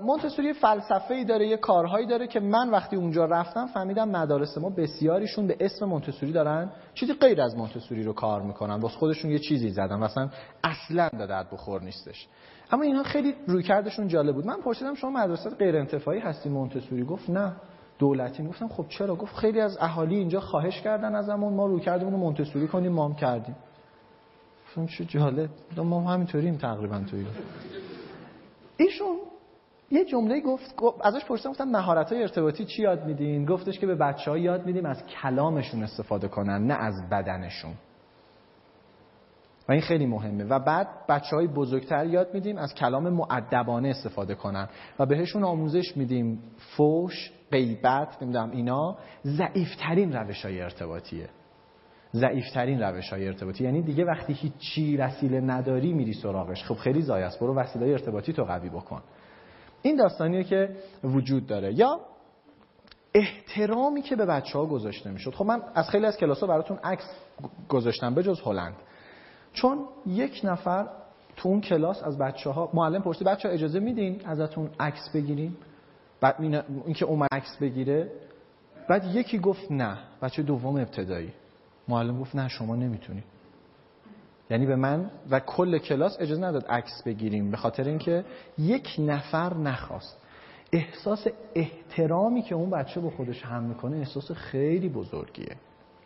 [0.02, 4.70] مونتسوری فلسفه ای داره یه کارهایی داره که من وقتی اونجا رفتم فهمیدم مدارس ما
[4.70, 6.70] بسیاریشون به اسم مونتسوری دارن.
[6.94, 8.74] چیزی غیر از مونتسوری رو کار می‌کنن.
[8.74, 9.98] واسه خودشون یه چیزی زدن.
[9.98, 10.28] مثلا
[10.64, 12.28] اصلا به درد بخور نیستش.
[12.70, 14.46] اما اینها خیلی رویکردشون جالب بود.
[14.46, 17.52] من پرسیدم شما مدرسه غیر انتفاعی هستی؟ مونتسوری گفت نه.
[17.98, 18.46] دولتی.
[18.46, 21.54] گفتم خب چرا؟ گفت خیلی از اهالی اینجا خواهش کردن ازمون.
[21.54, 23.56] ما روی کردیم رو مونتسوری کنیم ما هم کردیم.
[24.68, 25.50] گفتم چه جالب.
[25.76, 27.26] ما همینطوریم تقریبا توی.
[28.76, 29.16] ایشون
[29.90, 33.94] یه جمله گفت ازش پرسیدم گفتم مهارت های ارتباطی چی یاد میدین؟ گفتش که به
[33.94, 37.74] بچه ها یاد میدیم از کلامشون استفاده کنن نه از بدنشون.
[39.68, 40.44] و این خیلی مهمه.
[40.44, 44.68] و بعد بچه های بزرگتر یاد میدیم از کلام معدبانه استفاده کنن.
[44.98, 46.42] و بهشون آموزش میدیم
[46.76, 51.28] فوش غیبت نمی‌دونم اینا ضعیفترین روش های ارتباطیه.
[52.14, 53.64] ضعیفترین روش های ارتباطی.
[53.64, 56.64] یعنی دیگه وقتی هیچی وسیله نداری میری سراغش.
[56.64, 59.02] خب خیلی زای است برو وسیله ارتباطی تو قوی بکن.
[59.86, 61.74] این داستانیه که وجود داره.
[61.74, 62.00] یا
[63.14, 65.34] احترامی که به بچه ها گذاشته می‌شد.
[65.34, 67.04] خب من از خیلی از کلاس ها براتون عکس
[67.68, 68.74] گذاشتم به جز هلند.
[69.52, 70.88] چون یک نفر
[71.36, 75.56] تو اون کلاس از بچه ها معلم پرسید بچه ها اجازه میدین ازتون عکس بگیریم؟
[76.20, 76.36] بعد
[76.84, 78.12] این که اومد عکس بگیره.
[78.88, 79.98] بعد یکی گفت نه.
[80.22, 81.32] بچه دوم ابتدایی.
[81.88, 83.24] معلم گفت نه شما نمی‌تونید.
[84.50, 88.24] یعنی به من و کل کلاس اجازه نداد عکس بگیریم به خاطر اینکه
[88.58, 90.22] یک نفر نخواست.
[90.72, 95.56] احساس احترامی که اون بچه به خودش هم می‌کنه احساس خیلی بزرگیه.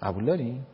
[0.03, 0.67] قبول داریم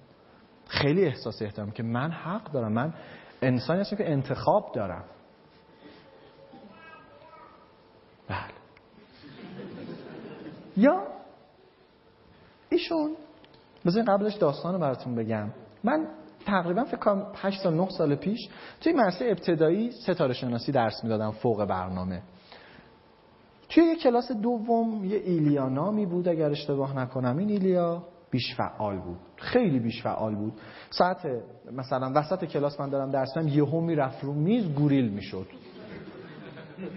[0.66, 2.72] خیلی احساس احترام که من حق دارم.
[2.72, 2.94] من
[3.43, 5.05] انسانی هستم که انتخاب دارم.
[8.28, 8.38] بله.
[10.76, 11.02] یا
[12.70, 13.16] ایشون
[13.86, 15.51] بذارین قبلش داستان رو براتون بگم.
[15.84, 16.09] من
[16.47, 18.48] تقریبا فکر کنم 8 تا 9 سال پیش
[18.81, 22.23] توی مدرسه ابتدایی ستاره شناسی درس می‌دادم فوق برنامه.
[23.68, 27.39] توی یه کلاس دوم یه ایلیا نامی بود اگر اشتباه نکنم.
[27.39, 29.18] این ایلیا بیش فعال بود.
[29.36, 30.52] خیلی بیش فعال بود.
[30.90, 31.27] ساعت
[31.73, 35.47] مثلا وسط کلاس من دارم درس میدم یهو می‌رفت رو میز گوریل می‌شد.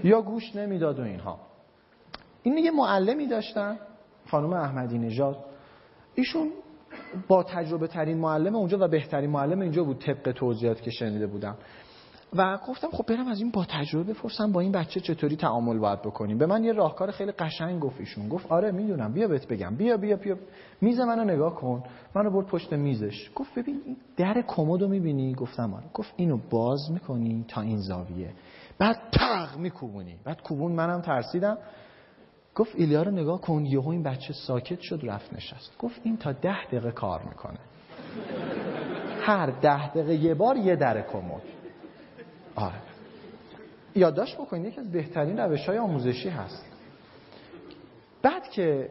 [0.04, 1.40] یا گوش نمی‌داد و اینها.
[2.44, 3.78] این یه معلمی داشتن
[4.28, 5.46] خانم احمدی نژاد.
[6.16, 6.50] ایشون
[7.28, 11.58] با تجربه ترین معلم اونجا و بهترین معلم اینجا بود طبق توضیحاتی که شنیده بودم.
[12.36, 16.02] و گفتم خب برم از این با تجربه بپرسم با این بچه چطوری تعامل باید
[16.02, 16.38] بکنیم.
[16.38, 18.30] به من یه راهکار خیلی قشنگ گفت ایشون.
[18.30, 19.76] گفت آره می‌دونم بیا بهت بگم.
[19.76, 20.38] بیا بیا بیا.
[20.82, 21.84] میز منو نگاه کن.
[22.16, 23.32] منو برد پشت میزش.
[23.36, 25.86] گفت ببین در کمدو می‌بینی؟ گفتم آره.
[25.94, 28.34] گفت اینو باز می‌کنی تا این زاویه.
[28.80, 30.16] بعد تق میکوبونی.
[30.24, 31.58] بعد کوبون منم ترسیدم.
[32.60, 35.78] گفت ایلیا رو نگاه کن یهو این بچه ساکت شد رفت نشست.
[35.80, 37.60] گفت این تا ده دقیقه کار می‌کنه.
[39.22, 41.42] هر ده دقیقه یه بار یه در کمد
[42.56, 42.76] آره.
[43.96, 46.66] یادداشت بکنید یکی از بهترین روش های آموزشی هست.
[48.22, 48.90] بعد که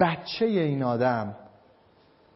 [0.00, 1.36] بچه این آدم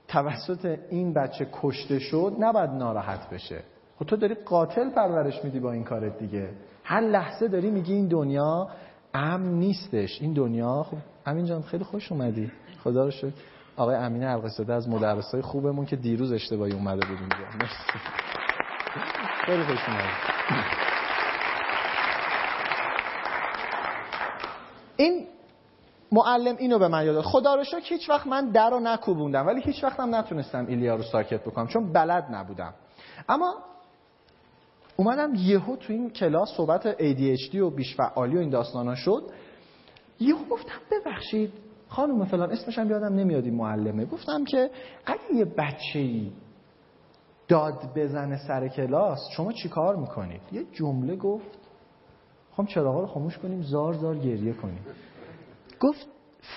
[0.08, 3.62] توسط این بچه کشته شد نباید ناراحت بشه.
[3.98, 6.50] خب تو داری قاتل پرورش میدی با این کارت دیگه.
[6.84, 8.68] هر لحظه داری میگی این دنیا
[9.14, 10.22] امن نیستش.
[10.22, 12.52] این دنیا خب همینجا خیلی خوش اومدی.
[12.84, 13.32] خدا رو شکر.
[13.76, 17.98] آقای امین القصده از مدرسای خوبمون که دیروز اشتباهی اومده بود اینجا مرسی.
[19.46, 20.08] خیلی خوش اومدی.
[24.96, 25.26] این
[26.12, 29.60] معلم اینو به من یاد خدا رو شکر هیچ وقت من در رو نکوبوندم ولی
[29.60, 32.74] هیچ وقت هم نتونستم ایلیا رو ساکت بکنم چون بلد نبودم.
[33.28, 33.54] اما
[35.00, 39.22] اومدم یهو تو این کلاس صحبت ADHD و بیش فعالی و این داستانا شد.
[40.20, 41.52] یهو گفتم ببخشید
[41.88, 44.04] خانم فلان اسمش هم یادم نمیاد این معلمه.
[44.04, 44.70] گفتم که
[45.06, 46.32] اگه یه بچه ای
[47.48, 51.58] داد بزنه سر کلاس شما چیکار می‌کنید؟ یه جمله گفت
[52.52, 54.84] خب چراغا رو خاموش کنیم زار زار گریه کنیم.
[55.80, 56.06] گفت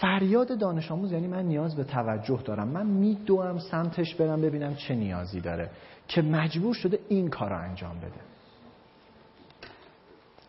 [0.01, 2.67] فریاد دانش آموز یعنی من نیاز به توجه دارم.
[2.67, 5.69] من میدوم سمتش برم ببینم چه نیازی داره
[6.07, 8.30] که مجبور شده این کار رو انجام بده.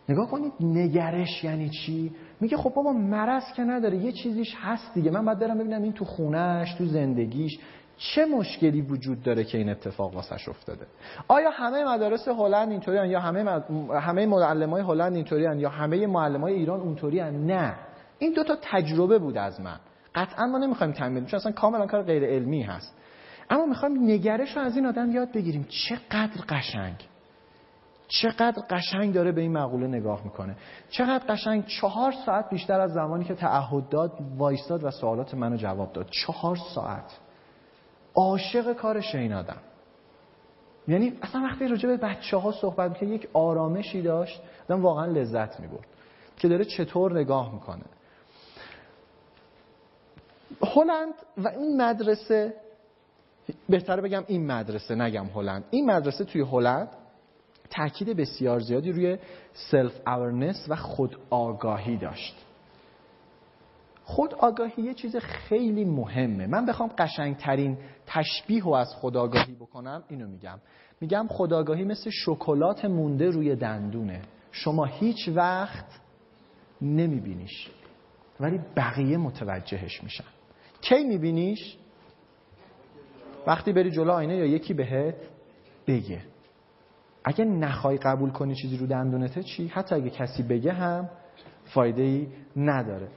[0.09, 5.11] نگاه کنید نگرش یعنی چی؟ میگه خب بابا مرض که نداره یه چیزیش هست دیگه.
[5.11, 7.59] من باید برم ببینم این تو خونهش تو زندگیش
[7.97, 10.87] چه مشکلی وجود داره که این اتفاق واسش افتاده.
[11.29, 13.65] آیا همه مدارس هلند اینطوریان یا همه مد...
[13.91, 17.75] همه معلمای هلند اینطوریان یا همه معلمای ایران اونطوریان نه.
[18.19, 19.79] این دو تا تجربه بود از من.
[20.15, 22.97] قطعا ما نمی‌خوایم تعمیم چون اصلا کاملا کار غیر علمی هست.
[23.51, 25.67] اما می‌خوایم نگرش رو از این آدم یاد بگیریم.
[25.89, 26.95] چقدر قشنگ.
[28.21, 30.57] چقدر قشنگ داره به این مقوله نگاه می‌کنه.
[30.91, 35.93] چقدر قشنگ چهار ساعت بیشتر از زمانی که تعهد داد وایستاد و سوالات منو جواب
[35.93, 36.09] داد.
[36.11, 37.19] چهار ساعت.
[38.15, 39.57] عاشق کارش این آدم.
[40.89, 45.61] یعنی اصلا وقتی راجع به بچه ها صحبت می‌کنه یک آرامشی داشت آدم واقعا لذت
[45.61, 45.87] می‌برد
[46.37, 47.85] که داره چطور نگاه می‌کنه.
[50.75, 52.55] هلند و این مدرسه
[53.69, 55.65] بهتر بگم این مدرسه نگم هلند.
[55.71, 56.89] این مدرسه توی هلند
[57.73, 59.19] تاکید بسیار زیادی روی
[59.53, 62.35] self awareness و خود آگاهی داشت.
[64.05, 66.47] خود آگاهی یه چیز خیلی مهمه.
[66.47, 70.59] من بخوام قشنگترین تشبیه رو از خداگاهی بکنم اینو میگم.
[71.01, 74.23] میگم خداگاهی مثل شکلات مونده روی دندونه.
[74.53, 76.01] شما هیچ وقت
[76.81, 77.71] نمیبینیش
[78.41, 80.25] ولی بقیه متوجهش میشن.
[80.81, 81.77] کی میبینیش؟
[83.47, 85.17] وقتی بری جلو آینه یا یکی بهت
[85.87, 86.32] بگه.
[87.25, 91.09] اگه نخوای قبول کنی چیزی رو دندونته چی؟ حتی اگه کسی بگه هم
[91.65, 93.09] فایده ای نداره.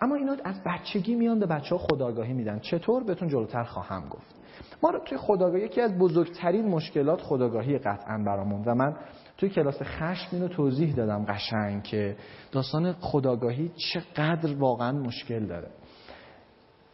[0.00, 2.58] اما اینا از بچگی میان به بچه ها خداگاهی میدن.
[2.58, 4.34] چطور؟ بهتون جلوتر خواهم گفت.
[4.82, 8.62] ما رو توی خداگاهی یکی از بزرگترین مشکلات خداگاهی قطعا برامون.
[8.64, 8.96] و من
[9.36, 12.16] توی کلاس خشم اینو توضیح دادم قشنگ که
[12.52, 15.68] داستان خداگاهی چقدر واقعا مشکل داره.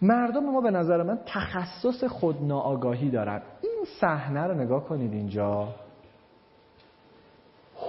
[0.02, 3.42] مردم ما به نظر من تخصص خود ناآگاهی دارن.
[3.62, 5.74] این صحنه رو نگاه کنید اینجا.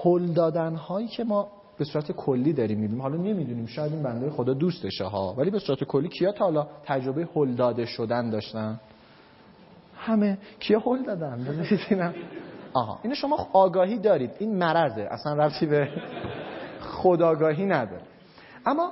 [0.05, 3.01] هل دادن هایی که ما به صورت کلی داریم می‌بینیم.
[3.01, 6.67] حالا نمی‌دونیم شاید این بنده خدا دوستشه ها ولی به صورت کلی کیا تا حالا
[6.85, 8.79] تجربه هل داده شدن داشتن؟
[9.97, 10.37] همه.
[10.59, 12.13] کیا هل دادن؟ ببینم
[12.73, 12.99] آها.
[13.03, 14.31] اینو شما آگاهی دارید.
[14.39, 15.01] این مرضه.
[15.11, 15.89] اصلا ربطی به
[16.81, 18.01] خداگاهی نداره.
[18.65, 18.91] اما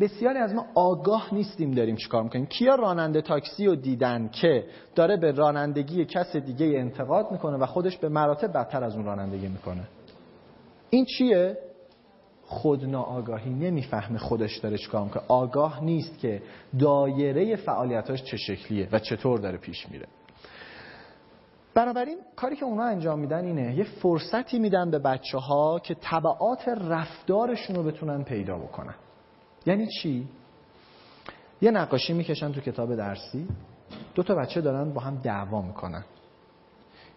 [0.00, 2.46] بسیاری از ما آگاه نیستیم داریم چیکار می‌کنیم.
[2.46, 4.64] کیا راننده تاکسی رو دیدن که
[4.94, 9.48] داره به رانندگی کس دیگه انتقاد می‌کنه و خودش به مراتب بدتر از اون رانندگی
[9.48, 9.82] می‌کنه؟
[10.90, 11.58] این چیه؟
[12.42, 13.50] خود ناآگاهی.
[13.50, 15.22] نمی‌فهمه خودش داره چیکار می‌کنه.
[15.28, 16.42] آگاه نیست که
[16.78, 20.06] دایره فعالیتاش چه شکلیه و چطور داره پیش میره.
[21.74, 26.68] بنابراین کاری که اونا انجام میدن اینه یه فرصتی میدن به بچه ها که طبعات
[26.68, 28.94] رفتارشون رو بتونن پیدا بکنن.
[29.66, 30.28] یعنی چی؟
[31.60, 33.48] یه نقاشی می‌کشن تو کتاب درسی.
[34.14, 36.04] دو تا بچه دارن با هم دعوا می‌کنن.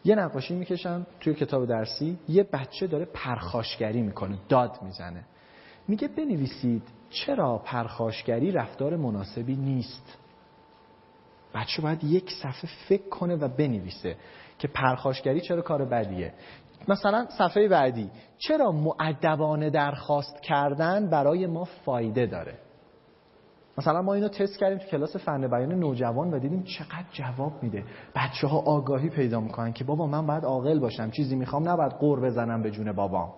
[0.05, 5.23] یه نقاشی می‌کشن توی کتاب درسی یه بچه داره پرخاشگری می‌کنه داد می‌زنه.
[5.87, 10.17] میگه بنویسید چرا پرخاشگری رفتار مناسبی نیست؟
[11.53, 14.15] بچه باید یک صفحه فکر کنه و بنویسه
[14.59, 16.33] که پرخاشگری چرا کار بدیه.
[16.87, 18.11] مثلا صفحه بعدی.
[18.37, 22.53] چرا معدبانه درخواست کردن برای ما فایده داره؟
[23.77, 27.83] مثلا ما اینو تست کردیم تو کلاس فن بیان نوجوان و دیدیم چقدر جواب میده.
[28.15, 32.19] بچه ها آگاهی پیدا می‌کنن که بابا من باید عاقل باشم چیزی می‌خوام نباید قور
[32.19, 33.33] بزنم به جون بابام.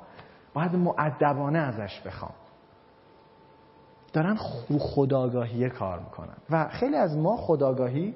[0.54, 2.34] باید معدبانه ازش بخوام.
[4.14, 4.36] دارن
[4.80, 6.38] خداگاهی کار می‌کنن.
[6.50, 8.16] و خیلی از ما خداگاهی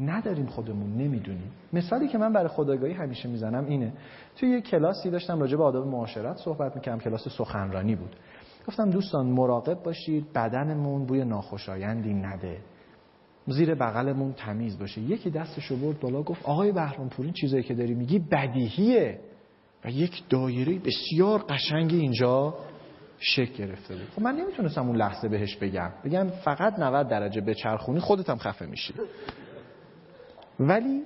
[0.00, 1.52] نداریم خودمون نمی‌دونیم.
[1.72, 3.92] مثالی که من برای خداگاهی همیشه می‌زنم اینه.
[4.36, 8.16] توی یه کلاسی داشتم راجع به آداب معاشرت صحبت می‌کردم کلاس سخنرانی بود.
[8.68, 12.58] گفتم دوستان مراقب باشید بدنمون بوی ناخوشایندی نده.
[13.46, 15.00] زیر بغلمون تمیز باشه.
[15.00, 17.10] یکی دستشو برد بالا گفت آقای بهرام
[17.40, 19.20] چیزایی که داری میگی بدیهیه
[19.84, 22.54] و یک دایره بسیار قشنگی اینجا
[23.18, 24.08] شک گرفته بود.
[24.16, 25.90] خب من نمی‌تونستم اون لحظه بهش بگم.
[26.04, 28.94] بگم فقط 90 درجه بچرخونی خودت هم خفه میشی.
[30.60, 31.02] ولی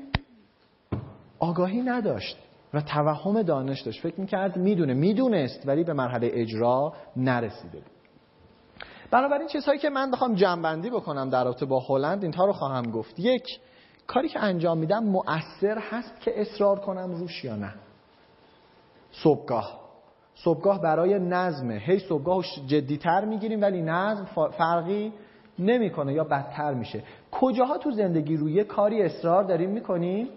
[1.38, 2.36] آگاهی نداشت
[2.74, 4.02] و توهم دانش داشت.
[4.02, 7.90] فکر می‌کرد می‌دونه می‌دونست ولی به مرحله اجرا نرسیده بود.
[9.10, 13.18] بنابراین چیزهایی که من بخوام جنبندی بکنم در رابطه با هلند اینها رو خواهم گفت.
[13.18, 13.60] یک
[14.06, 17.74] کاری که انجام میدم مؤثر هست که اصرار کنم روش یا نه.
[19.12, 19.80] صبحگاه.
[20.34, 21.74] صبحگاه برای نظمه.
[21.74, 24.24] هی صبحگاه جدیتر می‌گیریم ولی نظم
[24.58, 25.12] فرقی
[25.58, 27.02] نمی‌کنه یا بدتر میشه.
[27.32, 30.28] کجاها تو زندگی روی کاری اصرار داریم می‌کنیم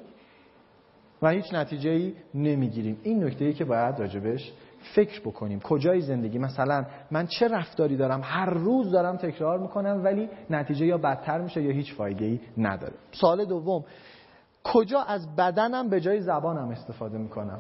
[1.22, 3.00] و هیچ نتیجه ای نمی‌گیریم.
[3.04, 4.54] این نکته ای که باید راجبش
[4.96, 5.60] فکر بکنیم.
[5.60, 10.98] کجای زندگی؟ مثلا من چه رفتاری دارم؟ هر روز دارم تکرار می‌کنم ولی نتیجه یا
[10.98, 12.94] بدتر میشه یا هیچ فایده ای نداره.
[13.12, 13.84] سال دوم
[14.64, 17.60] کجا از بدنم به جای زبانم استفاده می‌کنم؟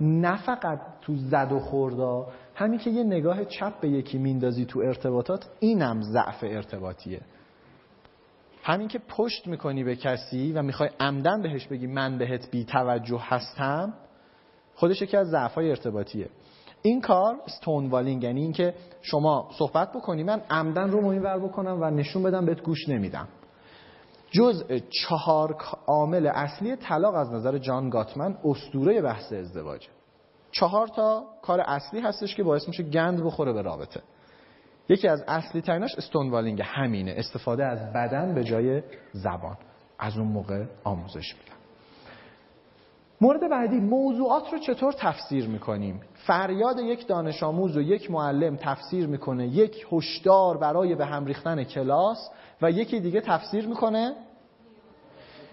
[0.00, 2.26] نه فقط تو زد و خوردا
[2.58, 7.20] همین که یه نگاه چپ به یکی میندازی تو ارتباطات اینم ضعف ارتباطیه.
[8.62, 13.20] همین که پشت می‌کنی به کسی و می‌خوای عمدن بهش بگی من بهت بی توجه
[13.22, 13.94] هستم
[14.74, 16.28] خودش یکی از ضعفای ارتباطیه.
[16.82, 22.22] این کار ستونوالینگ یعنی اینکه شما صحبت بکنی من عمدن رو ور بکنم و نشون
[22.22, 23.28] بدم بهت گوش نمیدم.
[24.30, 25.56] جزء چهار
[25.86, 29.97] عامل اصلی طلاق از نظر جان گاتمن استوره بحث ازدواجه
[30.50, 34.00] چهار تا کار اصلی هستش که باعث میشه گند بخوره به رابطه.
[34.88, 37.14] یکی از اصلی تریناش استونوالینگ همینه.
[37.16, 39.56] استفاده از بدن به جای زبان.
[39.98, 41.58] از اون موقع آموزش میدم.
[43.20, 49.06] مورد بعدی موضوعات رو چطور تفسیر می‌کنیم؟ فریاد یک دانش آموز و یک معلم تفسیر
[49.06, 52.30] می‌کنه یک هشدار برای به هم ریختن کلاس
[52.62, 54.14] و یکی دیگه تفسیر می‌کنه.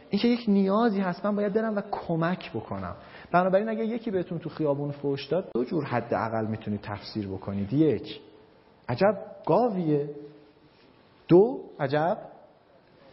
[0.09, 2.95] اینکه یک نیازی هست من باید برم و کمک بکنم.
[3.35, 7.73] بنابراین اگه یکی بهتون تو خیابون فوش داد دو جور حداقل می‌تونید تفسیر بکنید.
[7.73, 8.21] یک
[8.89, 10.09] عجب گاویه.
[11.27, 12.17] دو عجب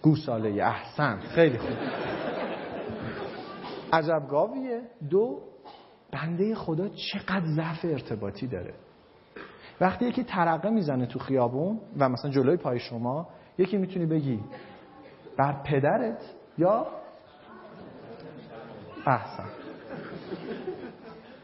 [0.03, 1.21] گوساله احسن.
[1.21, 1.77] خیلی خوب.
[3.93, 4.83] عجب گاویه.
[5.11, 5.41] دو
[6.13, 8.75] بنده خدا چقدر ضعف ارتباطی داره.
[9.81, 13.29] وقتی یکی ترقه می‌زنه تو خیابون و مثلا جلوی پای شما
[13.59, 14.41] یکی می‌تونی بگی
[15.37, 16.87] بر پدرت یا
[19.07, 19.62] احسن.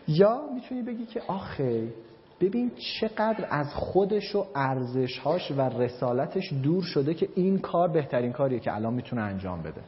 [0.09, 1.89] یا می‌تونی بگی که آخه
[2.41, 2.71] ببین
[3.01, 8.75] چقدر از خودش و ارزشهاش و رسالتش دور شده که این کار بهترین کاریه که
[8.75, 9.81] الان می‌تونه انجام بده.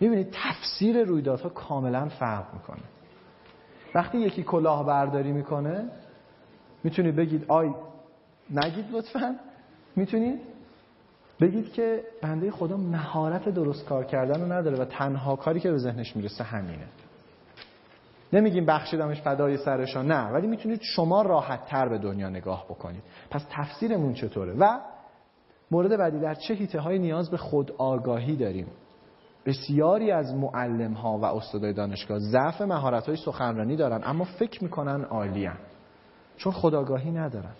[0.00, 2.82] می‌بینید تفسیر رویدادها کاملا فرق می‌کنه.
[3.94, 5.84] وقتی یکی کلاه برداری می‌کنه
[6.84, 7.70] می‌تونید بگید آی
[8.50, 9.36] نگید لطفا.
[9.96, 10.40] می‌تونید
[11.40, 15.78] بگید که بنده خدا مهارت درست کار کردن رو نداره و تنها کاری که به
[15.78, 16.86] ذهنش می‌رسه همینه.
[18.32, 20.30] نمیگیم بخشیدمش فدای سرشان نه.
[20.30, 23.02] ولی می‌تونید شما راحت تر به دنیا نگاه بکنید.
[23.30, 24.80] پس تفسیرمون چطوره؟ و
[25.70, 28.66] مورد بعدی در چه هیته های نیاز به خود آگاهی داریم؟
[29.46, 35.04] بسیاری از معلم ها و استادای دانشگاه ضعف مهارت های سخنرانی دارن اما فکر می‌کنن
[35.04, 35.58] عالیان
[36.36, 37.54] چون خداگاهی ندارن.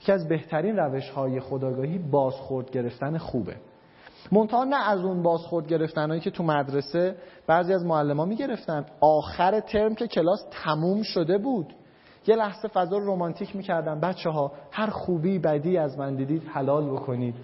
[0.00, 3.56] یکی از بهترین روش های خداگاهی بازخورد گرفتن خوبه.
[4.32, 7.16] منتها نه از اون بازخورد گرفتنهایی که تو مدرسه
[7.46, 8.86] بعضی از معلم ها می‌گرفتن.
[9.00, 11.74] آخر ترم که کلاس تموم شده بود.
[12.26, 16.90] یه لحظه فضا رو رومانتیک می‌کردن بچه ها هر خوبی بدی از من دیدید حلال
[16.90, 17.34] بکنید.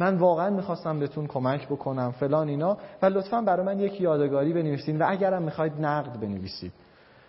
[0.00, 2.76] من واقعا می‌خواستم بهتون کمک بکنم فلان اینا.
[3.02, 6.72] و لطفا برای من یک یادگاری بنویسین و اگرم می‌خواید نقد بنویسید.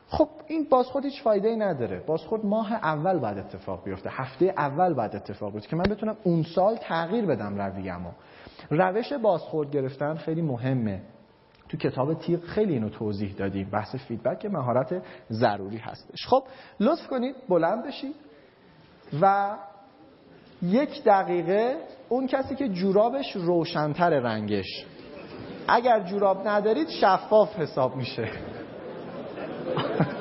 [0.10, 2.04] خب این بازخورد هیچ فایده ای نداره.
[2.08, 4.10] بازخورد ماه اول بعد اتفاق بیفته.
[4.10, 8.10] هفته اول بعد اتفاق بیفته که من بتونم اون سال تغییر بدم رویمو
[8.70, 11.02] روش بازخورد گرفتن خیلی مهمه.
[11.70, 13.70] تو کتاب تیغ خیلی اینو توضیح دادیم.
[13.70, 16.28] بحث فیدبک مهارت ضروری هستش.
[16.28, 16.44] خب
[16.80, 18.16] لطف کنید بلند بشید
[19.22, 19.56] و
[20.62, 21.78] یک دقیقه
[22.10, 24.86] اون کسی که جورابش روشنتر رنگش.
[25.68, 28.30] اگر جوراب ندارید شفاف حساب میشه.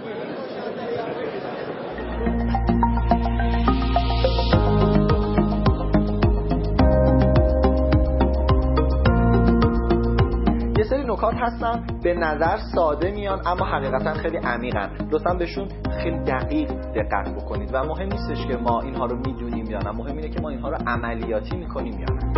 [11.16, 14.90] نکات هستن به نظر ساده میان اما حقیقتا خیلی عمیقن.
[15.10, 15.68] لطفا بهشون
[16.02, 19.90] خیلی دقیق دقت بکنید و مهم نیستش که ما اینها رو می‌دونیم یا نه.
[19.90, 22.32] مهم اینه که ما اینها رو عملیاتی می‌کنیم یا نه.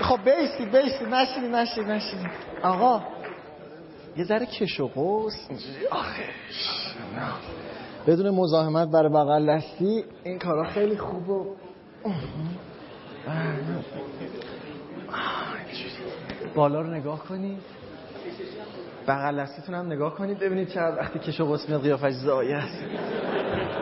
[0.00, 2.26] خب بیستی بیستی نشینی نشینی نشینی
[2.62, 3.02] آقا.
[4.16, 5.34] یه ذره کش و قوس
[8.06, 11.56] بدون مزاحمت برای بغل دستی این کارا خیلی خوب و
[16.54, 17.58] بالا رو نگاه کنید
[19.08, 22.84] بغل دستیتون هم نگاه کنید ببینید چه وقتی کش و قص میاد قیافش زایه است.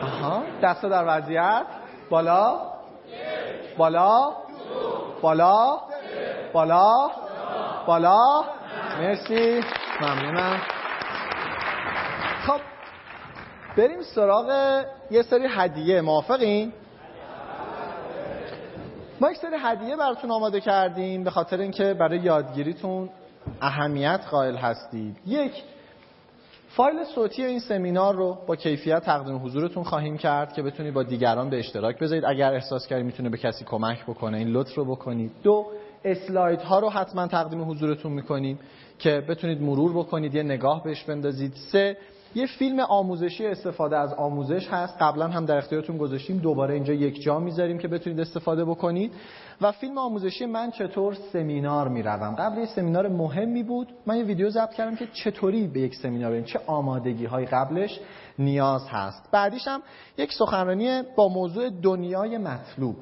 [0.01, 0.43] آها.
[0.63, 1.65] دستا در وضعیت.
[2.09, 2.59] بالا.
[3.77, 4.31] بالا.
[5.21, 5.79] بالا.
[6.53, 7.09] بالا.
[7.87, 8.43] بالا.
[8.99, 9.61] مرسی.
[10.01, 10.61] ممنونم.
[12.47, 12.59] خب
[13.77, 16.01] بریم سراغ یه سری هدیه.
[16.01, 16.73] موافقین؟
[19.21, 23.09] ما یک سری هدیه براتون آماده کردیم به خاطر اینکه برای یادگیریتون
[23.61, 25.17] اهمیت قائل هستید.
[25.25, 25.51] یک
[26.69, 31.49] فایل صوتی این سمینار رو با کیفیت تقدیم حضورتون خواهیم کرد که بتونید با دیگران
[31.49, 32.25] به اشتراک بذارید.
[32.25, 35.31] اگر احساس کردید می‌تونه به کسی کمک بکنه این لطف رو بکنید.
[35.43, 35.65] دو
[36.05, 38.59] اسلاید ها رو حتما تقدیم حضورتون می‌کنیم.
[39.03, 41.53] که بتونید مرور بکنید یه نگاه بهش بندازید.
[41.71, 41.97] سه
[42.35, 44.97] یه فیلم آموزشی استفاده از آموزش هست.
[44.99, 46.37] قبلا هم در اختیارتون گذاشتیم.
[46.37, 49.11] دوباره اینجا یک جا می‌ذاریم که بتونید استفاده بکنید.
[49.61, 53.87] و فیلم آموزشی من چطور سمینار می‌روم؟ قبل یه سمینار مهمی بود.
[54.05, 56.43] من یه ویدیو ضبط کردم که چطوری به یک سمینار بریم.
[56.43, 57.99] چه آمادگی های قبلش
[58.39, 59.29] نیاز هست.
[59.31, 59.81] بعدیش هم
[60.17, 62.95] یک سخنرانی با موضوع دنیای مطلوب.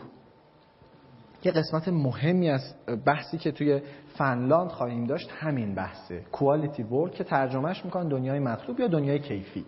[1.43, 2.75] یه قسمت مهمی از
[3.05, 3.81] بحثی که توی
[4.17, 6.21] فنلاند خواهیم داشت همین بحثه.
[6.31, 9.65] کوالیتی ورک که ترجمهش می‌کنن دنیای مطلوب یا دنیای کیفی.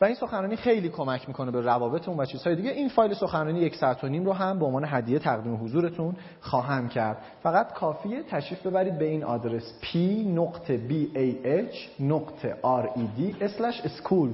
[0.00, 2.70] و این سخنرانی خیلی کمک می‌کنه به روابطتون و چیزهای دیگه.
[2.70, 6.88] این فایل سخنرانی یک ساعت و نیم رو هم به عنوان هدیه تقدیم حضورتون خواهم
[6.88, 7.18] کرد.
[7.42, 9.96] فقط کافیه تشریف ببرید به این آدرس p
[10.26, 13.44] نقطه b a h نقطه r e d
[13.98, 14.28] school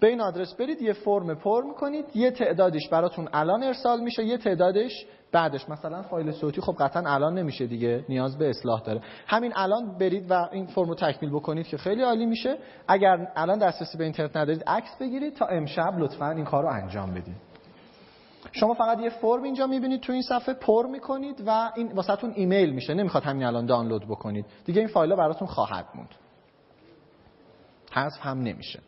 [0.00, 4.38] به این آدرس برید یه فرم پر می‌کنید یه تعدادش براتون الان ارسال میشه یه
[4.38, 9.00] تعدادش بعدش مثلا فایل صوتی خب قطعا الان نمیشه دیگه نیاز به اصلاح داره.
[9.26, 12.58] همین الان برید و این فرم رو تکمیل بکنید که خیلی عالی میشه.
[12.88, 17.10] اگر الان دسترسی به اینترنت ندارید عکس بگیرید تا امشب لطفا این کار رو انجام
[17.10, 17.36] بدید.
[18.52, 22.70] شما فقط یه فرم اینجا می‌بینید تو این صفحه پر می‌کنید و این واسهتون ایمیل
[22.70, 22.94] میشه.
[22.94, 24.46] نمی‌خواد همین الان دانلود بکنید.
[24.64, 26.14] دیگه این فایل براتون خواهد موند.
[27.92, 28.80] حذف هم نمیشه.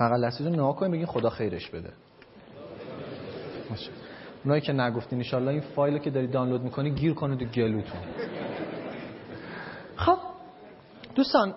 [0.00, 1.92] بغل دستیتون نگاه کنید بگین خدا خیرش بده.
[4.44, 8.00] اونایی که نگفتین انشالله این فایل که داری دانلود می‌کنی گیر کنه تو گلوتون.
[9.96, 10.18] خب
[11.14, 11.54] دوستان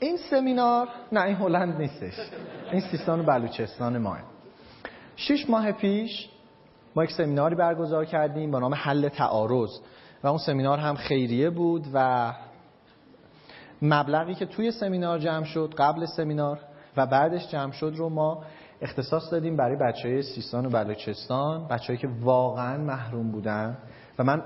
[0.00, 2.30] این سمینار نه این هلند نیستش.
[2.72, 4.18] این سیستان و بلوچستان ماه.
[5.16, 6.28] شش ماه پیش
[6.96, 9.70] ما یک سمیناری برگزار کردیم با نام حل تعارض
[10.22, 12.32] و اون سمینار هم خیریه بود و
[13.82, 16.60] مبلغی که توی سمینار جمع شد قبل سمینار
[16.96, 18.44] و بعدش جمع شد رو ما
[18.80, 23.78] اختصاص دادیم برای بچه های سیستان و بلوچستان بچه که واقعا محروم بودن
[24.18, 24.42] و من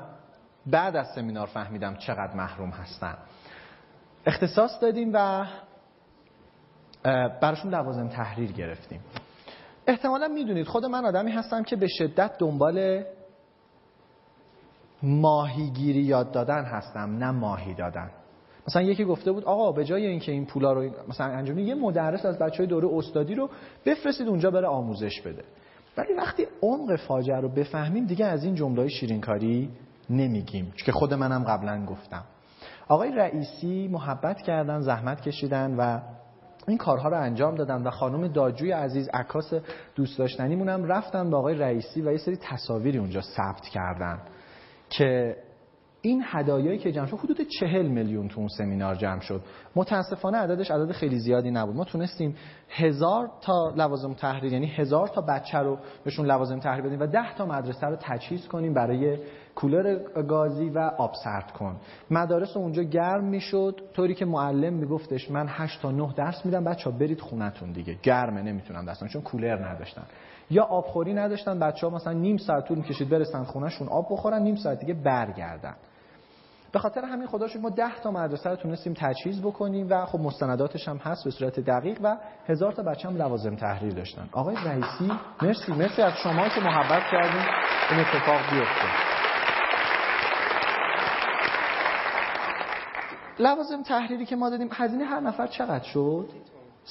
[0.66, 3.14] بعد از سمینار فهمیدم چقدر محروم هستن.
[4.26, 5.46] اختصاص دادیم و
[7.42, 9.00] براشون لوازم تحریر گرفتیم.
[9.86, 13.04] احتمالا می‌دونید خود من آدمی هستم که به شدت دنبال
[15.02, 18.10] ماهیگیری یاد دادن هستم نه ماهی دادن.
[18.68, 22.24] مثلا یکی گفته بود آقا به جای اینکه این پولا رو مثلا انجام یه مدرس
[22.24, 23.50] از بچهای دوره استادی رو
[23.86, 25.44] بفرستید اونجا بره آموزش بده.
[25.96, 29.70] ولی وقتی عمق فاجعه رو بفهمیم دیگه از این جمله‌های شیرینکاری
[30.10, 30.72] نمیگیم.
[30.84, 32.24] که خود منم قبلا گفتم.
[32.88, 36.00] آقای رئیسی محبت کردن زحمت کشیدن و
[36.68, 39.54] این کارها رو انجام دادن و خانم داجوی عزیز عکاس
[39.94, 44.18] دوست داشتنیمونم رفتن با آقای رئیسی و یه سری تصاویری اونجا ثبت کردن
[44.88, 45.36] که
[46.02, 49.40] این هدایایی که جمع شد حدود چهل میلیون تو اون سمینار جمع شد.
[49.76, 51.76] متاسفانه عددش عدد خیلی زیادی نبود.
[51.76, 52.36] ما تونستیم
[52.68, 57.34] هزار تا لوازم تحریر یعنی هزار تا بچه رو بهشون لوازم تحریر بدیم و ده
[57.34, 59.18] تا مدرسه رو تجهیز کنیم برای
[59.54, 61.76] کولر گازی و آب سرد کن.
[62.10, 63.80] مدارس اونجا گرم می‌شد.
[63.94, 67.96] طوری که معلم میگفتش من 8 تا 9 درس میدم بچه ها برید خونتون دیگه.
[68.02, 70.02] گرمه نمی‌تونم دستان چون کولر نداشتن.
[70.50, 74.56] یا آبخوری نداشتن بچه ها مثلا نیم ساعت طول می‌کشید برسن خونهشون آب بخورن نیم
[74.56, 75.74] ساعت دیگه برگردن.
[76.72, 80.20] به خاطر همین خدا شکر ما 10 تا مدرسه رو تونستیم تجهیز بکنیم و خب
[80.20, 82.16] مستنداتش هم هست به صورت دقیق و
[82.46, 84.28] هزار تا بچه هم لوازم تحریر داشتن.
[84.32, 87.42] آقای رئیسی مرسی مرسی از شما که محبت کردین
[87.90, 89.10] این اتفاق بیفته.
[93.38, 96.28] لوازم تحریری که ما دادیم هزینه هر نفر چقدر شد؟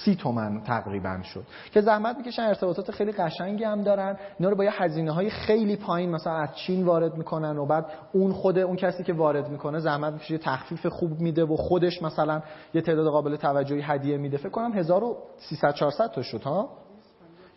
[0.05, 1.43] سی تومن تقریبا شد.
[1.71, 4.17] که زحمت می‌کشن ارتباطات خیلی قشنگی هم دارن.
[4.39, 7.85] اینا رو با یه هزینه های خیلی پایین مثلا از چین وارد می‌کنن و بعد
[8.13, 12.01] اون خود اون کسی که وارد می‌کنه زحمت می‌کشه یه تخفیف خوب میده و خودش
[12.01, 12.41] مثلا
[12.73, 14.37] یه تعداد قابل توجهی هدیه میده.
[14.37, 16.69] فکر کنم 1300 400 تا شد ها؟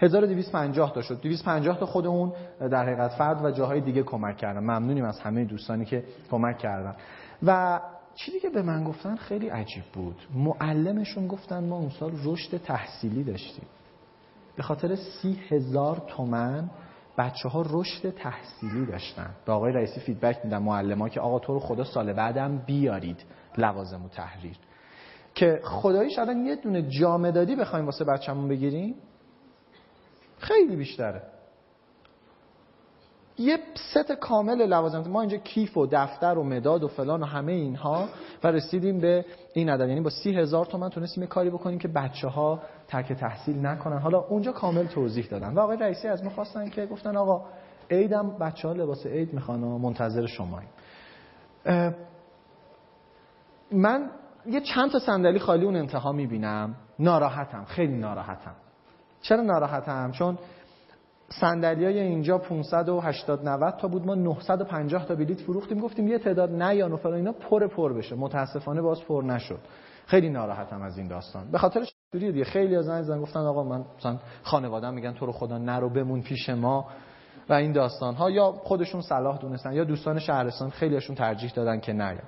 [0.01, 1.21] 1250 تا شد.
[1.23, 4.61] 250 تا خودمون در حقیقت فرد و جاهای دیگه کمک کردن.
[4.61, 6.95] ممنونیم از همه دوستانی که کمک کردن.
[7.43, 7.81] و
[8.15, 10.17] چیزی که به من گفتن خیلی عجیب بود.
[10.35, 13.67] معلمشون گفتن ما اون سال رشد تحصیلی داشتیم.
[14.57, 16.71] به خاطر سی هزار تومن
[17.19, 19.31] بچه ها رشد تحصیلی داشتن.
[19.47, 23.25] به آقای رئیسی فیدبک میدن معلم ها که آقا تو رو خدا سال بعدم بیارید
[23.59, 24.57] لوازم و تحریر.
[25.35, 28.95] که خداییش الان یه دونه جامدادی بخوایم واسه بچه‌مون بگیریم؟
[30.39, 31.23] خیلی بیشتره.
[33.43, 37.53] یه ست کامل لوازم ما اینجا کیف و دفتر و مداد و فلان و همه
[37.53, 38.09] اینها
[38.45, 39.25] و رسیدیم به
[39.55, 39.89] این عدد.
[39.89, 43.99] یعنی با سی هزار تومن تونستیم کاری بکنیم که بچه ها ترک تحصیل نکنن.
[43.99, 45.55] حالا اونجا کامل توضیح دادن.
[45.55, 47.45] و آقای رئیسی از ما خواستن که گفتن آقا
[47.91, 50.71] عیدم بچه ها لباس عید می‌خوان و منتظر شماییم
[53.73, 54.11] من
[54.47, 56.75] یه چند تا صندلی خالی اون انتها می‌بینم.
[56.99, 57.65] ناراحتم.
[57.65, 58.55] خیلی ناراحتم.
[59.23, 60.39] چرا ناراحتم؟ چون
[61.41, 64.07] های اینجا 580 90 تا بود.
[64.07, 65.81] ما 950 تا بلیت فروختیم.
[65.81, 68.17] گفتیم یه تعداد نیان و فلان اینا پر پر بشه.
[68.17, 69.59] متاسفانه باز پر نشد.
[70.07, 71.51] خیلی ناراحتم از این داستان.
[71.51, 72.45] به خاطر چطوری دیگه.
[72.45, 76.49] خیلی از زنگ گفتن آقا من مثلا خانواده‌ام میگن تو رو خدا نرو بمون پیش
[76.49, 76.87] ما
[77.49, 81.93] و این داستان ها یا خودشون صلاح دونستن یا دوستان شهرستان خیلیشون ترجیح دادن که
[81.93, 82.23] نیان.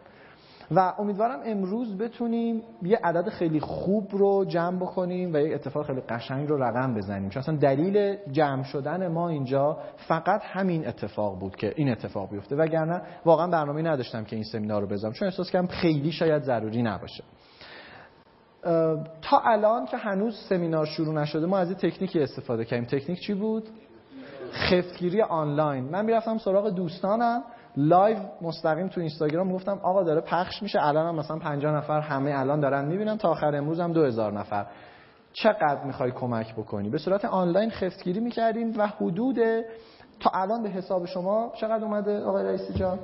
[0.70, 6.00] و امیدوارم امروز بتونیم یه عدد خیلی خوب رو جمع بکنیم و یه اتفاق خیلی
[6.00, 7.28] قشنگ رو رقم بزنیم.
[7.28, 12.56] چون اصلا دلیل جمع شدن ما اینجا فقط همین اتفاق بود که این اتفاق بیفته.
[12.56, 16.82] وگرنه واقعا برنامه نداشتم که این سمینار رو بذارم چون احساس کردم خیلی شاید ضروری
[16.82, 17.24] نباشه.
[19.22, 22.86] تا الان که هنوز سمینار شروع نشده ما از این تکنیکی استفاده کردیم.
[22.86, 23.68] تکنیک چی بود؟
[24.52, 25.84] خفتگیری آنلاین.
[25.84, 27.42] من می‌رفتم سراغ دوستانم.
[27.76, 32.32] لایو مستقیم تو اینستاگرام گفتم آقا داره پخش میشه الان هم مثلا 50 نفر همه
[32.34, 34.66] الان دارن می‌بینن تا آخر امروز هم 2000 نفر.
[35.32, 39.38] چقدر می‌خوای کمک بکنی؟ به صورت آنلاین خفتگیری می‌کردیم و حدود
[40.20, 42.98] تا الان به حساب شما چقدر اومده آقای رئیسی جان؟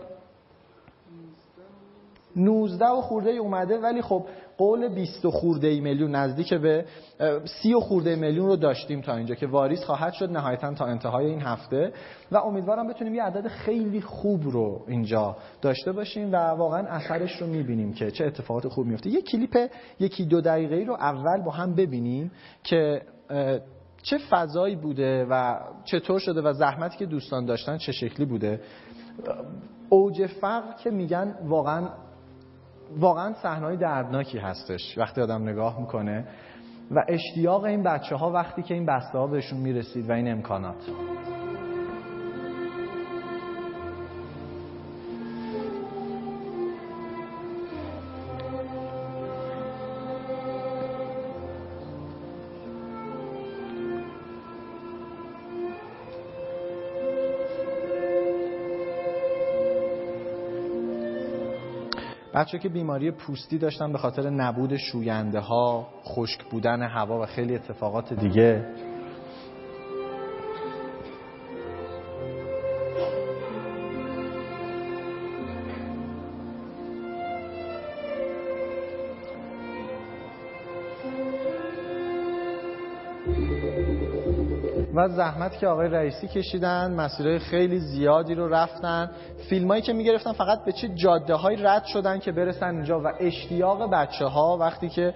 [2.36, 4.26] 19 و خورده اومده ولی خب
[4.60, 6.84] قول 20 خورده میلیون نزدیک به
[7.44, 11.40] 30 خورده میلیون رو داشتیم تا اینجا که واریز خواهد شد نهایتا تا انتهای این
[11.40, 11.92] هفته.
[12.32, 17.46] و امیدوارم بتونیم یه عدد خیلی خوب رو اینجا داشته باشیم و واقعا اثرش رو
[17.46, 19.70] می‌بینیم که چه اتفاقات خوب میفته یه کلیپ
[20.00, 22.30] یکی دو دقیقه رو اول با هم ببینیم
[22.64, 23.02] که
[24.02, 28.60] چه فضایی بوده و چطور شده و زحمتی که دوستان داشتن چه شکلی بوده.
[29.88, 31.88] اوج فقر که میگن واقعا
[32.98, 36.28] واقعا صحنه‌های دردناکی هستش وقتی آدم نگاه می‌کنه.
[36.90, 40.90] و اشتیاق این بچه ها وقتی که این بسته ها بهشون می‌رسید و این امکانات.
[62.40, 67.54] بچه که بیماری پوستی داشتن به خاطر نبود شوینده ها خشک بودن هوا و خیلی
[67.54, 68.66] اتفاقات دیگه
[85.00, 89.10] و زحمت که آقای رئیسی کشیدن مسیرهای خیلی زیادی رو رفتن.
[89.48, 93.90] فیلمایی که می‌گرفتن فقط به چه جاده های رد شدن که برسن اینجا و اشتیاق
[93.90, 95.14] بچه ها وقتی که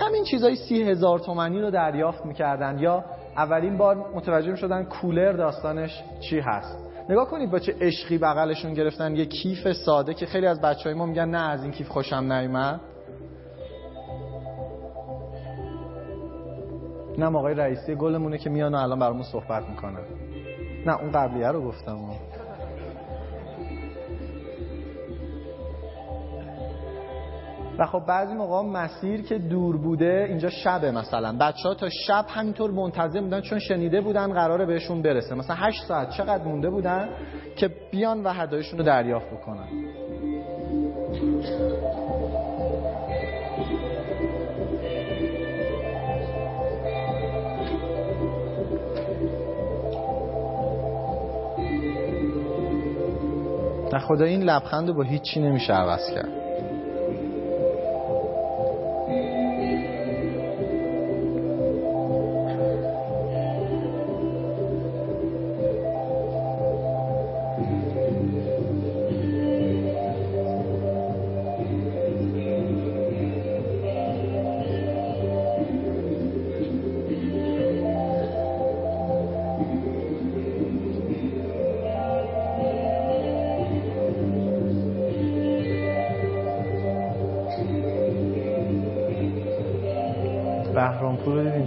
[0.00, 2.78] همین چیزای سی هزار تومنی رو دریافت می‌کردن.
[2.78, 3.04] یا
[3.36, 6.78] اولین بار متوجه شدن کولر داستانش چی هست.
[7.08, 9.16] نگاه کنید با چه عشقی بغلشون گرفتن.
[9.16, 12.32] یه کیف ساده که خیلی از بچه های ما میگن نه از این کیف خوشم
[12.32, 12.80] نیومد.
[17.22, 20.04] نه آقای رئیسی گلمونه که میان و الان برامون صحبت می‌کنن.
[20.86, 21.98] نه اون قبلیه رو گفتم.
[27.78, 31.36] و خب بعضی موقع مسیر که دور بوده اینجا شبه مثلا.
[31.40, 35.34] بچه ها تا شب همینطور منتظر بودن چون شنیده بودن قراره بهشون برسه.
[35.34, 37.08] مثلا هشت ساعت چقدر مونده بودن
[37.56, 39.68] که بیان و هدایشون رو دریافت بکنن.
[53.92, 56.41] نه خدا این لبخند رو با هیچی نمیشه عوض کرد.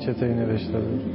[0.05, 1.14] چطوری نوشته بود؟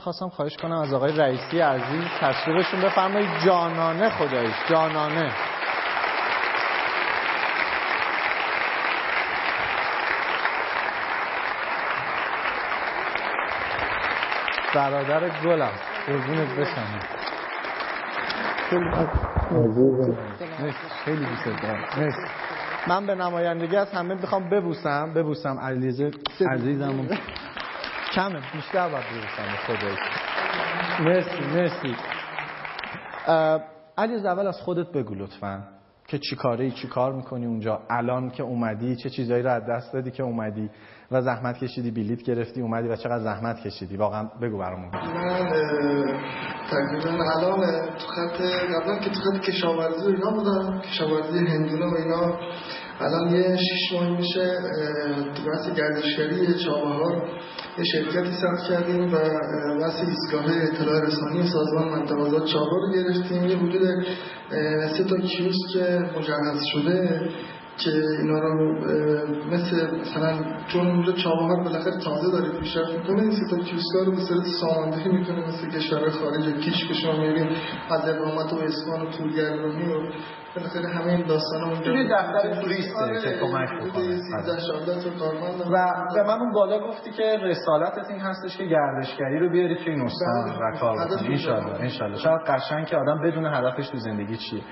[0.00, 3.30] می‌خواستم خواهش کنم از آقای رئیسی عزیز تشریفشون بفرمایید.
[3.44, 5.32] جانانه خدایش جانانه.
[14.74, 15.72] برادر گلم
[16.06, 16.86] قربونت بشم.
[21.04, 21.84] خیلی دوست دارم.
[22.86, 26.10] من به نمایندگی از همه می‌خوام ببوسم ببوسم علیزه
[26.50, 27.08] عزیزم
[28.14, 29.98] کمه بیشتر باید ببوسم خدایش
[31.00, 31.96] مرسی مرسی.
[33.98, 35.62] علیز اول از خودت بگو لطفا
[36.08, 39.92] که چی کاره چی کار می‌کنی اونجا؟ الان که اومدی چه چیزایی رو از دست
[39.92, 40.70] دادی که اومدی؟
[41.10, 44.90] و زحمت کشیدی بلیت گرفتی اومدی و چقدر زحمت کشیدی؟ واقعا بگو برامون.
[44.94, 45.50] من
[46.70, 52.38] تقریبا الان تو خط قبلا که تو خط کشاورزی اینا بودم کشاورزی هندونه و اینا.
[53.00, 54.58] الان یه شیش ماه میشه
[55.34, 57.28] تو بحث گردشگری چابهار
[57.80, 59.18] یه شرکتی ثبت کردیم و
[59.80, 63.44] بحث ایستگاه اطلاع رسانی سازمان منطقه آزاد رو گرفتیم.
[63.44, 63.82] یه حدود
[64.96, 65.76] سه تا کیوسک
[66.18, 67.28] مجهز شده
[67.78, 68.74] که اینا رو
[69.50, 70.38] مثل مثلا
[70.72, 75.08] چون اونجا چابهار بالاخره تازه داره پیشرفت می‌کنه این ستا کیوسکا رو به صورت ساماندهی
[75.08, 76.44] می‌کنه مثل کشور خارج.
[76.64, 77.12] کیش که شما
[77.90, 80.12] از اقامت و اسکان و طولگردانی و
[80.56, 84.20] بالاخره همه این داستان اونجا یه دفتر توریسته که کمک می‌کنه
[85.70, 89.92] و به من اون بالا گفتی که رسالتت این هستش که گردشگری رو بیاری توی
[89.92, 91.28] این استان و کار بکنی.
[91.28, 92.18] انشالله انشالله.
[92.18, 94.62] شاید قشنگ که آدم بدون هدفش تو زندگی چیه.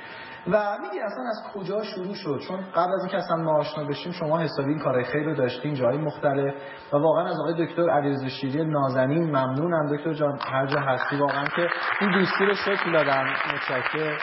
[0.47, 4.13] و میگی اصلا از کجا شروع شد؟ چون قبل از اینکه اصلا ما آشنا بشیم
[4.13, 6.55] شما حسابی این کارهای خیر رو داشتین جایی مختلف.
[6.93, 9.97] و واقعا از آقای دکتر علیرضا شیری نازنین ممنونم.
[9.97, 11.69] دکتر جان هر جا هستی واقعا که
[12.01, 13.25] این دوستی رو شکل دادن
[13.55, 14.19] متشکرم.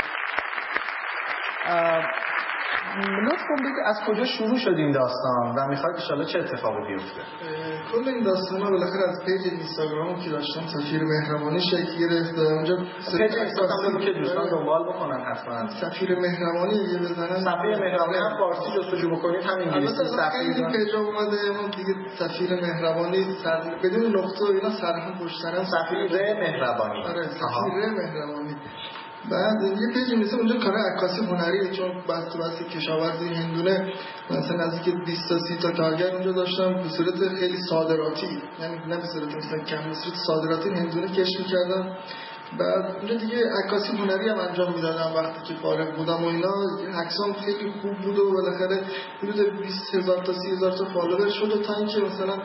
[3.26, 7.22] لطف کن بگی از کجا شروع شد این داستان و می‌خواد الان چه اتفاقی بیفته؟
[7.92, 12.76] کل این داستان ها بالاخره از پیج اینستاگرام که داشتم سفیر مهربانی شکل گرفت اونجا
[13.18, 15.70] پیج اینستاگرام که دوستان دنبال بکنن حتما.
[15.82, 20.68] سفیر مهربانی یه بزنن سفیر مهربانی هم فارسی جستجو بکنید هم انگلیسی سفیر.
[20.68, 23.26] پیج اومده اون دیگه سفیر مهربانی
[23.84, 27.04] بدون نقطه و اینا سرهم پشت سفیر مهربانی.
[27.04, 28.56] آره سفیر مهربانی.
[29.32, 33.94] بعد یه پیج مثل اونجا کار عکاسی هنری چون بس تو بس کشاورزی هندونه
[34.30, 38.98] مثلا نزدیک 20 تا 30 تا کارگر اونجا داشتم به صورت خیلی صادراتی یعنی نه
[38.98, 41.98] به صورت مثلا کم به صورت صادراتی هندونه کش می‌کردم.
[42.60, 46.54] بعد اونجا دیگه عکاسی هنری هم انجام می‌دادم وقتی که فارغ بودم و اینا
[47.02, 48.82] عکسام خیلی خوب بود و بالاخره
[49.24, 52.38] حدود 20 هزار تا 30 هزار تا فالوور شد و تا اینکه مثلا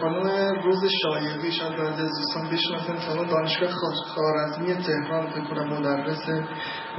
[0.00, 3.70] خانم روز شایقی شاید بعد از دوستان بشناسن مثلا دانشگاه
[4.14, 6.48] خوارزمی تهران فکر کنم مدرسه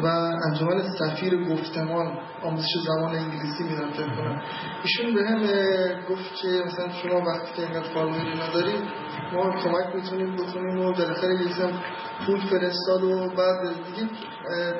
[0.04, 0.08] و
[0.48, 4.42] انجمن سفیر گفتمان آموزش زمان انگلیسی میدن فکر
[4.84, 5.42] ایشون به هم
[6.10, 8.84] گفت که مثلا شما وقتی که اینقدر فالووری ندارید
[9.34, 11.72] ما کمک می‌تونیم بکنیم و بالاخره یکم
[12.26, 14.10] پول فرستاد و بعد دیگه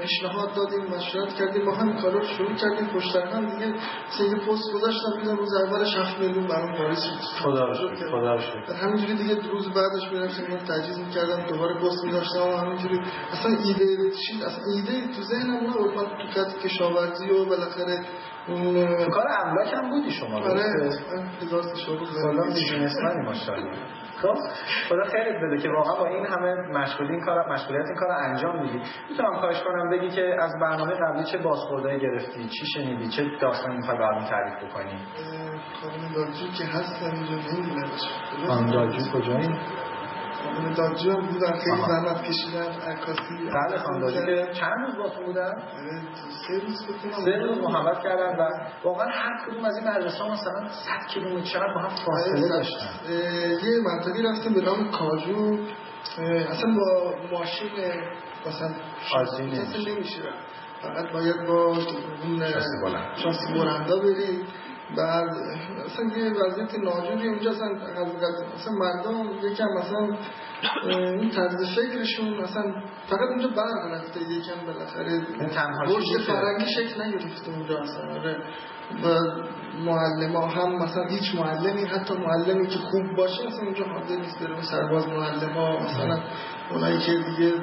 [0.02, 1.66] پیشنهاد دادیم مشورت کردیم.
[1.66, 2.88] با هم کارا رو شروع کردیم.
[2.88, 7.44] پشت هم دیگه یه پست گذاشتم دیدم روز اولش 7 میلیون برام واریز شد.
[7.44, 8.74] خدا شکر خدا شکر.
[8.74, 11.46] همینجوری دیگه روز بعدش می‌رفتم من تجهیز می‌کردم.
[11.50, 13.00] دوباره پست میذاشتم و همینجوری.
[13.32, 15.96] اصلا ایده چی اصلا ایده تو ذهنم نبود.
[15.96, 18.06] من تو خط کشاورزی و بالاخره
[18.48, 20.64] اون کار املاک هم بودی شما آره
[21.42, 23.78] هزار تشابه کلا بیزینسمنی ماشاءالله.
[24.26, 24.38] خب
[24.90, 28.62] خدا خیرت بده که واقعا با این همه مشغولی این کار مشغولیت این کار انجام
[28.62, 28.82] میدی.
[29.10, 33.76] می‌تونم خواهش کنم بگی که از برنامه قبلی چه بازخوردایی گرفتی؟ چی شنیدی؟ چه داستانی
[33.76, 35.00] می‌خوای برام تعریف بکنی؟
[35.82, 37.90] خانم داجو که هستن اینجا نمی‌دونم.
[38.48, 39.50] خانم داجو کجایی؟
[40.46, 43.50] هم بودن خیلی زحمت کشیدن عکاسی.
[43.54, 45.54] بله خانم که چند روز با تو بودن؟
[46.48, 48.50] سه روز بکنم سه روز محبت کردن و
[48.84, 52.88] واقعا هر کدوم از این مدرسه ها مثلا 100 کیلومتر چقدر با هم فاصله داشتن.
[53.64, 55.58] یه منطقی رفتیم به نام کاجو.
[56.50, 57.70] اصلا با ماشین
[58.48, 58.70] مثلا
[59.16, 60.22] آزینه نمیشه
[60.82, 62.44] فقط باید با اون
[63.16, 64.46] شاسی بلندا بری
[64.98, 65.30] بعد
[65.86, 67.68] اصلا یه وضعیت ناجوری اونجا اصلا
[68.56, 70.18] اصلا مردم یکم مثلا
[71.22, 72.64] این طرز فکرشون اصلا
[73.10, 75.22] فقط اونجا برق رفته یکم بالاخره
[75.88, 78.20] رشد فرنگی شکل نگرفته اونجا اصلا.
[78.20, 78.38] آره.
[79.04, 79.20] و
[79.86, 84.40] معلم ها هم مثلا هیچ معلمی حتی معلمی که خوب باشه اصلا اونجا حاضر نیست
[84.40, 84.62] بره.
[84.62, 86.20] سرباز معلم ها مثلا
[86.72, 87.54] اونایی که دیگه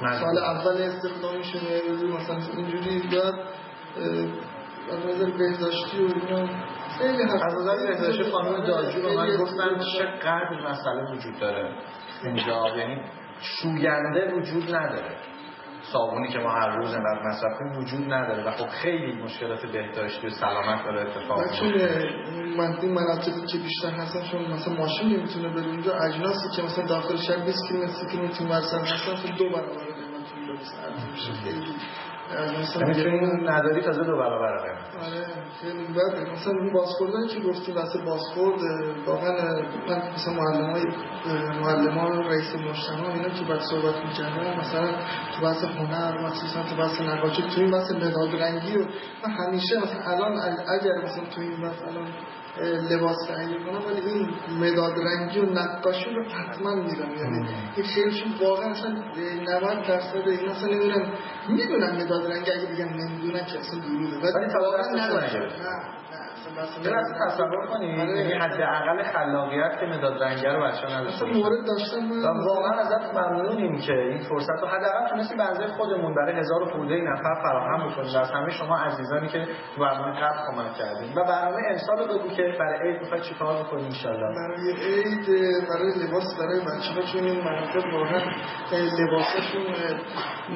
[0.00, 1.60] سال اول استخدامشون
[2.16, 3.34] مثلا اینجوری بعد
[4.92, 6.46] از نظر بهداشتی و اینا.
[6.98, 11.74] خیلی از نظر بهداشتی خانم داجو به من گفتن چقدر مسئله وجود داره.
[12.24, 13.00] اینجا یعنی
[13.40, 15.16] شوینده وجود نداره.
[15.92, 18.48] صابونی که ما هر روز اینقدر مصرف کنیم وجود نداره.
[18.48, 22.08] و خب خیلی مشکلات بهداشتی و سلامت داره اتفاق میفته
[22.56, 26.86] من این مناطقی که بیشتر هستن چون مثلا ماشین نمی‌تونه بره اونجا اجناسی که مثلا
[26.86, 30.52] داخل شهر 20 کیلومتر 30 کیلومتر مرزن هستن دو برابر قیمت اونجا
[31.12, 31.74] میشه خیلی.
[32.80, 35.26] یعنی تو این نداری تازه دو برابر آره
[35.60, 38.60] خیلی بده مثلا اون بازخوردایی که گفتیم واسه بازخورد
[39.06, 39.32] واقعا
[39.88, 40.82] من مثلا معلمای
[41.62, 44.88] معلما رئیس مجتمع اینا که بعد صحبت می‌کردن مثلا
[45.36, 48.84] تو بحث هنر مخصوصا تو بحث نقاشی تو این بحث مداد رنگی و
[49.26, 50.38] من همیشه مثلا الان
[50.68, 52.06] اگر مثلا تو این بحث الان
[52.90, 54.28] لباس تهیه کنم ولی این
[54.60, 60.48] مداد رنگی و نقاشی رو حتما میرم یعنی این خیلیشون واقعا اصلا 90 درصد این
[60.48, 61.12] اصلا نمی‌دونن
[61.48, 65.52] می‌دونن مداد رنگی اگه بگم نمی‌دونن که اصلا دروغه ولی واقعا نداره.
[66.84, 72.10] چرا اصلا تصور کنید یعنی حداقل خلاقیت که مداد رنگی رو بچه‌ها نداشته مورد داشتم
[72.46, 77.34] واقعا ازت ممنونیم که این فرصت رو حداقل تونستی بنزه خودمون برای هزار خورده نفر
[77.42, 78.16] فراهم بکنیم.
[78.20, 82.28] از همه شما عزیزانی که تو برنامه قبل کمک کردیم و برنامه امسال رو بگو
[82.28, 85.26] که برای عید می‌خوای چیکار بکنیم ان برای عید
[85.68, 88.20] برای لباس برای بچه‌ها چون این مناطق واقعا
[88.72, 89.66] لباسشون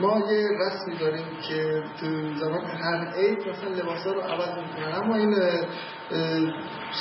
[0.01, 5.03] ما یه رسمی داریم که تو زمان هر عید مثلا لباسا رو عوض می‌کنن.
[5.03, 5.35] اما این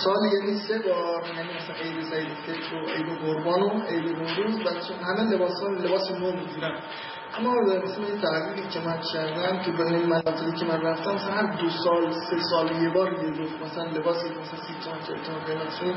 [0.03, 4.59] سال یعنی سه بار یعنی مثلا عید سعید فطر و عید قربان و عید نوروز
[4.59, 6.79] بچه همه لباس ها لباس نو می‌گیرن.
[7.37, 7.51] اما
[7.83, 11.55] مثلا این تغییری که من کردم که به این مناطقی که من رفتم مثلا هر
[11.55, 15.39] دو سال سه سال یه بار یه روز مثلا لباسی مثلا سی تومن چه تومن
[15.45, 15.95] قیمتشون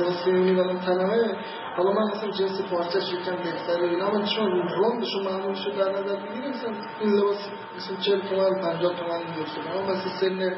[0.00, 1.36] لباس می‌برم تنمه
[1.76, 6.16] حالا من مثلا جنس پارچه‌ش یکم بهتره اینا من چون رندشون معمول شد در نظر
[6.16, 7.38] بگیریم مثلا این لباس
[7.76, 10.56] مثلا 40 تومن 50 تومن میفته اما مثلا سن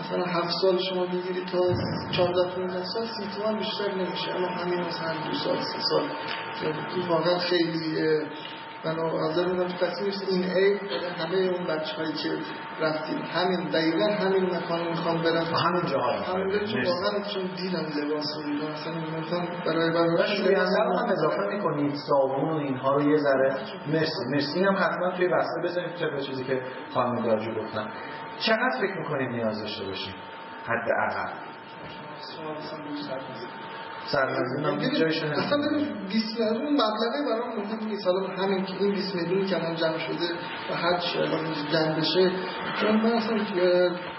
[0.00, 1.58] مثلا هفت سال شما بگیری تا
[2.10, 4.34] 14 15 سال سی تومن بیشتر نمیشه.
[4.36, 6.02] اما همین مثلا دو سال سه سال.
[6.60, 7.98] که واقعا خیلی
[8.84, 10.80] من بودم که تصمیم این عید
[11.18, 12.30] همه اون بچه هایی که
[12.80, 13.18] رفتیم.
[13.18, 15.44] همین دقیقا همین مکان می‌خوام برم.
[15.44, 20.60] همین جاها همین جاها واقعا چون دیدم لباس رو دیدم مثلا مثلا برای برای شوینده
[20.60, 21.94] هم اضافه می‌کنید.
[22.08, 23.56] صابون و اینها رو یه ذره.
[23.86, 24.24] مرسی.
[24.30, 24.64] مرسی.
[24.64, 26.62] هم حتما توی بسته بزنید طبق چیزی که
[26.94, 27.88] خانم دارجو گفتن.
[28.46, 30.14] چقدر فکر می‌کنید نیاز داشته باشیم؟
[30.66, 31.30] حد اقل
[34.12, 38.06] سرنزین هم جایش اصلا ببین 20 میلیون مبلغه برام مهم نیست.
[38.06, 40.28] حالا همین که این 20 میلیونی که الان جمع شده
[40.70, 42.30] و هر چی الان جمع بشه
[42.80, 43.38] چون من اصلا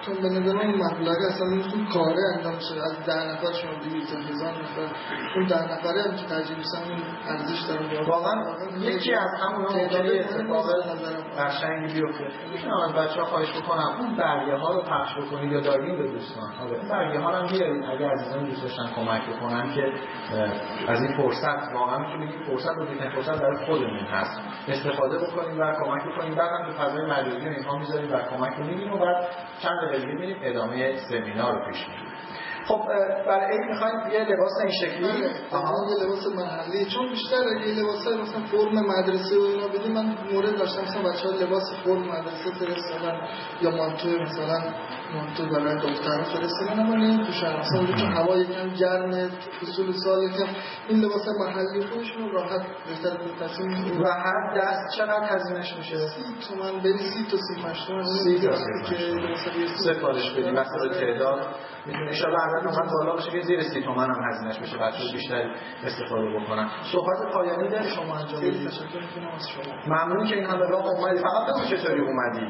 [0.06, 2.84] چون به نظر من مبلغه اصلا اون کاره انجام شده.
[2.84, 4.96] از 10 نفر شما 200 هزار نفر.
[5.36, 8.36] اون 10 نفره هم که ترجیح میشن اون ارزش داره واقعا
[8.80, 10.66] یکی از همون ممکنه اتفاق
[11.40, 12.28] قشنگی بیفته.
[12.54, 16.50] می‌تونم از بچه‌ها خواهش بکنم اون برگه ها رو پخش بکنید یا دارین به دوستان.
[16.90, 17.84] برگه ها رو بیارید.
[17.84, 19.94] اگر عزیزان دوست داشتن کمک بکنن که
[20.88, 24.42] از این فرصت واقعا می‌تونیم این فرصت رو دیگه فرصت برای خودمون هست.
[24.68, 28.94] استفاده بکنیم و کمک بکنیم بعد هم تو فضای مجازی اینها می‌ذاریم و کمک می‌کنیم
[28.94, 29.28] و بعد
[29.62, 32.14] چند دقیقه می‌بینیم ادامه سمینار رو پیش می‌بریم
[32.68, 32.82] خب
[33.28, 36.86] برای عید می‌خوایم یه لباس این شکلی آها یه لباس محلی.
[36.86, 39.92] چون بیشتر یه لباس مثلا فرم مدرسه و اینا بدیم.
[39.92, 43.22] من مورد داشتم مثلا بچه‌ها لباس فرم مدرسه فرستادن
[43.62, 44.60] یا مانتو مثلا
[45.14, 49.30] مانتو برای دخترها فرستادن اما نمی‌پوشن مثلا چون هوا یکم گرمه
[49.62, 50.48] فصول سال یکم
[50.88, 56.80] این لباس محلی خودشون راحت بهتر تصمیم و هر دست چقدر هزینهش میشه؟ سی تومن
[56.80, 61.48] بری سی تا سی تومن سی تا سی سفارش بدیم مثلا تعداد.
[61.86, 64.78] می‌تونه شاء الله البته بالا باشه که زیر سی تومن هم هزینهش بشه.
[64.78, 66.70] بچه‌ها بیشتر استفاده بکنن.
[66.92, 68.72] صحبت پایانی داری؟ شما انجام بدید
[69.88, 71.20] ممنون که این همه راه اومدی.
[71.20, 72.48] فقط بگو چطوری اومدی.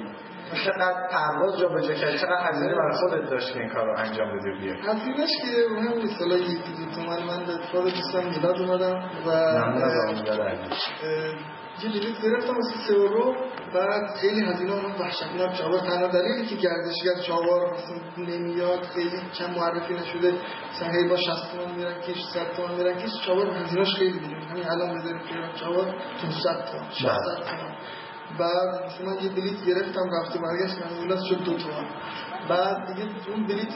[0.53, 4.39] چقدر پرواز جا بجا کرد چقدر هزینه برای خودت داشت که این کار رو انجام
[4.39, 6.21] بده بیه هزینهش که مهم نیست.
[6.21, 9.93] حالا یک دو تومن من به اتفاق دوستم میلاد اومدم و از
[11.83, 13.35] یه بلیط گرفتم واسه سه اورو
[13.73, 17.15] بعد خیلی هزینه اون وحشتناک چاوار تنها دلیلی که گردشگر
[17.73, 20.33] مثلا نمیاد خیلی کم معرفی نشده
[20.71, 24.35] مثلا هی با 60 تومن میرن کش 100 تومن میرن کش چاوار هزینه‌اش خیلی دیگه.
[24.35, 25.85] همین الان بذارید که چاوار
[26.21, 27.75] 500 تومن 600 تومن
[28.39, 31.85] بعد من یه بلیت گرفتم رفتی من اولاس شد دو تومن
[32.49, 33.73] بعد دیگه اون بلیت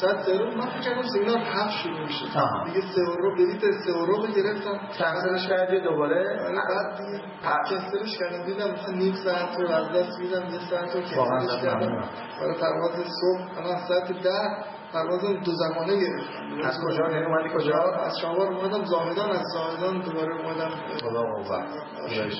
[0.00, 2.24] 100 سهرو من فکر کردم سیگنال هفت شروع میشه.
[2.64, 4.80] دیگه سهرو بلیت سهرو یورو گرفتم.
[4.98, 8.44] کنسلش کردی دوباره؟ نه بعد دیگه کنسلش کردم.
[8.44, 12.08] دیدم مثلا نیم ساعت رو از دست میدم یه ساعت رو کنسلش کردم.
[12.40, 17.82] برای پرواز صبح الان ساعت ده پرواز دو زمانه گرفتم از کجا یعنی اومدی کجا؟
[17.82, 20.70] از شاور اومدم زاهدان از زاهدان دوباره اومدم.
[21.00, 21.66] خدا قوت.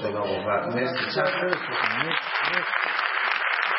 [0.02, 0.74] خدا قوت.
[0.74, 1.10] مرسی.
[1.14, 1.46] چقدر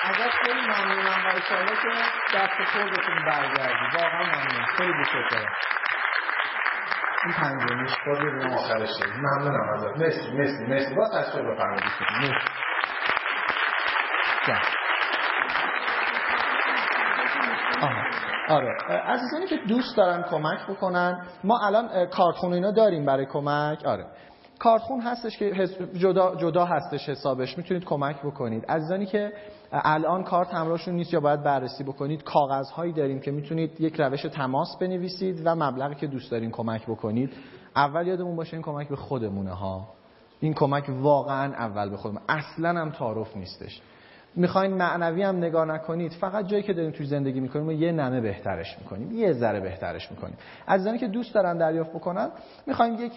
[0.03, 1.25] ازش خیلی ممنونم.
[1.25, 4.65] و انشاءالله که دست خودتون برگردی واقعا ممنون.
[4.77, 5.49] خیلی بسیار
[7.25, 9.97] این پنجمیش خود رو آخرش ممنونم ازت.
[9.97, 10.95] مرسی مرسی مرسی.
[10.95, 11.83] واسه تشکر بفرمایید.
[12.21, 12.33] مرسی.
[18.51, 18.77] آره.
[18.89, 23.85] عزیزانی که دوست دارن کمک بکنن ما الان اه، کارتخون اینا داریم برای کمک.
[23.85, 24.05] آره.
[24.59, 27.57] کارتخون هستش که جدا, جدا هستش حسابش.
[27.57, 28.65] می‌تونید کمک بکنید.
[28.65, 29.33] عزیزانی که
[29.71, 34.77] الان کارت همراهشون نیست یا باید بررسی بکنید کاغذهایی داریم که می‌تونید یک روش تماس
[34.81, 37.33] بنویسید و مبلغی که دوست دارین کمک بکنید.
[37.75, 39.87] اول یادمون باشه این کمک به خودمونه ها.
[40.39, 42.21] این کمک واقعا اول به خودمون.
[42.29, 43.81] اصلا هم تعارف نیستش.
[44.35, 48.21] می‌خواین معنوی هم نگاه نکنید فقط جایی که داریم توی زندگی می‌کنیم و یه نمه
[48.21, 50.37] بهترش می‌کنیم یه ذره بهترش می‌کنیم.
[50.67, 52.29] عزیزانی که دوست دارن دریافت بکنن
[52.67, 53.11] می‌خوایم یک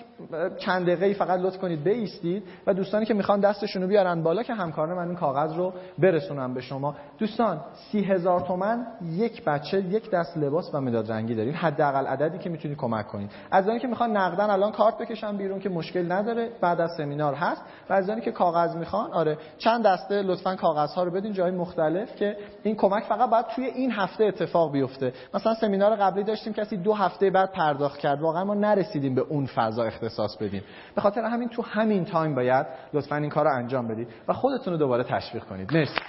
[0.58, 4.54] چند دقیقه فقط لطف کنید بیستید و دوستانی که می‌خوان دستشون رو بیارن بالا که
[4.54, 6.94] همکاران من این کاغذ رو برسونم به شما.
[7.18, 12.38] دوستان سی هزار تومن یک بچه یک دست لباس و مداد رنگی دارین حداقل عددی
[12.38, 13.30] که می‌تونید کمک کنید.
[13.52, 17.62] عزیزانی که می‌خوان نقدن الان کارت بکشن بیرون که مشکل نداره بعد از سمینار هست.
[17.90, 22.36] و عزیزانی که کاغذ می‌خوان آره چند دسته لطفا کاغذها رو بدین جای مختلف که
[22.62, 25.12] این کمک فقط باید توی این هفته اتفاق بیفته.
[25.34, 28.20] مثلا سمینار قبلی داشتیم کسی دو هفته بعد پرداخت کرد.
[28.20, 30.62] واقعا ما نرسیدیم به اون فضا اختصاص بدیم.
[30.94, 34.72] به خاطر همین تو همین تایم باید لطفا این کار رو انجام بدید و خودتون
[34.72, 35.74] رو دوباره تشویق کنید.
[35.74, 36.00] مرسی.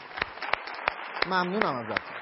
[1.27, 2.15] ممنونم ازتون.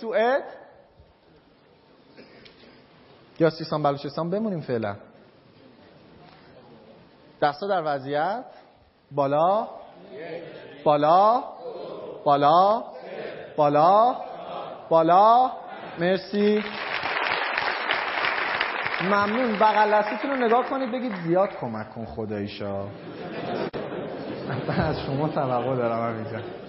[0.00, 0.42] سوئد؟
[3.38, 4.96] یا سیستان بلوچستان؟ بمونیم فعلا.
[7.42, 8.44] دستا در وضعیت؟
[9.12, 9.68] بالا؟
[10.84, 11.44] بالا؟
[12.24, 12.84] بالا؟
[13.56, 14.16] بالا؟
[14.88, 15.52] بالا؟
[15.98, 16.62] مرسی.
[19.02, 19.58] ممنون.
[19.58, 22.84] بغل رو نگاه کنید بگید زیاد کمک کن خدایشا
[24.48, 26.59] من از شما توقع دارم همینجا.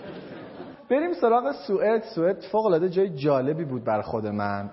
[0.91, 2.03] بریم سراغ سوئد.
[2.15, 4.69] سوئد فوق العاده جای جالبی بود بر خود من.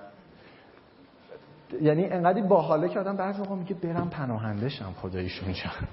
[1.81, 5.89] یعنی انقدی باحاله که آدم بعضی موقع میگه برم پناهندشم خداییشون جان.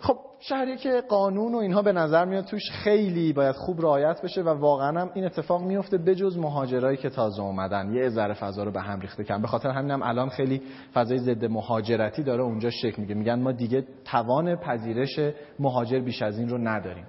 [0.00, 4.42] خب شهری که قانون و اینها به نظر میاد توش خیلی باید خوب رعایت بشه
[4.42, 7.94] و واقعا هم این اتفاق میفته بجز مهاجرایی که تازه اومدن.
[7.94, 10.62] یه ذره فضا رو به هم ریخته کردن به خاطر همینم هم الان خیلی
[10.94, 13.14] فضای ضد مهاجرتی داره اونجا شکل میگه.
[13.14, 15.20] میگن ما دیگه توان پذیرش
[15.58, 17.06] مهاجر بیش از این رو نداریم.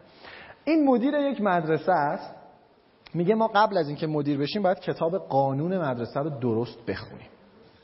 [0.66, 2.36] این مدیر یک مدرسه است.
[3.14, 7.28] میگه ما قبل از اینکه مدیر بشیم باید کتاب قانون مدرسه رو درست بخونیم.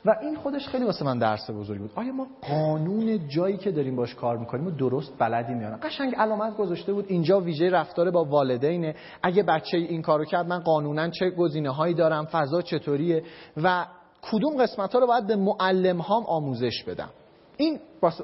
[0.04, 1.90] و این خودش خیلی واسه من درس بزرگی بود.
[1.94, 6.56] آیا ما قانون جایی که داریم باش کار می‌کنیم و درست بلدی میانم قشنگ علامت
[6.56, 7.04] گذاشته بود.
[7.08, 8.94] اینجا ویژه رفتار با والدینه.
[9.22, 13.22] اگه بچه این کارو کرد من قانونا چه گزینه هایی دارم فضا چطوریه؟
[13.62, 13.86] و
[14.22, 17.10] کدوم قسمت ها رو باید به معلم هام آموزش بدم؟
[17.56, 17.80] این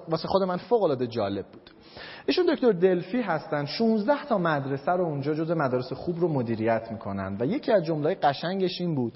[0.08, 1.70] واسه خود من فوق العاده جالب بود.
[2.28, 3.64] ایشون دکتر دلفی هستن.
[3.64, 8.14] 16 تا مدرسه رو اونجا جز مدارس خوب رو مدیریت می‌کنن و یکی از جمله
[8.14, 9.12] قشنگش این بود.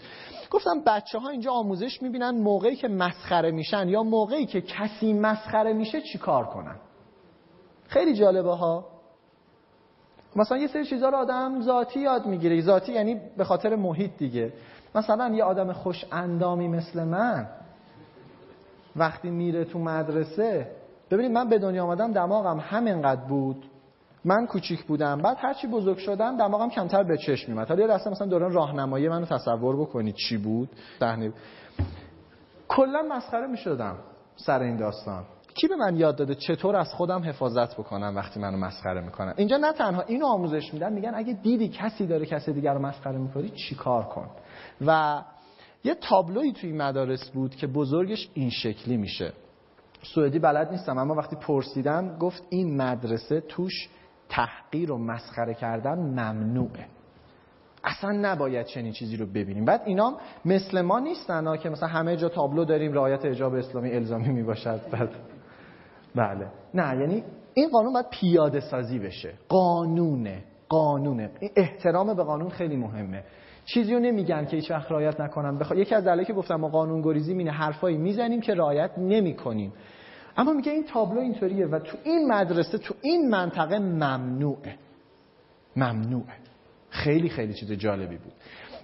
[0.50, 5.72] گفتم بچه ها اینجا آموزش می‌بینن موقعی که مسخره میشن یا موقعی که کسی مسخره
[5.72, 6.76] میشه چی کار کنن.
[7.88, 8.86] خیلی جالبه ها.
[10.36, 12.60] مثلا یه سری چیزها رو آدم ذاتی یاد می‌گیره.
[12.60, 14.52] ذاتی یعنی به خاطر محیط دیگه.
[14.94, 17.46] مثلا یه آدم خوش اندامی مثل من
[18.96, 20.81] وقتی میره تو مدرسه
[21.12, 23.64] ببینید من به دنیا آمدم دماغم همینقدر بود.
[24.24, 25.22] من کوچیک بودم.
[25.22, 29.08] بعد هرچی بزرگ شدم دماغم کمتر به چشم میومد حالا یه دسته مثلا دوران راهنمایی
[29.08, 30.68] منو تصور بکنید چی بود.
[31.00, 31.32] صحنه.
[32.68, 33.96] کلا مسخره می‌شدم
[34.36, 35.24] سر این داستان.
[35.54, 39.56] کی به من یاد داده چطور از خودم حفاظت بکنم وقتی منو مسخره می‌کنن؟ اینجا
[39.56, 43.50] نه تنها اینو آموزش میدن میگن اگه دیدی کسی داره کسی دیگر رو مسخره می‌کنی
[43.50, 44.26] چیکار کن؟
[44.86, 45.22] و
[45.84, 49.32] یه تابلوی توی مدارس بود که بزرگش این شکلی میشه.
[50.02, 53.88] سوئدی بلد نیستم اما وقتی پرسیدم گفت این مدرسه توش
[54.28, 56.86] تحقیر و مسخره کردن ممنوعه.
[57.84, 59.64] اصلا نباید چنین چیزی رو ببینیم.
[59.64, 63.92] بعد اینا مثل ما نیستن ها که مثلا همه جا تابلو داریم رعایت اجاب اسلامی
[63.92, 65.10] الزامی می باشد بعد
[66.14, 66.46] بله.
[66.74, 67.24] نه یعنی
[67.54, 69.32] این قانون باید پیاده سازی بشه.
[69.48, 71.30] قانونه قانونه.
[71.56, 73.24] احترام به قانون خیلی مهمه.
[73.64, 75.58] چیزی رو نمیگن که هیچ وقت رعایت نکنن.
[75.58, 75.72] بخ...
[75.72, 79.72] یکی از دلایلی که گفتم ما قانون گریزی مینه حرفایی می‌زنیم که رعایت نمی‌کنیم.
[80.36, 84.74] اما میگه این تابلو اینطوریه و تو این مدرسه تو این منطقه ممنوعه.
[85.76, 86.34] ممنوعه.
[86.90, 88.32] خیلی خیلی چیز جالبی بود.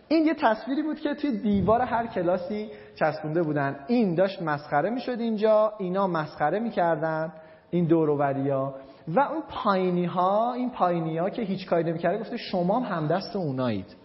[0.09, 3.77] این یه تصویری بود که توی دیوار هر کلاسی چسبونده بودن.
[3.89, 7.33] این داشت مسخره می‌شد اینجا اینا مسخره می‌کردن
[7.71, 8.75] این دورووریا
[9.09, 13.37] و اون پایینی ها این پایینی ها که هیچ کاری نمی‌کرده گفته شما هم همدست
[13.37, 13.97] اونایید.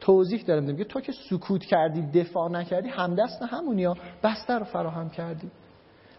[0.00, 0.64] توضیح دارم.
[0.64, 5.50] میگه تو که سکوت کردی دفاع نکردی همدست همونیا بستر رو فراهم کردی.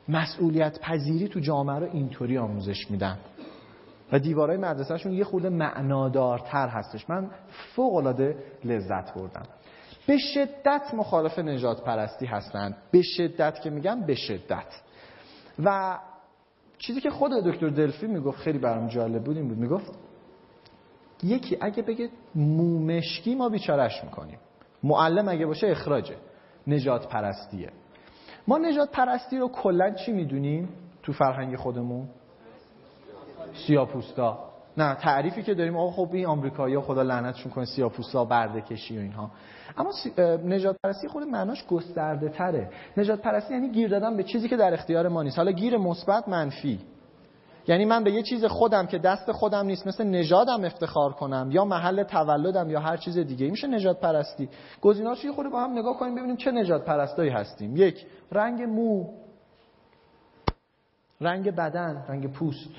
[0.10, 3.18] مسئولیت پذیری تو جامعه رو اینطوری آموزش میدن.
[4.11, 7.10] و دیوارای مدرسهشون یه خورده معنادارتر هستش.
[7.10, 7.30] من
[7.76, 9.43] فوق العاده لذت بردم.
[10.07, 14.81] به شدت مخالف نجات پرستی هستند به شدت که میگم به شدت.
[15.64, 15.99] و
[16.77, 19.57] چیزی که خود دکتر دلفی می‌گفت خیلی برام جالب بود این بود.
[19.57, 19.91] می‌گفت
[21.24, 24.40] یکی اگه بگه مومشکی ما بیچارش می‌کنیم.
[24.84, 26.16] معلم اگه باشه اخراجه.
[26.68, 27.70] نجات پرستیه.
[28.48, 30.70] ما نجات پرستی رو کلا چی می‌دونیم
[31.04, 32.08] تو فرهنگ خودمون؟
[33.68, 34.50] سیاپوستا.
[34.78, 39.02] نه تعریفی که داریم آقا خب این آمریکایی‌ها خدا لعنتشون کنه سیاپوستا برده کشی و
[39.02, 39.32] اینها.
[39.78, 39.91] اما
[40.46, 44.74] نجات پرستی خود معناش گسترده تره نجات پرستی یعنی گیر دادن به چیزی که در
[44.74, 45.38] اختیار ما نیست.
[45.38, 46.80] حالا گیر مثبت منفی.
[47.68, 51.65] یعنی من به یه چیز خودم که دست خودم نیست مثل نژادم افتخار کنم یا
[51.65, 53.49] محل تولدم یا هر چیز دیگه.
[53.49, 54.49] میشه نجات پرستی.
[54.81, 57.76] گزینه‌هاش یه خود با هم نگاه کنیم ببینیم چه نجات پرستایی هستیم.
[57.76, 59.06] یک رنگ مو.
[61.22, 62.69] رنگ بدن رنگ پوست.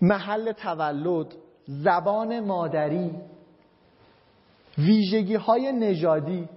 [0.00, 1.26] محل تولد
[1.66, 3.10] زبان مادری.
[4.78, 6.48] ویژگی های نژادی.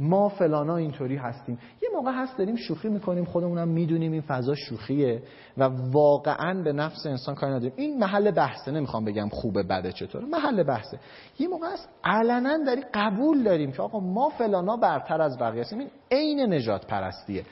[0.00, 1.58] ما فلانا اینطوری هستیم.
[1.82, 5.22] یه موقع هست داریم شوخی می‌کنیم خودمونم می‌دونیم این فضا شوخیه
[5.58, 7.72] و واقعا به نفس انسان کاری نداریم.
[7.76, 10.98] این محل بحثه نمی‌خوام بگم خوبه بده چطور محل بحثه.
[11.38, 15.78] یه موقع هست علنا داری قبول داریم که آقا ما فلانا برتر از بقیه هستیم.
[15.78, 17.44] این عین نجات پرستیه.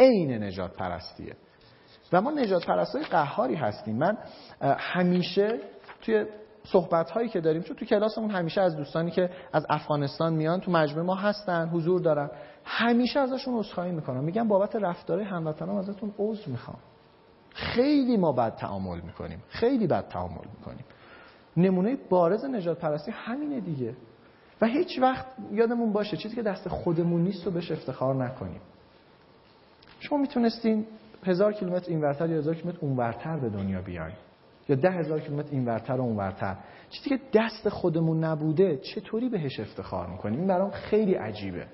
[0.00, 1.36] عین نجات پرستیه.
[2.12, 3.96] و ما نجات پرستای قهاری هستیم.
[3.96, 4.18] من
[4.62, 5.60] همیشه
[6.02, 6.26] توی
[6.72, 10.70] صحبت هایی که داریم چون تو کلاسمون همیشه از دوستانی که از افغانستان میان تو
[10.70, 12.30] مجموعه ما هستن حضور دارن.
[12.64, 14.24] همیشه ازشون عذرخواهی می‌کنم.
[14.24, 16.78] میگم بابت رفتار هموطنام ازتون عذر می‌خوام.
[17.54, 19.42] خیلی ما بد تعامل می‌کنیم.
[19.48, 20.84] خیلی بد تعامل می‌کنیم.
[21.56, 23.94] نمونه بارز نجات پرستی همینه دیگه.
[24.60, 28.60] و هیچ وقت یادمون باشه چیزی که دست خودمون نیست رو بهش افتخار نکنیم.
[30.00, 30.86] شما می‌تونستین
[31.24, 34.14] هزار کیلومتر اینورتر یا هزار کیلومتر اونورتر به دنیا بیاین.
[34.68, 36.56] یا ده هزار کیلومتر اینورتر و اونورتر
[36.90, 41.66] چیزی که دست خودمون نبوده چطوری بهش افتخار می‌کنیم؟ این برام خیلی عجیبه.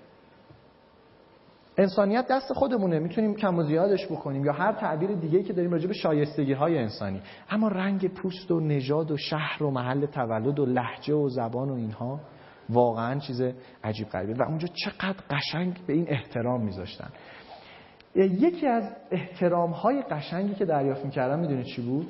[1.79, 2.99] انسانیت دست خودمونه.
[2.99, 6.79] می‌تونیم کم و زیادش بکنیم یا هر تعبیر دیگه که داریم راجع به شایستگی های
[6.79, 7.21] انسانی.
[7.51, 11.75] اما رنگ پوست و نژاد و شهر و محل تولد و لحجه و زبان و
[11.75, 12.21] اینها
[12.69, 13.43] واقعا چیز
[13.85, 14.45] عجیب غریبه.
[14.45, 17.09] و اونجا چقدر قشنگ به این احترام میذاشتن.
[18.15, 22.07] یکی از احترام های قشنگی که دریافت می‌کردم می‌دونید چی بود؟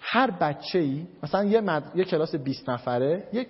[0.00, 1.82] هر بچه ای مثلا یه, مد...
[1.94, 3.48] یه کلاس 20 نفره یک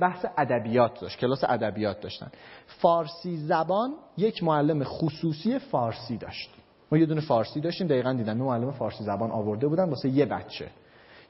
[0.00, 2.30] بحث ادبیات داشت کلاس ادبیات داشتن.
[2.66, 6.50] فارسی زبان یک معلم خصوصی فارسی داشت.
[6.92, 10.26] ما یه دونه فارسی داشتیم دقیقا دیدم یه معلم فارسی زبان آورده بودن واسه یه
[10.26, 10.68] بچه.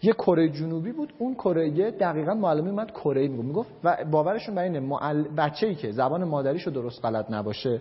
[0.03, 3.47] یه کره جنوبی بود اون کره دقیقا معلمی اومد کره می‌گفت.
[3.47, 5.23] می‌گفت و باورشون بر اینه معل...
[5.23, 7.81] بچه‌ای که زبان مادریشو درست غلط نباشه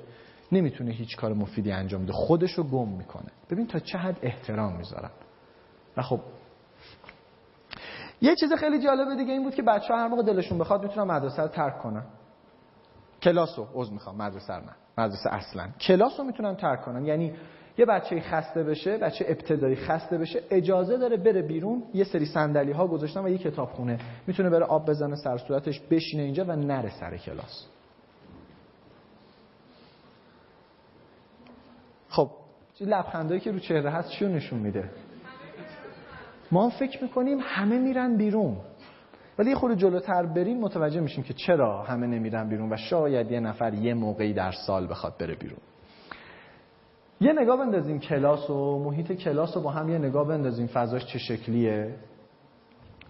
[0.52, 2.14] نمی‌تونه هیچ کار مفیدی انجام بده.
[2.14, 3.32] خودش رو گم می‌کنه.
[3.50, 5.10] ببین تا چه حد احترام می‌ذارن
[5.98, 6.20] و خب
[8.22, 11.12] یه چیز خیلی جالبه دیگه این بود که بچه ها هر موقع دلشون بخواد می‌تونن
[11.12, 12.04] مدرسه رو ترک کنن.
[13.22, 15.70] کلاس رو عذر می‌خوام مدرسه نه مدرسه اصلا.
[15.80, 17.06] کلاس رو می‌تونن ترک کنن.
[17.06, 17.34] یعنی
[17.78, 22.72] یه بچه خسته بشه بچه ابتدایی خسته بشه اجازه داره بره بیرون یه سری صندلی
[22.72, 24.00] ها گذاشتن و یه کتابخونه.
[24.28, 27.66] می‌تونه بره آب بزنه سر صورتش بشینه اینجا و نره سر کلاس.
[32.10, 32.30] خب
[32.82, 34.90] لبخندایی که رو چهره هست چیو نشون میده؟
[36.52, 38.58] ما فکر می‌کنیم همه میرن بیرون.
[39.40, 43.74] ولی خورده جلوتر بریم متوجه میشیم که چرا همه نمیرن بیرون و شاید یه نفر
[43.74, 45.60] یه موقعی در سال بخواد بره بیرون.
[47.22, 50.68] یه نگاه بندازیم کلاس و محیط کلاس رو با هم یه نگاه بندازیم.
[50.68, 51.96] فضاش چه شکلیه؟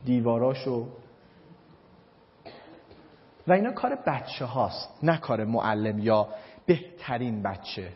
[0.06, 0.88] دیواراشو.
[3.48, 6.28] و اینا کار بچه هاست نه کار معلم یا
[6.66, 7.88] بهترین بچه.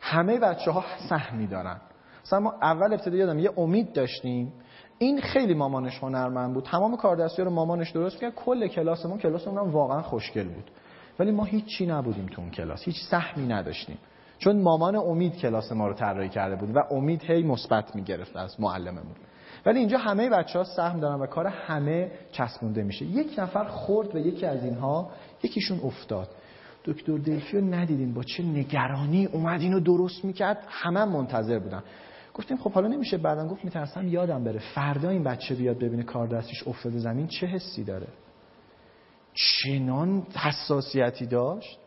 [0.00, 1.80] همه بچه ها سهمی دارن.
[2.24, 4.52] مثلا ما اول ابتدا یادم یه امید داشتیم.
[4.98, 6.64] این خیلی مامانش هنرمند بود.
[6.64, 8.34] تمام کاردستی رو مامانش درست کرد.
[8.34, 10.70] کل کلاسمون کلاسمون هم واقعا خوشگل بود.
[11.18, 12.82] ولی ما هیچی نبودیم تو اون کلاس.
[12.82, 13.98] هیچ سهمی نداشتیم.
[14.38, 18.60] چون مامان امید کلاس ما رو طراحی کرده بود و امید هی مثبت می‌گرفت از
[18.60, 19.14] معلممون.
[19.66, 23.04] ولی اینجا همه بچه ها سهم دارن و کار همه چسبونده میشه.
[23.04, 25.10] یک نفر خورد و یکی از اینها
[25.42, 26.28] یکیشون افتاد.
[26.84, 30.58] دکتر دلفیو ندیدین با چه نگرانی اومد اینو درست می‌کرد.
[30.68, 31.82] همه منتظر بودن.
[32.36, 34.60] گفتیم خب حالا نمیشه بعدم گفت میترسم یادم بره.
[34.74, 38.06] فردا این بچه بیاد ببینه کار دستش افتاده زمین چه حسی داره.
[39.34, 41.78] چنان حساسیتی داشت.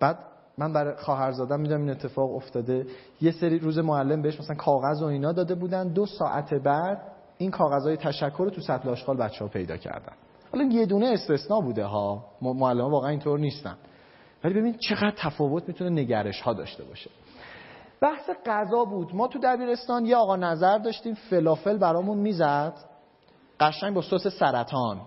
[0.00, 0.18] بعد
[0.58, 2.86] من برای خواهرزادم می‌دونم این اتفاق افتاده.
[3.20, 5.88] یه سری روز معلم بهش مثلا کاغذ و اینا داده بودن.
[5.88, 6.98] دو ساعت بعد
[7.38, 10.12] این کاغذهای تشکر رو تو سطل آشغال بچه ها پیدا کردن.
[10.52, 12.24] حالا یه دونه استثنا بوده ها.
[12.40, 13.76] معلم واقعا اینطور نیستن.
[14.44, 17.10] ولی ببین چقدر تفاوت می‌تونه نگرش ها داشته باشه.
[18.02, 19.14] بحث غذا بود.
[19.14, 22.74] ما تو دبیرستان یه آقا نظر داشتیم فلافل برامون می‌زد.
[23.60, 25.00] قشنگ با سس سرطان.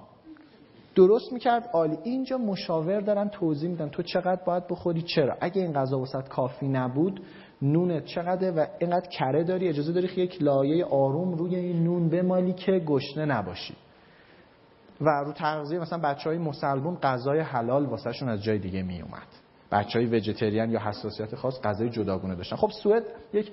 [0.95, 1.69] درست می‌کرد.
[1.73, 1.97] عالی.
[2.03, 6.67] اینجا مشاور دارن توضیح میدن تو چقدر باید بخوری چرا؟ اگه این غذا وسط کافی
[6.67, 7.21] نبود
[7.61, 12.09] نونت چقدر و اینقدر کره داری اجازه داری که یک لایه آروم روی این نون
[12.09, 13.75] بمالی که گشنه نباشی.
[15.01, 19.44] و رو تغذیه مثلا بچه های مسلمون غذای حلال واسهشون از جای دیگه می اومد
[19.75, 22.55] بچه های وجتریان یا حساسیت خاص غذای جداگونه داشتن.
[22.55, 23.03] خب سوئد
[23.33, 23.51] یک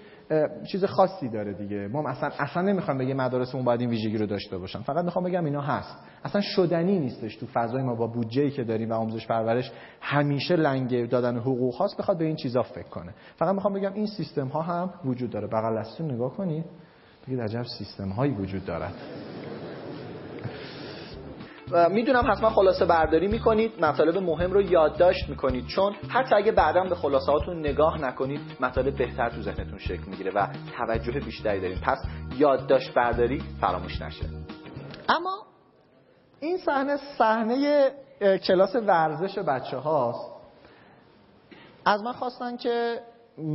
[0.72, 1.88] چیز خاصی داره دیگه.
[1.88, 4.80] ما اصلا اصلا نمی‌خوام بگم مدارسمون باید این ویژگی رو داشته باشن.
[4.80, 5.96] فقط می‌خوام بگم اینا هست.
[6.24, 11.08] اصلا شدنی نیستش تو فضای ما با بودجه‌ای که داریم و آموزش پرورش همیشه لنگ
[11.08, 13.14] دادن حقوق خاص بخواد به این چیزا فکر کنه.
[13.36, 15.46] فقط می‌خوام بگم این سیستم ها هم وجود داره.
[15.46, 16.64] بغل نگاه کنید.
[17.26, 18.94] بگید عجب سیستم هایی وجود دارد.
[21.90, 23.84] می‌دونم حتما خلاصه برداری می‌کنید.
[23.84, 25.66] مطالب مهم رو یادداشت می‌کنید.
[25.66, 30.32] چون حتی اگه بعدا به خلاصه هاتون نگاه نکنید مطالب بهتر تو ذهنتون شکل می‌گیره
[30.34, 30.46] و
[30.76, 31.80] توجه بیشتری دارید.
[31.80, 31.98] پس
[32.38, 34.24] یادداشت برداری فراموش نشه.
[35.08, 35.46] اما
[36.40, 37.90] این صحنه صحنه
[38.46, 40.32] کلاس ورزش بچه هاست
[41.84, 43.00] از من خواستن که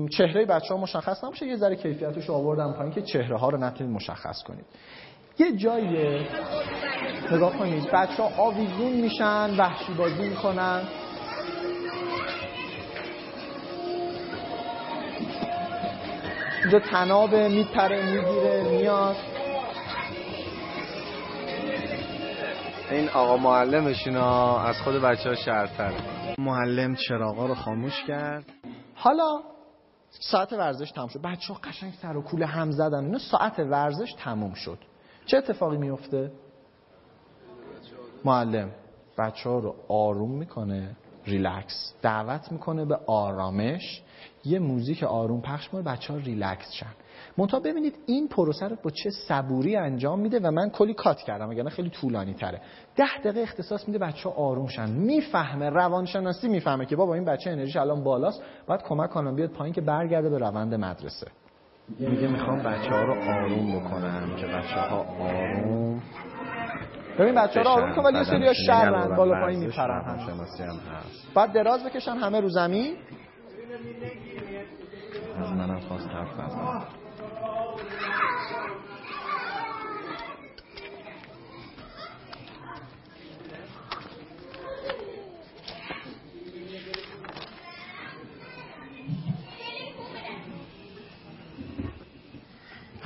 [0.09, 3.95] چهره بچه ها مشخص نمیشه یه ذره کیفیتش آوردم پایین که چهره ها رو نتونید
[3.95, 4.65] مشخص کنید.
[5.39, 6.27] یه جایی
[7.31, 7.91] نگاه کنید.
[7.91, 10.81] بچه ها آویزون میشن وحشی بازی می‌کنن.
[16.61, 19.15] اینجا تنابه میپره می‌گیره میاد.
[22.91, 25.95] این آقا معلمشون از خود بچه ها شرطره
[26.37, 28.45] معلم چراغا رو خاموش کرد.
[28.95, 29.39] حالا
[30.09, 31.21] ساعت ورزش تموم شد.
[31.21, 33.05] بچه ها قشنگ سر و کول هم زدن.
[33.05, 34.77] اینا ساعت ورزش تموم شد.
[35.27, 36.31] چه اتفاقی میفته؟
[38.25, 38.71] معلم
[39.17, 40.95] بچه ها رو آروم می‌کنه
[41.25, 41.93] ریلکس.
[42.01, 44.01] دعوت می‌کنه به آرامش.
[44.45, 46.93] یه موزیک آروم پخش کنه بچه ها ریلکس شن.
[47.37, 51.49] منتها ببینید این پروسه رو با چه صبوری انجام میده و من کلی کات کردم
[51.49, 52.61] اگر خیلی طولانی تره.
[52.95, 54.89] ده دقیقه اختصاص میده بچه ها آروم شن.
[54.89, 58.41] می‌فهمه روانشناسی می‌فهمه که بابا این بچه انرژیش الان بالاست.
[58.67, 61.27] باید کمک کنم بیاد پایین که برگرده به روند مدرسه.
[61.89, 66.01] میگه می‌خوام بچه ها رو آروم بکنم که بچه ها آروم
[67.19, 70.01] ببین بچه ها رو آروم کن ولی یه سری شرن بالا پایین میپرن.
[70.59, 70.79] هم
[71.35, 72.97] بعد دراز بکشن همه رو زمین.
[75.39, 76.83] از منم خواست حرف نزنم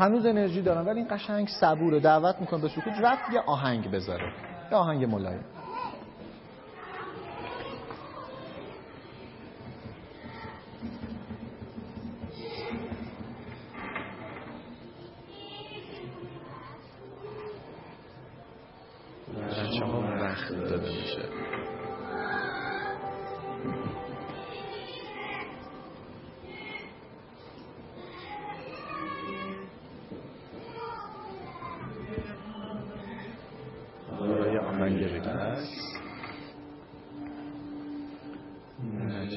[0.01, 1.99] هنوز انرژی دارم ولی این قشنگ صبوره.
[1.99, 2.93] دعوت می‌کنه به سکوت.
[3.01, 4.27] رفت یه آهنگ بذاره.
[4.71, 5.43] یه آهنگ ملایم.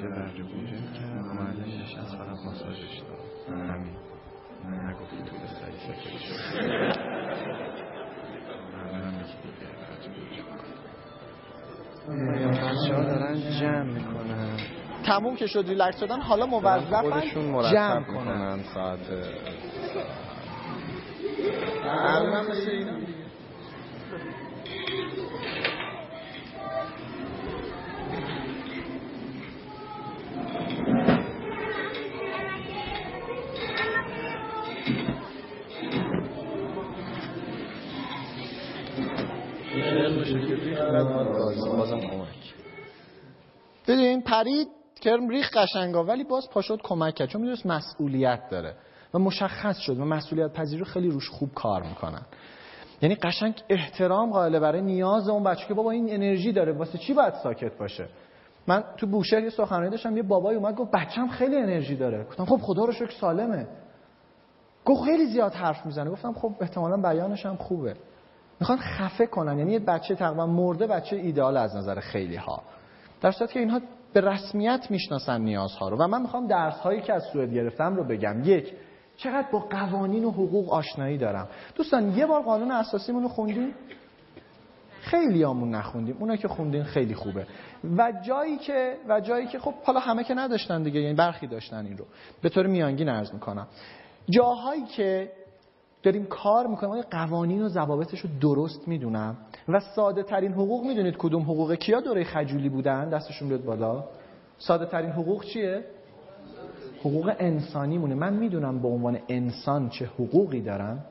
[0.04, 1.04] بچه برج بوده که
[1.34, 3.58] معلم نشست فقط ماساژش داد.
[3.58, 3.96] همین
[4.88, 6.54] نگفتی تو به سری شد.
[12.92, 14.56] ها دارن جمع می‌کنن.
[15.06, 16.20] تموم که شد ریلکس شدن.
[16.20, 18.98] حالا موظفن خودشون جمع مرتب کنن ساعت
[21.84, 23.03] الان مثل اینا.
[41.02, 42.54] بازم کمک.
[43.88, 44.68] ببین پرید
[45.00, 48.74] کرم ریخ قشنگا ولی باز پاشد کمک کرد چون می‌دونست مسئولیت داره
[49.14, 52.22] و مشخص شد و مسئولیت پذیری خیلی روش خوب کار می‌کنن.
[53.02, 57.14] یعنی قشنگ احترام قائل برای نیاز اون بچه که بابا این انرژی داره واسه چی
[57.14, 58.08] باید ساکت باشه؟
[58.66, 62.24] من تو بوشهر یه سخنرانی داشتم یه بابای اومد گفت بچم خیلی انرژی داره.
[62.24, 63.66] گفتم خب خدا رو شکر سالمه.
[64.84, 66.10] گفت خیلی زیاد حرف می‌زنه.
[66.10, 67.96] گفتم خب احتمالا بیانش هم خوبه.
[68.60, 69.58] می‌خوان خفه کنن.
[69.58, 72.62] یعنی یه بچه تقریبا مرده بچه ایدئال از نظر خیلی ها
[73.20, 73.80] در که اینها
[74.12, 75.96] به رسمیت می‌شناسن نیازها رو.
[75.96, 78.42] و من می‌خوام درس هایی که از سوئد گرفتم رو بگم.
[78.44, 78.72] یک
[79.16, 81.48] چقدر با قوانین و حقوق آشنایی دارم.
[81.74, 83.74] دوستان یه بار قانون اساسیمون رو خوندیم؟
[85.00, 86.16] خیلی آمون نخوندیم.
[86.20, 87.46] اونا که خوندین خیلی خوبه.
[87.96, 91.86] و جایی که و جایی که خب حالا همه که نداشتن دیگه یعنی برخی داشتن
[91.86, 92.04] این رو.
[92.42, 93.66] به طور میانگین عرض می‌کنم.
[94.30, 95.32] جاهایی که
[96.04, 96.92] داریم کار می‌کنیم.
[96.92, 99.36] آیا قوانین و ضوابطش رو درست می‌دونم.
[99.68, 104.04] و ساده ترین حقوق می‌دونید کدوم حقوق کیا دوره خجولی بودن؟ دستشون بیاد بالا.
[104.58, 105.84] ساده ترین حقوق چیه؟
[107.00, 111.04] حقوق انسانی مونه من می‌دونم به عنوان انسان چه حقوقی دارم.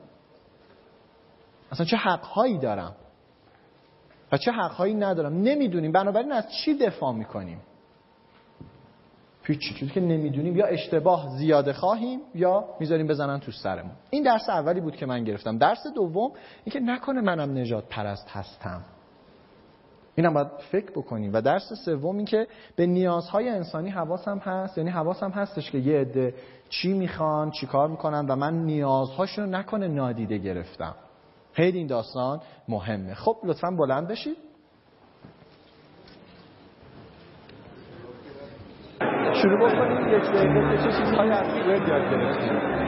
[1.72, 2.92] اصلا چه حقهایی دارم؟
[4.32, 5.92] و چه حقهایی ندارم؟ نمی‌دونیم.
[5.92, 7.58] بنابراین از چی دفاع می‌کنیم؟
[9.46, 10.56] هیچ چیزی که نمی‌دونیم.
[10.56, 13.92] یا اشتباه زیاده خواهیم یا می‌ذاریم بزنن تو سرمون.
[14.10, 15.58] این درس اولی بود که من گرفتم.
[15.58, 16.32] درس دوم
[16.64, 18.82] اینکه نکنه منم نجات پرست هستم.
[20.14, 21.30] اینم باید فکر بکنیم.
[21.34, 22.46] و درس سوم این که
[22.76, 24.78] به نیازهای انسانی حواسم هست.
[24.78, 26.34] یعنی حواسم هستش که یه عده
[26.68, 30.94] چی می‌خوان چی کار می‌کنن و من نیازهاشون رو نکنه نادیده گرفتم.
[31.52, 33.14] خیلی این داستان مهمه.
[33.14, 34.36] خب لطفا بلند بشید.
[39.44, 42.83] شروع بکنیم یک دقیقه چه چیزهایی از سوئد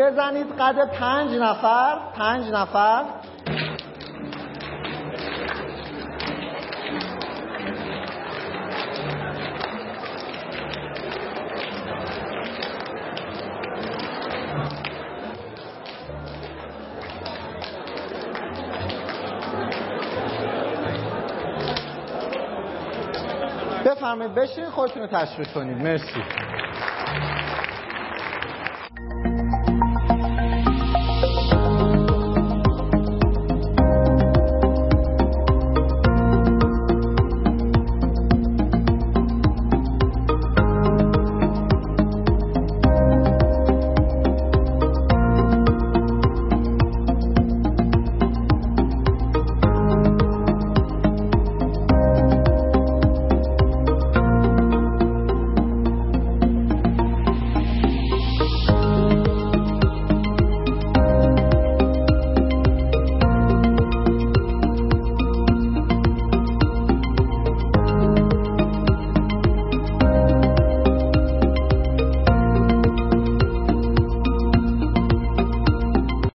[0.00, 3.04] بزنید قد پنج نفر پنج نفر.
[23.84, 25.76] بفرمایید بشین خودتون رو تشویق کنید.
[25.76, 26.22] مرسی.